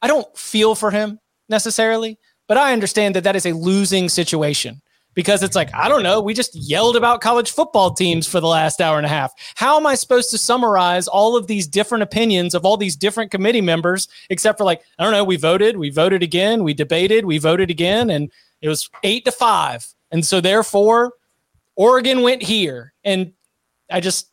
I 0.00 0.06
don't 0.08 0.36
feel 0.36 0.74
for 0.74 0.90
him 0.90 1.20
necessarily, 1.48 2.18
but 2.48 2.56
I 2.56 2.72
understand 2.72 3.14
that 3.14 3.24
that 3.24 3.36
is 3.36 3.46
a 3.46 3.52
losing 3.52 4.08
situation 4.08 4.80
because 5.14 5.42
it's 5.42 5.54
like, 5.54 5.72
I 5.74 5.88
don't 5.88 6.02
know, 6.02 6.20
we 6.20 6.32
just 6.32 6.54
yelled 6.54 6.96
about 6.96 7.20
college 7.20 7.50
football 7.50 7.92
teams 7.92 8.26
for 8.26 8.40
the 8.40 8.46
last 8.48 8.80
hour 8.80 8.96
and 8.96 9.06
a 9.06 9.10
half. 9.10 9.32
How 9.56 9.76
am 9.76 9.86
I 9.86 9.94
supposed 9.94 10.30
to 10.30 10.38
summarize 10.38 11.06
all 11.06 11.36
of 11.36 11.46
these 11.46 11.66
different 11.66 12.02
opinions 12.02 12.54
of 12.54 12.64
all 12.64 12.78
these 12.78 12.96
different 12.96 13.30
committee 13.30 13.60
members, 13.60 14.08
except 14.30 14.58
for 14.58 14.64
like, 14.64 14.82
I 14.98 15.04
don't 15.04 15.12
know, 15.12 15.24
we 15.24 15.36
voted, 15.36 15.76
we 15.76 15.90
voted 15.90 16.22
again, 16.22 16.64
we 16.64 16.72
debated, 16.72 17.26
we 17.26 17.38
voted 17.38 17.70
again, 17.70 18.08
and 18.08 18.32
it 18.62 18.68
was 18.68 18.88
eight 19.02 19.24
to 19.26 19.32
five. 19.32 19.86
And 20.12 20.24
so 20.24 20.40
therefore, 20.40 21.14
Oregon 21.74 22.22
went 22.22 22.42
here. 22.42 22.92
And 23.04 23.32
I 23.90 24.00
just, 24.00 24.28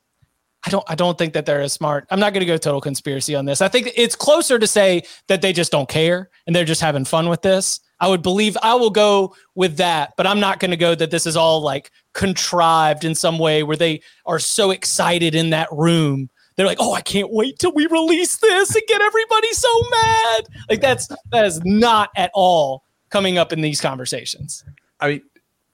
I 0.65 0.69
don't 0.69 0.83
I 0.89 0.95
don't 0.95 1.17
think 1.17 1.33
that 1.33 1.45
they're 1.45 1.61
as 1.61 1.71
smart. 1.71 2.05
I'm 2.11 2.19
not 2.19 2.33
going 2.33 2.41
to 2.41 2.45
go 2.45 2.57
total 2.57 2.81
conspiracy 2.81 3.33
on 3.33 3.45
this. 3.45 3.61
I 3.61 3.69
think 3.69 3.91
it's 3.95 4.15
closer 4.15 4.59
to 4.59 4.67
say 4.67 5.03
that 5.27 5.41
they 5.41 5.53
just 5.53 5.71
don't 5.71 5.87
care 5.87 6.29
and 6.45 6.55
they're 6.55 6.65
just 6.65 6.81
having 6.81 7.05
fun 7.05 7.29
with 7.29 7.41
this. 7.41 7.79
I 8.01 8.07
would 8.07 8.21
believe 8.21 8.57
I 8.61 8.75
will 8.75 8.89
go 8.89 9.35
with 9.55 9.77
that, 9.77 10.13
but 10.17 10.27
I'm 10.27 10.39
not 10.39 10.59
going 10.59 10.71
to 10.71 10.77
go 10.77 10.95
that 10.95 11.11
this 11.11 11.25
is 11.25 11.37
all 11.37 11.61
like 11.61 11.91
contrived 12.13 13.05
in 13.05 13.15
some 13.15 13.39
way 13.39 13.63
where 13.63 13.77
they 13.77 14.01
are 14.25 14.39
so 14.39 14.71
excited 14.71 15.33
in 15.33 15.49
that 15.51 15.69
room. 15.71 16.29
They're 16.55 16.65
like, 16.65 16.79
"Oh, 16.81 16.93
I 16.93 17.01
can't 17.01 17.31
wait 17.31 17.57
till 17.57 17.71
we 17.73 17.85
release 17.87 18.37
this 18.37 18.75
and 18.75 18.83
get 18.87 19.01
everybody 19.01 19.53
so 19.53 19.81
mad." 19.91 20.47
Like 20.69 20.81
that's 20.81 21.07
that 21.31 21.45
is 21.45 21.63
not 21.63 22.09
at 22.17 22.31
all 22.33 22.83
coming 23.09 23.37
up 23.37 23.53
in 23.53 23.61
these 23.61 23.79
conversations. 23.79 24.65
I 24.99 25.07
mean, 25.07 25.21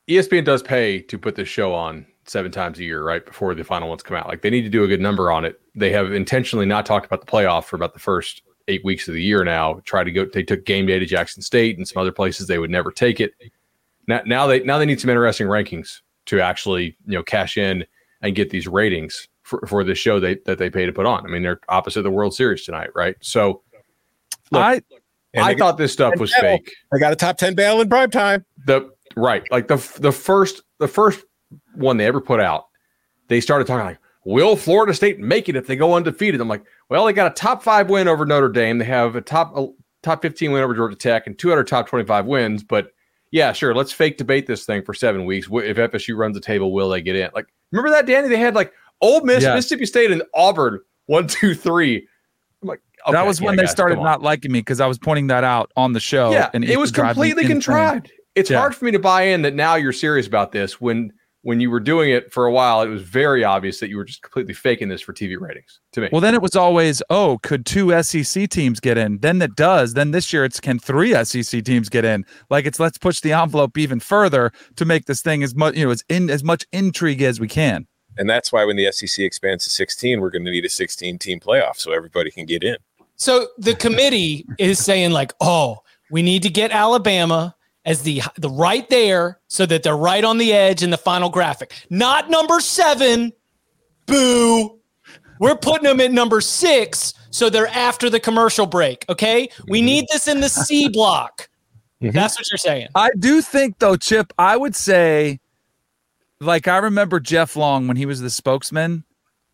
ESPN 0.07 0.45
does 0.45 0.61
pay 0.61 1.01
to 1.01 1.17
put 1.17 1.35
this 1.35 1.47
show 1.47 1.73
on 1.73 2.05
seven 2.25 2.51
times 2.51 2.79
a 2.79 2.83
year, 2.83 3.03
right 3.03 3.25
before 3.25 3.53
the 3.55 3.63
final 3.63 3.89
ones 3.89 4.03
come 4.03 4.17
out. 4.17 4.27
Like 4.27 4.41
they 4.41 4.49
need 4.49 4.63
to 4.63 4.69
do 4.69 4.83
a 4.83 4.87
good 4.87 5.01
number 5.01 5.31
on 5.31 5.45
it. 5.45 5.59
They 5.75 5.91
have 5.91 6.11
intentionally 6.11 6.65
not 6.65 6.85
talked 6.85 7.05
about 7.05 7.21
the 7.21 7.31
playoff 7.31 7.65
for 7.65 7.75
about 7.75 7.93
the 7.93 7.99
first 7.99 8.41
eight 8.67 8.83
weeks 8.83 9.07
of 9.07 9.13
the 9.13 9.21
year 9.21 9.43
now. 9.43 9.81
Try 9.85 10.03
to 10.03 10.11
go. 10.11 10.25
They 10.25 10.43
took 10.43 10.65
game 10.65 10.85
day 10.85 10.99
to 10.99 11.05
Jackson 11.05 11.41
State 11.41 11.77
and 11.77 11.87
some 11.87 12.01
other 12.01 12.11
places 12.11 12.47
they 12.47 12.59
would 12.59 12.71
never 12.71 12.91
take 12.91 13.19
it. 13.19 13.33
Now, 14.07 14.21
now 14.25 14.47
they 14.47 14.61
now 14.61 14.77
they 14.77 14.85
need 14.85 14.99
some 14.99 15.09
interesting 15.09 15.47
rankings 15.47 16.01
to 16.27 16.39
actually 16.39 16.97
you 17.05 17.17
know 17.17 17.23
cash 17.23 17.57
in 17.57 17.85
and 18.21 18.35
get 18.35 18.49
these 18.49 18.67
ratings 18.67 19.27
for, 19.43 19.63
for 19.67 19.83
the 19.83 19.93
show 19.93 20.19
they, 20.19 20.35
that 20.45 20.57
they 20.57 20.69
pay 20.69 20.85
to 20.85 20.91
put 20.91 21.05
on. 21.05 21.25
I 21.25 21.29
mean, 21.29 21.43
they're 21.43 21.59
opposite 21.69 22.01
the 22.01 22.11
World 22.11 22.33
Series 22.33 22.63
tonight, 22.63 22.89
right? 22.95 23.15
So 23.21 23.61
Look, 24.51 24.61
I 24.61 24.81
I 25.37 25.55
thought 25.55 25.77
this 25.77 25.93
stuff 25.93 26.19
was 26.19 26.31
battle. 26.31 26.57
fake. 26.57 26.73
I 26.93 26.97
got 26.97 27.13
a 27.13 27.15
top 27.15 27.37
10 27.37 27.55
battle 27.55 27.81
in 27.81 27.89
prime 27.89 28.09
time. 28.09 28.45
the 28.65 28.94
right 29.15 29.43
like 29.51 29.67
the 29.67 29.77
the 29.99 30.11
first 30.11 30.63
the 30.79 30.87
first 30.87 31.23
one 31.75 31.97
they 31.97 32.05
ever 32.05 32.21
put 32.21 32.39
out, 32.39 32.67
they 33.27 33.39
started 33.39 33.67
talking 33.67 33.85
like, 33.85 33.99
"Will 34.25 34.55
Florida 34.55 34.93
State 34.93 35.19
make 35.19 35.49
it 35.49 35.55
if 35.55 35.67
they 35.67 35.75
go 35.75 35.93
undefeated?" 35.93 36.41
I'm 36.41 36.47
like, 36.47 36.63
"Well, 36.89 37.05
they 37.05 37.13
got 37.13 37.31
a 37.31 37.35
top 37.35 37.63
five 37.63 37.89
win 37.89 38.07
over 38.07 38.25
Notre 38.25 38.49
Dame. 38.49 38.77
They 38.77 38.85
have 38.85 39.15
a 39.15 39.21
top 39.21 39.55
a 39.55 39.67
top 40.03 40.21
15 40.21 40.51
win 40.51 40.63
over 40.63 40.75
Georgia 40.75 40.95
Tech 40.95 41.27
and 41.27 41.37
two 41.37 41.51
other 41.51 41.63
top 41.63 41.87
25 41.87 42.25
wins, 42.25 42.63
but." 42.63 42.91
Yeah, 43.31 43.51
sure. 43.51 43.75
Let's 43.75 43.91
fake 43.91 44.17
debate 44.17 44.47
this 44.47 44.65
thing 44.65 44.81
for 44.81 44.93
seven 44.93 45.25
weeks. 45.25 45.47
If 45.51 45.75
FSU 45.75 46.15
runs 46.15 46.35
the 46.35 46.39
table, 46.39 46.71
will 46.71 46.87
they 46.87 47.01
get 47.01 47.17
in? 47.17 47.29
Like, 47.33 47.47
remember 47.71 47.89
that, 47.89 48.05
Danny? 48.05 48.29
They 48.29 48.37
had 48.37 48.55
like 48.55 48.71
Ole 49.01 49.21
Miss. 49.21 49.43
Mississippi 49.43 49.85
State, 49.85 50.11
and 50.11 50.23
Auburn 50.33 50.79
one, 51.07 51.27
two, 51.27 51.53
three. 51.53 52.07
I'm 52.61 52.69
like, 52.69 52.81
that 53.07 53.15
okay, 53.15 53.27
was 53.27 53.41
when 53.41 53.55
they 53.55 53.63
guys, 53.63 53.71
started 53.71 53.99
not 53.99 54.21
liking 54.21 54.51
me 54.51 54.59
because 54.59 54.79
I 54.79 54.87
was 54.87 54.97
pointing 54.97 55.27
that 55.27 55.43
out 55.43 55.71
on 55.75 55.93
the 55.93 55.99
show. 55.99 56.31
Yeah, 56.31 56.49
and 56.53 56.63
it 56.63 56.77
was 56.77 56.89
used 56.89 56.95
to 56.95 57.01
drive 57.01 57.17
me 57.17 57.29
completely 57.29 57.45
contrived. 57.45 58.11
It's 58.35 58.49
Yeah. 58.49 58.59
hard 58.59 58.75
for 58.75 58.85
me 58.85 58.91
to 58.91 58.99
buy 58.99 59.23
in 59.23 59.41
that 59.43 59.55
now 59.55 59.75
you're 59.75 59.93
serious 59.93 60.27
about 60.27 60.51
this 60.51 60.79
when 60.79 61.11
when 61.43 61.59
you 61.59 61.69
were 61.69 61.79
doing 61.79 62.09
it 62.09 62.33
for 62.33 62.47
a 62.47 62.51
while, 62.51 62.81
it 62.81 62.87
was 62.87 63.03
very 63.03 63.43
obvious 63.43 63.79
that 63.79 63.87
you 63.87 63.97
were 63.97 64.03
just 64.03 64.23
completely 64.23 64.53
faking 64.55 64.89
this 64.89 64.99
for 64.99 65.13
TV 65.13 65.39
ratings. 65.39 65.79
To 65.91 66.01
me, 66.01 66.09
Well, 66.11 66.19
then 66.19 66.33
it 66.33 66.41
was 66.41 66.55
always, 66.55 67.03
oh, 67.11 67.37
could 67.43 67.67
two 67.67 67.91
SEC 68.01 68.49
teams 68.49 68.79
get 68.79 68.97
in? 68.97 69.19
Then 69.19 69.39
it 69.43 69.55
does. 69.55 69.93
Then 69.93 70.09
this 70.09 70.33
year 70.33 70.43
it's 70.43 70.59
can 70.59 70.79
three 70.79 71.13
SEC 71.23 71.63
teams 71.63 71.87
get 71.87 72.03
in? 72.03 72.25
Like 72.49 72.65
it's 72.65 72.79
let's 72.79 72.97
push 72.97 73.19
the 73.19 73.31
envelope 73.31 73.77
even 73.77 73.99
further 73.99 74.51
to 74.75 74.85
make 74.85 75.05
this 75.05 75.21
thing 75.21 75.43
as 75.43 75.53
much 75.53 75.75
you 75.75 75.85
know 75.85 75.91
as 75.91 76.03
in 76.09 76.31
as 76.31 76.43
much 76.43 76.65
intrigue 76.71 77.21
as 77.21 77.39
we 77.39 77.47
can. 77.47 77.85
And 78.17 78.27
that's 78.27 78.51
why 78.51 78.65
when 78.65 78.75
the 78.75 78.91
SEC 78.91 79.23
expands 79.23 79.65
to 79.65 79.69
16, 79.69 80.21
we're 80.21 80.31
going 80.31 80.45
to 80.45 80.51
need 80.51 80.65
a 80.65 80.69
16 80.69 81.19
team 81.19 81.39
playoff 81.39 81.75
so 81.75 81.91
everybody 81.91 82.31
can 82.31 82.47
get 82.47 82.63
in. 82.63 82.77
So 83.17 83.49
the 83.59 83.75
committee 83.75 84.47
is 84.57 84.83
saying 84.83 85.11
like, 85.11 85.33
oh, 85.41 85.77
we 86.09 86.23
need 86.23 86.41
to 86.41 86.49
get 86.49 86.71
Alabama 86.71 87.54
as 87.85 88.01
the 88.01 88.21
the 88.37 88.49
right 88.49 88.89
there 88.89 89.39
so 89.47 89.65
that 89.65 89.83
they're 89.83 89.97
right 89.97 90.23
on 90.23 90.37
the 90.37 90.53
edge 90.53 90.83
in 90.83 90.89
the 90.89 90.97
final 90.97 91.29
graphic. 91.29 91.73
Not 91.89 92.29
number 92.29 92.59
seven. 92.59 93.31
Boo. 94.05 94.79
We're 95.39 95.57
putting 95.57 95.83
them 95.83 95.99
at 95.99 96.11
number 96.11 96.41
six 96.41 97.13
so 97.29 97.49
they're 97.49 97.67
after 97.67 98.09
the 98.09 98.19
commercial 98.19 98.65
break. 98.65 99.05
Okay. 99.09 99.49
We 99.67 99.79
mm-hmm. 99.79 99.85
need 99.85 100.05
this 100.11 100.27
in 100.27 100.39
the 100.39 100.49
C 100.49 100.87
block. 100.93 101.49
Mm-hmm. 102.01 102.15
That's 102.15 102.39
what 102.39 102.49
you're 102.49 102.57
saying. 102.57 102.87
I 102.95 103.09
do 103.19 103.41
think 103.41 103.79
though, 103.79 103.97
Chip, 103.97 104.31
I 104.37 104.57
would 104.57 104.75
say, 104.75 105.39
like 106.39 106.67
I 106.67 106.77
remember 106.77 107.19
Jeff 107.19 107.55
Long 107.55 107.87
when 107.87 107.97
he 107.97 108.05
was 108.05 108.21
the 108.21 108.29
spokesman, 108.29 109.03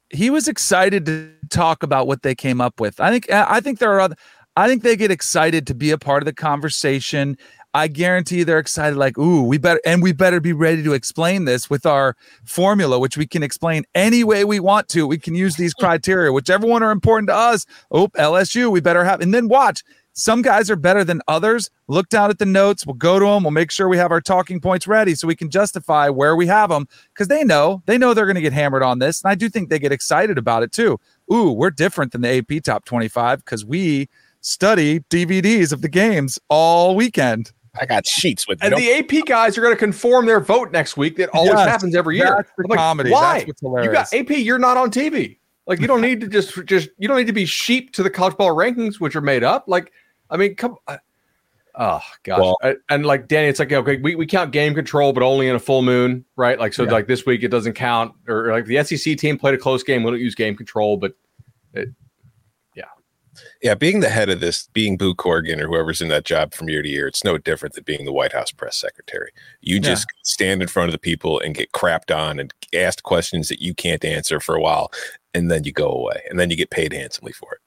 he 0.09 0.29
was 0.29 0.47
excited 0.47 1.05
to 1.05 1.31
talk 1.49 1.83
about 1.83 2.07
what 2.07 2.21
they 2.21 2.35
came 2.35 2.61
up 2.61 2.79
with. 2.79 2.99
I 2.99 3.11
think 3.11 3.31
I 3.31 3.59
think 3.61 3.79
there 3.79 3.91
are 3.93 3.99
other 3.99 4.15
I 4.55 4.67
think 4.67 4.83
they 4.83 4.95
get 4.95 5.11
excited 5.11 5.65
to 5.67 5.73
be 5.73 5.91
a 5.91 5.97
part 5.97 6.21
of 6.21 6.25
the 6.25 6.33
conversation. 6.33 7.37
I 7.73 7.87
guarantee 7.87 8.43
they're 8.43 8.59
excited, 8.59 8.97
like, 8.97 9.17
ooh, 9.17 9.43
we 9.43 9.57
better 9.57 9.79
and 9.85 10.03
we 10.03 10.11
better 10.11 10.39
be 10.39 10.53
ready 10.53 10.83
to 10.83 10.93
explain 10.93 11.45
this 11.45 11.69
with 11.69 11.85
our 11.85 12.15
formula, 12.43 12.99
which 12.99 13.17
we 13.17 13.25
can 13.25 13.43
explain 13.43 13.85
any 13.95 14.23
way 14.23 14.43
we 14.43 14.59
want 14.59 14.89
to. 14.89 15.07
We 15.07 15.17
can 15.17 15.35
use 15.35 15.55
these 15.55 15.73
criteria, 15.79 16.33
whichever 16.33 16.67
one 16.67 16.83
are 16.83 16.91
important 16.91 17.29
to 17.29 17.35
us. 17.35 17.65
Oh, 17.89 18.09
LSU, 18.09 18.69
we 18.71 18.81
better 18.81 19.05
have, 19.05 19.21
and 19.21 19.33
then 19.33 19.47
watch. 19.47 19.83
Some 20.13 20.41
guys 20.41 20.69
are 20.69 20.75
better 20.75 21.05
than 21.05 21.21
others. 21.29 21.69
Look 21.87 22.09
down 22.09 22.29
at 22.29 22.37
the 22.37 22.45
notes. 22.45 22.85
We'll 22.85 22.95
go 22.95 23.17
to 23.17 23.25
them. 23.25 23.43
We'll 23.43 23.51
make 23.51 23.71
sure 23.71 23.87
we 23.87 23.97
have 23.97 24.11
our 24.11 24.19
talking 24.19 24.59
points 24.59 24.85
ready 24.85 25.15
so 25.15 25.25
we 25.25 25.37
can 25.37 25.49
justify 25.49 26.09
where 26.09 26.35
we 26.35 26.47
have 26.47 26.69
them 26.69 26.87
because 27.13 27.29
they 27.29 27.45
know 27.45 27.81
they 27.85 27.97
know 27.97 28.13
they're 28.13 28.25
going 28.25 28.35
to 28.35 28.41
get 28.41 28.51
hammered 28.51 28.83
on 28.83 28.99
this, 28.99 29.23
and 29.23 29.31
I 29.31 29.35
do 29.35 29.47
think 29.47 29.69
they 29.69 29.79
get 29.79 29.93
excited 29.93 30.37
about 30.37 30.63
it 30.63 30.73
too. 30.73 30.99
Ooh, 31.31 31.51
we're 31.51 31.71
different 31.71 32.11
than 32.11 32.21
the 32.21 32.39
AP 32.39 32.63
Top 32.63 32.83
25 32.83 33.45
because 33.45 33.63
we 33.63 34.09
study 34.41 34.99
DVDs 35.09 35.71
of 35.71 35.81
the 35.81 35.89
games 35.89 36.37
all 36.49 36.95
weekend. 36.95 37.53
I 37.79 37.85
got 37.85 38.05
sheets 38.05 38.47
with 38.47 38.61
and 38.61 38.71
no- 38.71 38.77
the 38.77 38.91
AP 38.91 39.25
guys 39.25 39.57
are 39.57 39.61
going 39.61 39.73
to 39.73 39.79
conform 39.79 40.25
their 40.25 40.39
vote 40.41 40.71
next 40.71 40.97
week. 40.97 41.15
That 41.17 41.29
always 41.29 41.51
Yes, 41.53 41.67
happens 41.69 41.95
every 41.95 42.17
year. 42.17 42.33
that's 42.37 42.51
the 42.57 42.63
I'm 42.65 42.69
like, 42.69 42.77
comedy. 42.79 43.11
Why? 43.11 43.45
That's 43.45 43.61
what's 43.63 43.85
you 43.85 43.91
got 43.91 44.13
AP. 44.13 44.29
You're 44.39 44.59
not 44.59 44.75
on 44.77 44.91
TV. 44.91 45.37
Like 45.67 45.79
you 45.79 45.87
don't 45.87 46.01
need 46.01 46.19
to 46.21 46.27
just 46.27 46.65
just 46.65 46.89
you 46.97 47.07
don't 47.07 47.17
need 47.17 47.27
to 47.27 47.33
be 47.33 47.45
sheep 47.45 47.93
to 47.93 48.03
the 48.03 48.09
college 48.09 48.35
ball 48.35 48.49
rankings, 48.55 48.99
which 48.99 49.15
are 49.15 49.21
made 49.21 49.43
up. 49.43 49.65
Like 49.67 49.91
I 50.29 50.37
mean, 50.37 50.55
come. 50.55 50.75
uh, 50.87 50.97
Oh 51.73 52.01
gosh, 52.23 52.39
Well- 52.41 52.57
and, 52.63 52.75
and 52.89 53.05
like 53.05 53.29
Danny, 53.29 53.47
it's 53.47 53.59
like 53.59 53.71
okay, 53.71 53.95
we, 53.95 54.15
we 54.15 54.25
count 54.25 54.51
game 54.51 54.75
control, 54.75 55.13
but 55.13 55.23
only 55.23 55.47
in 55.47 55.55
a 55.55 55.59
full 55.59 55.81
moon, 55.81 56.25
right? 56.35 56.59
Like 56.59 56.73
so, 56.73 56.83
Yeah. 56.83 56.91
like 56.91 57.07
this 57.07 57.25
week 57.25 57.43
it 57.43 57.47
doesn't 57.47 57.73
count, 57.75 58.13
or 58.27 58.51
like 58.51 58.65
the 58.65 58.83
SEC 58.83 59.17
team 59.17 59.37
played 59.37 59.53
a 59.53 59.57
close 59.57 59.81
game, 59.81 60.03
we 60.03 60.11
don't 60.11 60.19
use 60.19 60.35
game 60.35 60.57
control, 60.57 60.97
but 60.97 61.13
yeah, 63.61 63.75
being 63.75 63.99
the 63.99 64.09
head 64.09 64.29
of 64.29 64.39
this, 64.39 64.67
being 64.73 64.97
Boo 64.97 65.13
Corrigan 65.13 65.59
or 65.61 65.67
whoever's 65.67 66.01
in 66.01 66.07
that 66.09 66.25
job 66.25 66.53
from 66.53 66.69
year 66.69 66.81
to 66.81 66.89
year, 66.89 67.07
it's 67.07 67.23
no 67.23 67.37
different 67.37 67.75
than 67.75 67.83
being 67.83 68.05
the 68.05 68.13
White 68.13 68.33
House 68.33 68.51
press 68.51 68.75
secretary. 68.77 69.31
You 69.61 69.79
just 69.79 70.07
stand 70.23 70.61
in 70.61 70.67
front 70.67 70.89
of 70.89 70.93
the 70.93 70.99
people 70.99 71.39
and 71.39 71.53
get 71.53 71.71
crapped 71.71 72.15
on 72.15 72.39
and 72.39 72.53
asked 72.73 73.03
questions 73.03 73.49
that 73.49 73.61
you 73.61 73.73
can't 73.73 74.03
answer 74.03 74.39
for 74.39 74.55
a 74.55 74.61
while, 74.61 74.91
and 75.33 75.51
then 75.51 75.63
you 75.63 75.71
go 75.71 75.89
away, 75.89 76.23
and 76.29 76.39
then 76.39 76.49
you 76.49 76.55
get 76.55 76.69
paid 76.71 76.93
handsomely 76.93 77.31
for 77.33 77.53
it. 77.53 77.59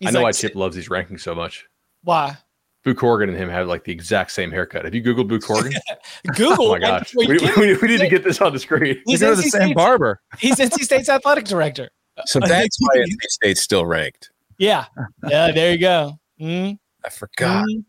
He's 0.00 0.08
I 0.08 0.12
know 0.12 0.18
like, 0.20 0.24
why 0.26 0.32
Chip 0.32 0.54
loves 0.54 0.74
these 0.76 0.88
rankings 0.88 1.20
so 1.20 1.34
much. 1.34 1.66
Why? 2.02 2.36
Boo 2.84 2.94
Corrigan 2.96 3.28
and 3.28 3.38
him 3.38 3.48
have 3.48 3.68
like 3.68 3.84
the 3.84 3.92
exact 3.92 4.32
same 4.32 4.50
haircut. 4.50 4.84
Have 4.84 4.92
you 4.94 5.02
googled 5.02 5.28
Boo 5.28 5.38
Corrigan? 5.38 5.80
Google. 6.34 6.66
oh 6.66 6.70
my 6.72 6.80
gosh, 6.80 7.12
Well, 7.14 7.28
we, 7.28 7.38
we, 7.56 7.76
we 7.76 7.88
need 7.88 8.00
to 8.00 8.08
get 8.08 8.24
this 8.24 8.40
on 8.40 8.52
the 8.52 8.58
screen. 8.58 9.00
He's 9.06 9.20
They 9.20 9.26
go 9.26 9.34
to 9.36 9.40
NC 9.40 9.44
the 9.44 9.50
same 9.50 9.60
State's- 9.62 9.74
barber. 9.76 10.20
He's 10.38 10.56
NC 10.56 10.82
State's 10.82 11.08
athletic 11.08 11.44
director. 11.44 11.90
So 12.26 12.40
that's 12.44 12.76
why 12.80 12.96
NC 12.96 13.14
State's 13.28 13.60
still 13.62 13.86
ranked. 13.86 14.31
Yeah. 14.62 14.84
Yeah. 15.28 15.50
There 15.50 15.72
you 15.72 15.78
go. 15.78 16.18
Mhm. 16.40 16.78
I 17.04 17.08
forgot. 17.08 17.64
Mhm. 17.66 17.84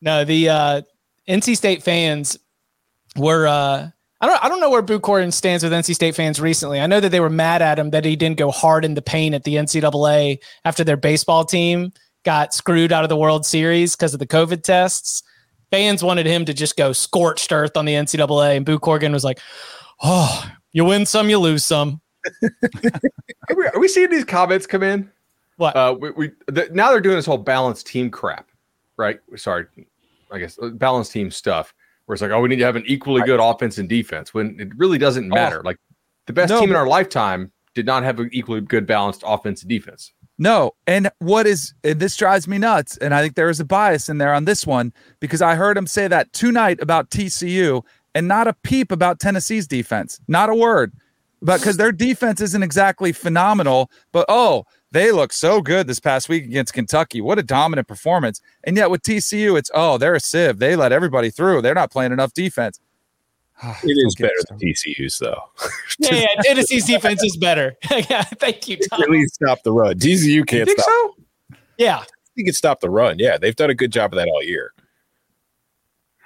No, 0.00 0.24
the 0.24 0.48
uh, 0.48 0.82
NC 1.28 1.56
State 1.56 1.82
fans 1.82 2.38
were. 3.16 3.48
Uh, 3.48 3.90
I 4.20 4.26
don't. 4.26 4.44
I 4.44 4.48
don't 4.48 4.60
know 4.60 4.70
where 4.70 4.82
Boo 4.82 5.00
Corrigan 5.00 5.32
stands 5.32 5.64
with 5.64 5.72
NC 5.72 5.94
State 5.96 6.14
fans 6.14 6.40
recently. 6.40 6.80
I 6.80 6.86
know 6.86 7.00
that 7.00 7.08
they 7.08 7.18
were 7.18 7.28
mad 7.30 7.60
at 7.60 7.76
him 7.76 7.90
that 7.90 8.04
he 8.04 8.14
didn't 8.14 8.36
go 8.38 8.52
hard 8.52 8.84
in 8.84 8.94
the 8.94 9.02
paint 9.02 9.34
at 9.34 9.42
the 9.42 9.56
NCAA 9.56 10.38
after 10.64 10.84
their 10.84 10.96
baseball 10.96 11.44
team 11.44 11.92
got 12.24 12.54
screwed 12.54 12.92
out 12.92 13.02
of 13.02 13.08
the 13.08 13.16
World 13.16 13.44
Series 13.44 13.96
because 13.96 14.14
of 14.14 14.20
the 14.20 14.26
COVID 14.28 14.62
tests. 14.62 15.24
Fans 15.72 16.04
wanted 16.04 16.26
him 16.26 16.44
to 16.44 16.54
just 16.54 16.76
go 16.76 16.92
scorched 16.92 17.50
earth 17.50 17.76
on 17.76 17.84
the 17.84 17.94
NCAA, 17.94 18.56
and 18.56 18.64
Boo 18.64 18.78
Corrigan 18.78 19.12
was 19.12 19.24
like, 19.24 19.40
"Oh, 20.04 20.48
you 20.72 20.84
win 20.84 21.04
some, 21.04 21.28
you 21.28 21.38
lose 21.40 21.64
some." 21.64 22.00
Are 23.50 23.56
we, 23.56 23.66
are 23.66 23.80
we 23.80 23.88
seeing 23.88 24.08
these 24.10 24.24
comments 24.24 24.64
come 24.66 24.84
in? 24.84 25.10
What? 25.62 25.76
Uh, 25.76 25.96
we, 25.96 26.10
we 26.10 26.30
the, 26.46 26.68
now 26.72 26.90
they're 26.90 27.00
doing 27.00 27.14
this 27.14 27.24
whole 27.24 27.38
balanced 27.38 27.86
team 27.86 28.10
crap, 28.10 28.50
right? 28.96 29.20
Sorry, 29.36 29.66
I 30.32 30.40
guess 30.40 30.58
uh, 30.60 30.70
balanced 30.70 31.12
team 31.12 31.30
stuff. 31.30 31.72
Where 32.06 32.14
it's 32.14 32.20
like, 32.20 32.32
oh, 32.32 32.40
we 32.40 32.48
need 32.48 32.56
to 32.56 32.64
have 32.64 32.74
an 32.74 32.82
equally 32.84 33.22
good 33.22 33.38
offense 33.38 33.78
and 33.78 33.88
defense 33.88 34.34
when 34.34 34.58
it 34.58 34.76
really 34.76 34.98
doesn't 34.98 35.28
matter. 35.28 35.62
Like 35.62 35.76
the 36.26 36.32
best 36.32 36.50
No, 36.50 36.58
team 36.58 36.70
in 36.70 36.74
our 36.74 36.88
lifetime 36.88 37.52
did 37.76 37.86
not 37.86 38.02
have 38.02 38.18
an 38.18 38.28
equally 38.32 38.60
good 38.60 38.88
balanced 38.88 39.22
offense 39.24 39.62
and 39.62 39.68
defense. 39.68 40.12
No, 40.36 40.72
and 40.88 41.08
what 41.20 41.46
is 41.46 41.74
and 41.84 42.00
this 42.00 42.16
drives 42.16 42.48
me 42.48 42.58
nuts, 42.58 42.96
and 42.96 43.14
I 43.14 43.22
think 43.22 43.36
there 43.36 43.48
is 43.48 43.60
a 43.60 43.64
bias 43.64 44.08
in 44.08 44.18
there 44.18 44.34
on 44.34 44.46
this 44.46 44.66
one 44.66 44.92
because 45.20 45.42
I 45.42 45.54
heard 45.54 45.76
him 45.76 45.86
say 45.86 46.08
that 46.08 46.32
tonight 46.32 46.80
about 46.82 47.10
TCU 47.10 47.84
and 48.16 48.26
not 48.26 48.48
a 48.48 48.56
peep 48.64 48.90
about 48.90 49.20
Tennessee's 49.20 49.68
defense, 49.68 50.20
not 50.26 50.50
a 50.50 50.56
word, 50.56 50.92
but 51.40 51.60
because 51.60 51.76
their 51.76 51.92
defense 51.92 52.40
isn't 52.40 52.64
exactly 52.64 53.12
phenomenal, 53.12 53.92
but 54.10 54.26
oh, 54.28 54.64
they 54.92 55.10
look 55.10 55.32
so 55.32 55.60
good 55.60 55.86
this 55.86 55.98
past 55.98 56.28
week 56.28 56.44
against 56.44 56.72
Kentucky. 56.72 57.20
What 57.20 57.38
a 57.38 57.42
dominant 57.42 57.88
performance! 57.88 58.40
And 58.64 58.76
yet 58.76 58.90
with 58.90 59.02
TCU, 59.02 59.58
it's 59.58 59.70
oh, 59.74 59.98
they're 59.98 60.14
a 60.14 60.20
sieve. 60.20 60.58
They 60.58 60.76
let 60.76 60.92
everybody 60.92 61.30
through. 61.30 61.62
They're 61.62 61.74
not 61.74 61.90
playing 61.90 62.12
enough 62.12 62.32
defense. 62.32 62.78
Ah, 63.62 63.78
it 63.82 63.90
is 63.90 64.14
better 64.16 64.32
me 64.34 64.42
than 64.48 64.58
TCU's 64.58 65.18
though. 65.18 65.40
Yeah, 65.98 66.14
yeah 66.14 66.42
Tennessee's 66.42 66.86
defense 66.86 67.22
is 67.22 67.36
better. 67.36 67.76
yeah, 67.90 68.22
thank 68.22 68.66
you, 68.68 68.76
Tom. 68.90 69.02
At 69.02 69.10
least 69.10 69.34
stop 69.34 69.62
the 69.62 69.72
run. 69.72 69.98
TCU 69.98 70.46
can't 70.46 70.66
think 70.66 70.80
stop. 70.80 70.90
so? 70.90 71.14
Yeah, 71.78 72.04
You 72.34 72.44
can 72.44 72.54
stop 72.54 72.80
the 72.80 72.90
run. 72.90 73.18
Yeah, 73.18 73.38
they've 73.38 73.54
done 73.56 73.70
a 73.70 73.74
good 73.74 73.92
job 73.92 74.12
of 74.12 74.16
that 74.18 74.26
all 74.28 74.42
year. 74.42 74.72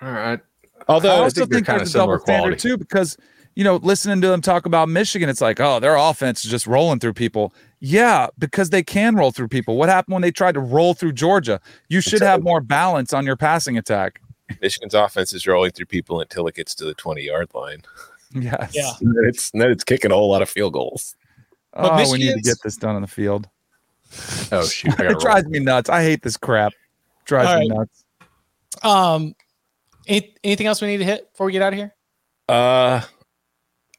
All 0.00 0.10
right. 0.12 0.40
Although 0.88 1.08
I 1.08 1.12
Although 1.12 1.22
also 1.24 1.40
think 1.40 1.50
they're 1.50 1.56
think, 1.58 1.66
kinda 1.66 1.78
there's 1.80 1.88
a 1.88 1.92
similar 1.92 2.14
double 2.14 2.24
standard 2.24 2.42
quality. 2.60 2.68
too, 2.68 2.76
because 2.76 3.16
you 3.56 3.64
know, 3.64 3.76
listening 3.76 4.20
to 4.20 4.28
them 4.28 4.40
talk 4.42 4.66
about 4.66 4.88
Michigan, 4.88 5.28
it's 5.28 5.40
like, 5.40 5.58
oh, 5.60 5.80
their 5.80 5.96
offense 5.96 6.44
is 6.44 6.50
just 6.50 6.66
rolling 6.66 7.00
through 7.00 7.14
people. 7.14 7.52
Yeah, 7.80 8.28
because 8.38 8.70
they 8.70 8.82
can 8.82 9.16
roll 9.16 9.32
through 9.32 9.48
people. 9.48 9.76
What 9.76 9.88
happened 9.88 10.12
when 10.12 10.22
they 10.22 10.30
tried 10.30 10.52
to 10.52 10.60
roll 10.60 10.94
through 10.94 11.12
Georgia? 11.14 11.60
You 11.88 12.00
should 12.00 12.20
have 12.22 12.42
more 12.42 12.60
balance 12.60 13.12
on 13.12 13.26
your 13.26 13.36
passing 13.36 13.76
attack. 13.78 14.20
Michigan's 14.62 14.94
offense 14.94 15.32
is 15.32 15.46
rolling 15.46 15.72
through 15.72 15.86
people 15.86 16.20
until 16.20 16.46
it 16.46 16.54
gets 16.54 16.74
to 16.76 16.84
the 16.84 16.94
20 16.94 17.22
yard 17.22 17.48
line. 17.54 17.82
Yes. 18.32 18.72
Yeah. 18.74 18.92
And 19.00 19.16
then 19.16 19.24
it's 19.26 19.50
and 19.52 19.60
then 19.62 19.70
it's 19.70 19.84
kicking 19.84 20.10
a 20.10 20.14
whole 20.14 20.30
lot 20.30 20.42
of 20.42 20.48
field 20.48 20.72
goals. 20.74 21.16
But 21.72 22.06
Oh, 22.06 22.12
we 22.12 22.18
need 22.18 22.34
to 22.34 22.40
get 22.40 22.58
this 22.62 22.76
done 22.76 22.94
on 22.94 23.02
the 23.02 23.08
field. 23.08 23.48
Oh 24.52 24.64
shoot! 24.66 24.92
It 24.94 24.98
gotta 24.98 25.14
drives 25.14 25.46
me 25.48 25.58
nuts. 25.58 25.90
I 25.90 26.02
hate 26.02 26.22
this 26.22 26.36
crap. 26.36 26.72
Drives 27.24 27.48
All 27.48 27.58
me 27.60 27.70
right. 27.70 27.78
nuts. 27.78 28.04
Um, 28.82 29.34
any- 30.06 30.34
anything 30.44 30.66
else 30.66 30.80
we 30.80 30.88
need 30.88 30.98
to 30.98 31.04
hit 31.04 31.30
before 31.32 31.46
we 31.46 31.52
get 31.52 31.62
out 31.62 31.72
of 31.72 31.78
here? 31.78 31.94
Uh 32.48 33.00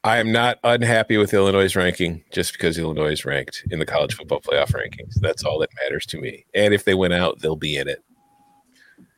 I 0.04 0.18
am 0.18 0.30
not 0.30 0.58
unhappy 0.62 1.16
with 1.16 1.34
Illinois' 1.34 1.74
ranking 1.74 2.22
just 2.32 2.52
because 2.52 2.78
Illinois 2.78 3.12
is 3.12 3.24
ranked 3.24 3.64
in 3.70 3.78
the 3.78 3.86
college 3.86 4.14
football 4.14 4.40
playoff 4.40 4.72
rankings. 4.72 5.14
That's 5.20 5.44
all 5.44 5.58
that 5.58 5.70
matters 5.82 6.06
to 6.06 6.20
me. 6.20 6.46
And 6.54 6.72
if 6.72 6.84
they 6.84 6.94
win 6.94 7.12
out, 7.12 7.40
they'll 7.40 7.56
be 7.56 7.76
in 7.76 7.88
it. 7.88 8.02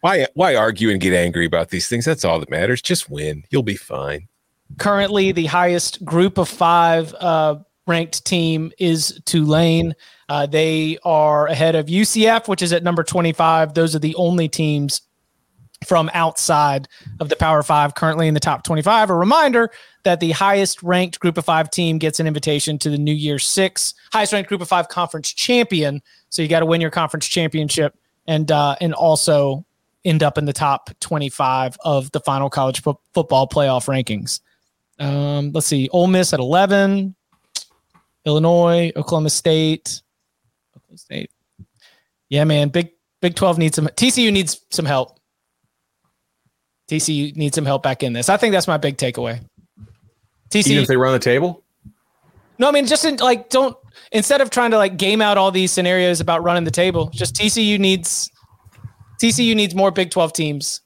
Why 0.01 0.27
why 0.35 0.55
argue 0.55 0.91
and 0.91 1.01
get 1.01 1.13
angry 1.13 1.45
about 1.45 1.69
these 1.69 1.87
things? 1.87 2.07
That's 2.07 2.25
all 2.25 2.41
that 2.41 2.49
matters. 2.49 2.81
Just 2.81 3.11
win. 3.11 3.45
You'll 3.51 3.63
be 3.63 3.77
fine. 3.77 4.29
Currently, 4.79 5.33
the 5.33 5.47
highest 5.47 6.03
group 6.05 6.39
of 6.39 6.49
five 6.49 7.15
uh, 7.15 7.57
ranked 7.87 8.25
team 8.25 8.73
is 8.79 9.21
Tulane. 9.27 9.95
Uh, 10.29 10.47
they 10.47 10.97
are 11.05 11.49
ahead 11.49 11.75
of 11.75 11.87
UCF, 11.87 12.49
which 12.49 12.63
is 12.63 12.73
at 12.73 12.83
number 12.83 13.03
25. 13.03 13.75
Those 13.75 13.95
are 13.95 13.99
the 13.99 14.15
only 14.15 14.49
teams 14.49 15.03
from 15.87 16.11
outside 16.13 16.89
of 17.21 17.29
the 17.29 17.37
Power 17.37 17.63
Five 17.63 17.95
currently 17.95 18.29
in 18.29 18.35
the 18.35 18.41
top 18.41 18.65
25. 18.65 19.11
A 19.11 19.15
reminder 19.15 19.71
that 20.03 20.21
the 20.21 20.31
highest 20.33 20.83
ranked 20.83 21.21
group 21.21 21.39
of 21.39 21.45
five 21.45 21.71
team 21.71 21.99
gets 21.99 22.21
an 22.21 22.27
invitation 22.27 22.79
to 22.79 22.91
the 22.91 22.99
New 22.99 23.15
Year 23.15 23.39
Six, 23.39 23.95
highest 24.13 24.33
ranked 24.33 24.49
group 24.49 24.61
of 24.61 24.69
five 24.69 24.89
conference 24.89 25.33
champion. 25.33 26.03
So 26.29 26.43
you 26.43 26.49
got 26.49 26.61
to 26.61 26.67
win 26.67 26.81
your 26.81 26.91
conference 26.91 27.27
championship 27.27 27.95
and 28.27 28.51
uh, 28.51 28.77
and 28.81 28.95
also 28.95 29.65
end 30.05 30.23
up 30.23 30.39
in 30.39 30.45
the 30.47 30.53
top 30.53 30.91
25 31.01 31.77
of 31.85 32.11
the 32.13 32.21
final 32.21 32.49
college 32.49 32.81
fo- 32.81 33.01
football 33.13 33.47
playoff 33.47 33.87
rankings. 33.87 34.41
Um, 34.99 35.53
let's 35.53 35.67
see, 35.67 35.89
Ole 35.91 36.07
Miss 36.07 36.33
at 36.33 36.41
11, 36.41 37.15
Illinois, 38.25 38.93
Oklahoma 38.97 39.31
State, 39.31 40.03
Oklahoma 40.77 40.99
State. 40.99 41.31
Yeah, 42.29 42.45
man, 42.45 42.69
Big 42.69 42.93
Big 43.21 43.35
12 43.35 43.59
needs 43.59 43.77
some. 43.77 43.87
TCU 43.87 44.33
needs 44.33 44.61
some 44.71 44.87
help. 44.87 45.20
TCU 46.91 47.37
needs 47.37 47.55
some 47.55 47.65
help 47.65 47.83
back 47.85 48.03
in 48.03 48.13
this. 48.13 48.29
I 48.29 48.37
think 48.37 48.53
that's 48.53 48.67
my 48.67 48.77
big 48.77 48.97
takeaway. 48.97 49.41
TCU, 50.51 50.67
Even 50.71 50.83
if 50.83 50.89
they 50.89 50.97
run 50.97 51.13
the 51.13 51.19
table? 51.21 51.63
no, 52.59 52.69
I 52.69 52.73
mean 52.73 52.87
just 52.87 53.05
in, 53.05 53.17
like 53.17 53.49
don't 53.49 53.77
instead 54.13 54.41
of 54.41 54.51
trying 54.51 54.73
to 54.73 54.77
like 54.77 54.97
game 54.97 55.23
out 55.23 55.39
all 55.39 55.51
these 55.53 55.71
scenarios 55.71 56.21
about 56.21 56.43
running 56.43 56.65
the 56.65 56.71
table, 56.73 57.09
just 57.11 57.35
TCU 57.37 57.79
needs 57.79 58.29
TCU 59.23 59.55
needs 59.55 59.75
more 59.75 59.91
Big 59.93 60.11
12 60.11 60.33
teams 60.33 60.81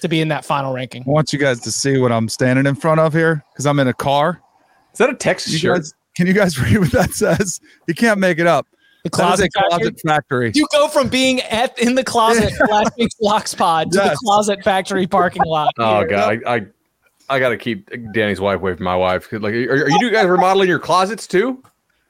to 0.00 0.08
be 0.08 0.20
in 0.20 0.28
that 0.28 0.44
final 0.44 0.72
ranking. 0.72 1.02
I 1.06 1.10
want 1.10 1.32
you 1.32 1.38
guys 1.38 1.60
to 1.60 1.70
see 1.72 1.98
what 1.98 2.12
I'm 2.12 2.28
standing 2.28 2.64
in 2.66 2.74
front 2.74 3.00
of 3.00 3.12
here 3.12 3.44
because 3.52 3.66
I'm 3.66 3.78
in 3.78 3.88
a 3.88 3.94
car. 3.94 4.40
Is 4.92 4.98
that 4.98 5.10
a 5.10 5.14
Texas 5.14 5.52
You 5.52 5.58
shirt? 5.58 5.76
guys, 5.78 5.94
can 6.16 6.26
you 6.26 6.32
guys 6.32 6.58
read 6.62 6.78
what 6.78 6.92
that 6.92 7.12
says? 7.12 7.60
You 7.86 7.94
can't 7.94 8.18
make 8.18 8.38
it 8.38 8.46
up. 8.46 8.66
The 9.06 9.16
closet, 9.16 9.52
closet 9.52 10.00
factory. 10.06 10.52
You 10.54 10.66
go 10.72 10.88
from 10.88 11.08
being 11.08 11.40
at 11.42 11.78
in 11.78 11.94
the 11.94 12.04
closet 12.04 12.52
last 12.70 12.92
week's 12.98 13.14
Locks 13.20 13.54
Pod 13.54 13.90
to 13.92 13.98
the 13.98 14.16
closet 14.24 14.62
factory 14.64 15.06
parking 15.06 15.42
lot. 15.44 15.72
Oh 15.78 15.98
here. 15.98 16.08
god, 16.08 16.40
I, 16.46 16.54
I 16.56 16.66
I 17.28 17.38
gotta 17.38 17.56
keep 17.56 17.88
Danny's 18.12 18.40
wife 18.40 18.56
away 18.56 18.74
from 18.74 18.84
my 18.84 18.96
wife. 18.96 19.28
Like, 19.32 19.54
are, 19.54 19.84
are 19.84 19.90
you 19.90 20.10
guys 20.10 20.26
remodeling 20.26 20.68
your 20.68 20.78
closets 20.78 21.26
too? 21.26 21.62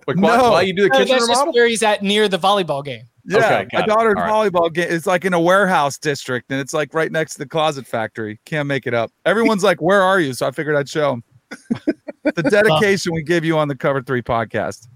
Like, 0.06 0.18
why, 0.18 0.36
No. 0.36 0.50
why 0.52 0.62
you 0.62 0.74
do 0.74 0.82
the 0.82 0.88
No, 0.90 0.98
kitchen 0.98 1.12
that's 1.16 1.26
just 1.26 1.30
remodel? 1.40 1.52
where 1.54 1.66
he's 1.68 1.82
at 1.82 2.02
near 2.02 2.28
the 2.28 2.38
volleyball 2.38 2.84
game. 2.84 3.02
Yeah, 3.24 3.38
Okay, 3.38 3.66
my 3.72 3.80
got 3.80 3.88
daughter's 3.88 4.14
All 4.18 4.22
right. 4.42 4.52
volleyball 4.52 4.72
game 4.72 4.88
is 4.88 5.04
like 5.06 5.24
in 5.24 5.32
a 5.34 5.40
warehouse 5.40 5.98
district, 5.98 6.50
and 6.52 6.60
it's 6.60 6.72
like 6.72 6.94
right 6.94 7.10
next 7.10 7.32
to 7.32 7.38
the 7.40 7.46
closet 7.48 7.86
factory. 7.86 8.38
Can't 8.44 8.68
make 8.68 8.86
it 8.86 8.94
up. 8.94 9.10
Everyone's 9.24 9.64
like, 9.64 9.80
"Where 9.82 10.00
are 10.02 10.20
you?" 10.20 10.32
So 10.32 10.46
I 10.46 10.50
figured 10.52 10.76
I'd 10.76 10.88
show 10.88 11.10
them 11.10 11.24
the 12.36 12.42
dedication 12.44 13.12
we 13.12 13.22
give 13.22 13.44
you 13.44 13.58
on 13.58 13.66
the 13.68 13.74
Cover 13.74 14.00
Three 14.02 14.22
podcast. 14.22 14.86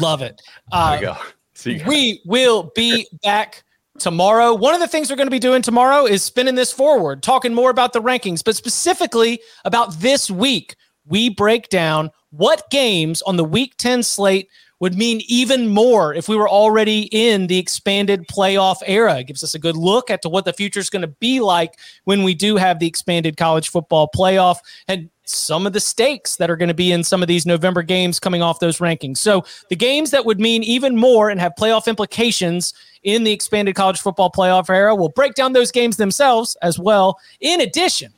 Love 0.00 0.22
it. 0.22 0.40
There 0.72 0.80
Uh, 0.80 1.00
go. 1.00 1.16
See, 1.54 1.82
we 1.86 2.20
will 2.24 2.72
be 2.74 3.06
back 3.22 3.62
tomorrow. 3.98 4.54
One 4.54 4.74
of 4.74 4.80
the 4.80 4.88
things 4.88 5.08
we're 5.08 5.16
going 5.16 5.28
to 5.28 5.30
be 5.30 5.38
doing 5.38 5.62
tomorrow 5.62 6.04
is 6.04 6.22
spinning 6.22 6.56
this 6.56 6.72
forward, 6.72 7.22
talking 7.22 7.54
more 7.54 7.70
about 7.70 7.92
the 7.92 8.02
rankings, 8.02 8.42
but 8.42 8.56
specifically 8.56 9.40
about 9.64 10.00
this 10.00 10.30
week. 10.30 10.76
We 11.06 11.28
break 11.28 11.68
down 11.68 12.10
what 12.30 12.68
games 12.70 13.22
on 13.22 13.36
the 13.36 13.44
week 13.44 13.76
10 13.76 14.02
slate 14.02 14.48
would 14.80 14.94
mean 14.94 15.22
even 15.28 15.68
more 15.68 16.12
if 16.12 16.28
we 16.28 16.36
were 16.36 16.48
already 16.48 17.02
in 17.12 17.46
the 17.46 17.58
expanded 17.58 18.26
playoff 18.26 18.78
era. 18.86 19.18
It 19.18 19.28
gives 19.28 19.44
us 19.44 19.54
a 19.54 19.58
good 19.58 19.76
look 19.76 20.10
at 20.10 20.22
to 20.22 20.28
what 20.28 20.44
the 20.44 20.52
future 20.52 20.80
is 20.80 20.90
going 20.90 21.02
to 21.02 21.08
be 21.08 21.40
like 21.40 21.78
when 22.04 22.22
we 22.22 22.34
do 22.34 22.56
have 22.56 22.80
the 22.80 22.86
expanded 22.86 23.36
college 23.36 23.68
football 23.68 24.10
playoff 24.14 24.58
and 24.88 25.08
some 25.24 25.66
of 25.66 25.72
the 25.72 25.80
stakes 25.80 26.36
that 26.36 26.50
are 26.50 26.56
going 26.56 26.68
to 26.68 26.74
be 26.74 26.92
in 26.92 27.02
some 27.02 27.22
of 27.22 27.28
these 27.28 27.46
November 27.46 27.82
games 27.82 28.20
coming 28.20 28.42
off 28.42 28.60
those 28.60 28.78
rankings. 28.78 29.18
So 29.18 29.44
the 29.68 29.76
games 29.76 30.10
that 30.10 30.24
would 30.24 30.40
mean 30.40 30.62
even 30.62 30.96
more 30.96 31.30
and 31.30 31.40
have 31.40 31.54
playoff 31.58 31.86
implications 31.86 32.74
in 33.02 33.24
the 33.24 33.32
expanded 33.32 33.74
college 33.74 34.00
football 34.00 34.30
playoff 34.30 34.70
era, 34.70 34.94
we'll 34.94 35.10
break 35.10 35.34
down 35.34 35.52
those 35.52 35.70
games 35.70 35.96
themselves 35.96 36.56
as 36.62 36.78
well. 36.78 37.18
In 37.40 37.60
addition, 37.60 38.12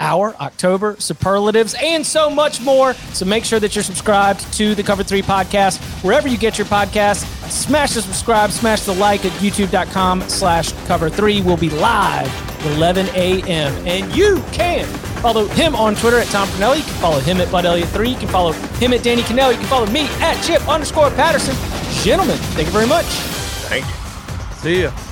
our 0.00 0.34
October 0.40 0.96
superlatives, 0.98 1.74
and 1.80 2.04
so 2.04 2.28
much 2.28 2.60
more. 2.60 2.92
So 3.14 3.24
make 3.24 3.44
sure 3.44 3.60
that 3.60 3.74
you're 3.74 3.84
subscribed 3.84 4.52
to 4.54 4.74
the 4.74 4.82
Cover 4.82 5.04
3 5.04 5.22
podcast 5.22 5.78
wherever 6.02 6.26
you 6.26 6.36
get 6.36 6.58
your 6.58 6.66
podcasts. 6.66 7.24
Smash 7.48 7.94
the 7.94 8.02
subscribe, 8.02 8.50
smash 8.50 8.82
the 8.82 8.94
like 8.94 9.24
at 9.24 9.32
youtube.com 9.32 10.22
slash 10.22 10.72
cover 10.86 11.08
3. 11.08 11.42
We'll 11.42 11.56
be 11.56 11.70
live 11.70 12.26
at 12.26 12.66
11 12.76 13.06
a.m. 13.14 13.86
And 13.86 14.14
you 14.14 14.42
can 14.50 14.88
follow 15.22 15.46
him 15.46 15.74
on 15.76 15.94
Twitter 15.94 16.18
at 16.18 16.26
Tom 16.26 16.48
Fornelli. 16.48 16.78
You 16.78 16.82
can 16.82 16.94
follow 16.94 17.20
him 17.20 17.40
at 17.40 17.50
Bud 17.50 17.64
Elliott 17.64 17.88
3. 17.90 18.10
You 18.10 18.16
can 18.18 18.28
follow 18.28 18.52
him 18.52 18.92
at 18.92 19.02
Danny 19.02 19.22
Kanell. 19.22 19.52
You 19.52 19.58
can 19.58 19.66
follow 19.68 19.86
me 19.86 20.02
at 20.20 20.42
Chip 20.42 20.68
underscore 20.68 21.10
Patterson. 21.10 21.56
Gentlemen, 22.02 22.36
thank 22.54 22.66
you 22.66 22.72
very 22.72 22.86
much. 22.88 23.06
Thank 23.70 23.86
you. 23.86 23.92
See 24.56 24.82
ya. 24.82 25.11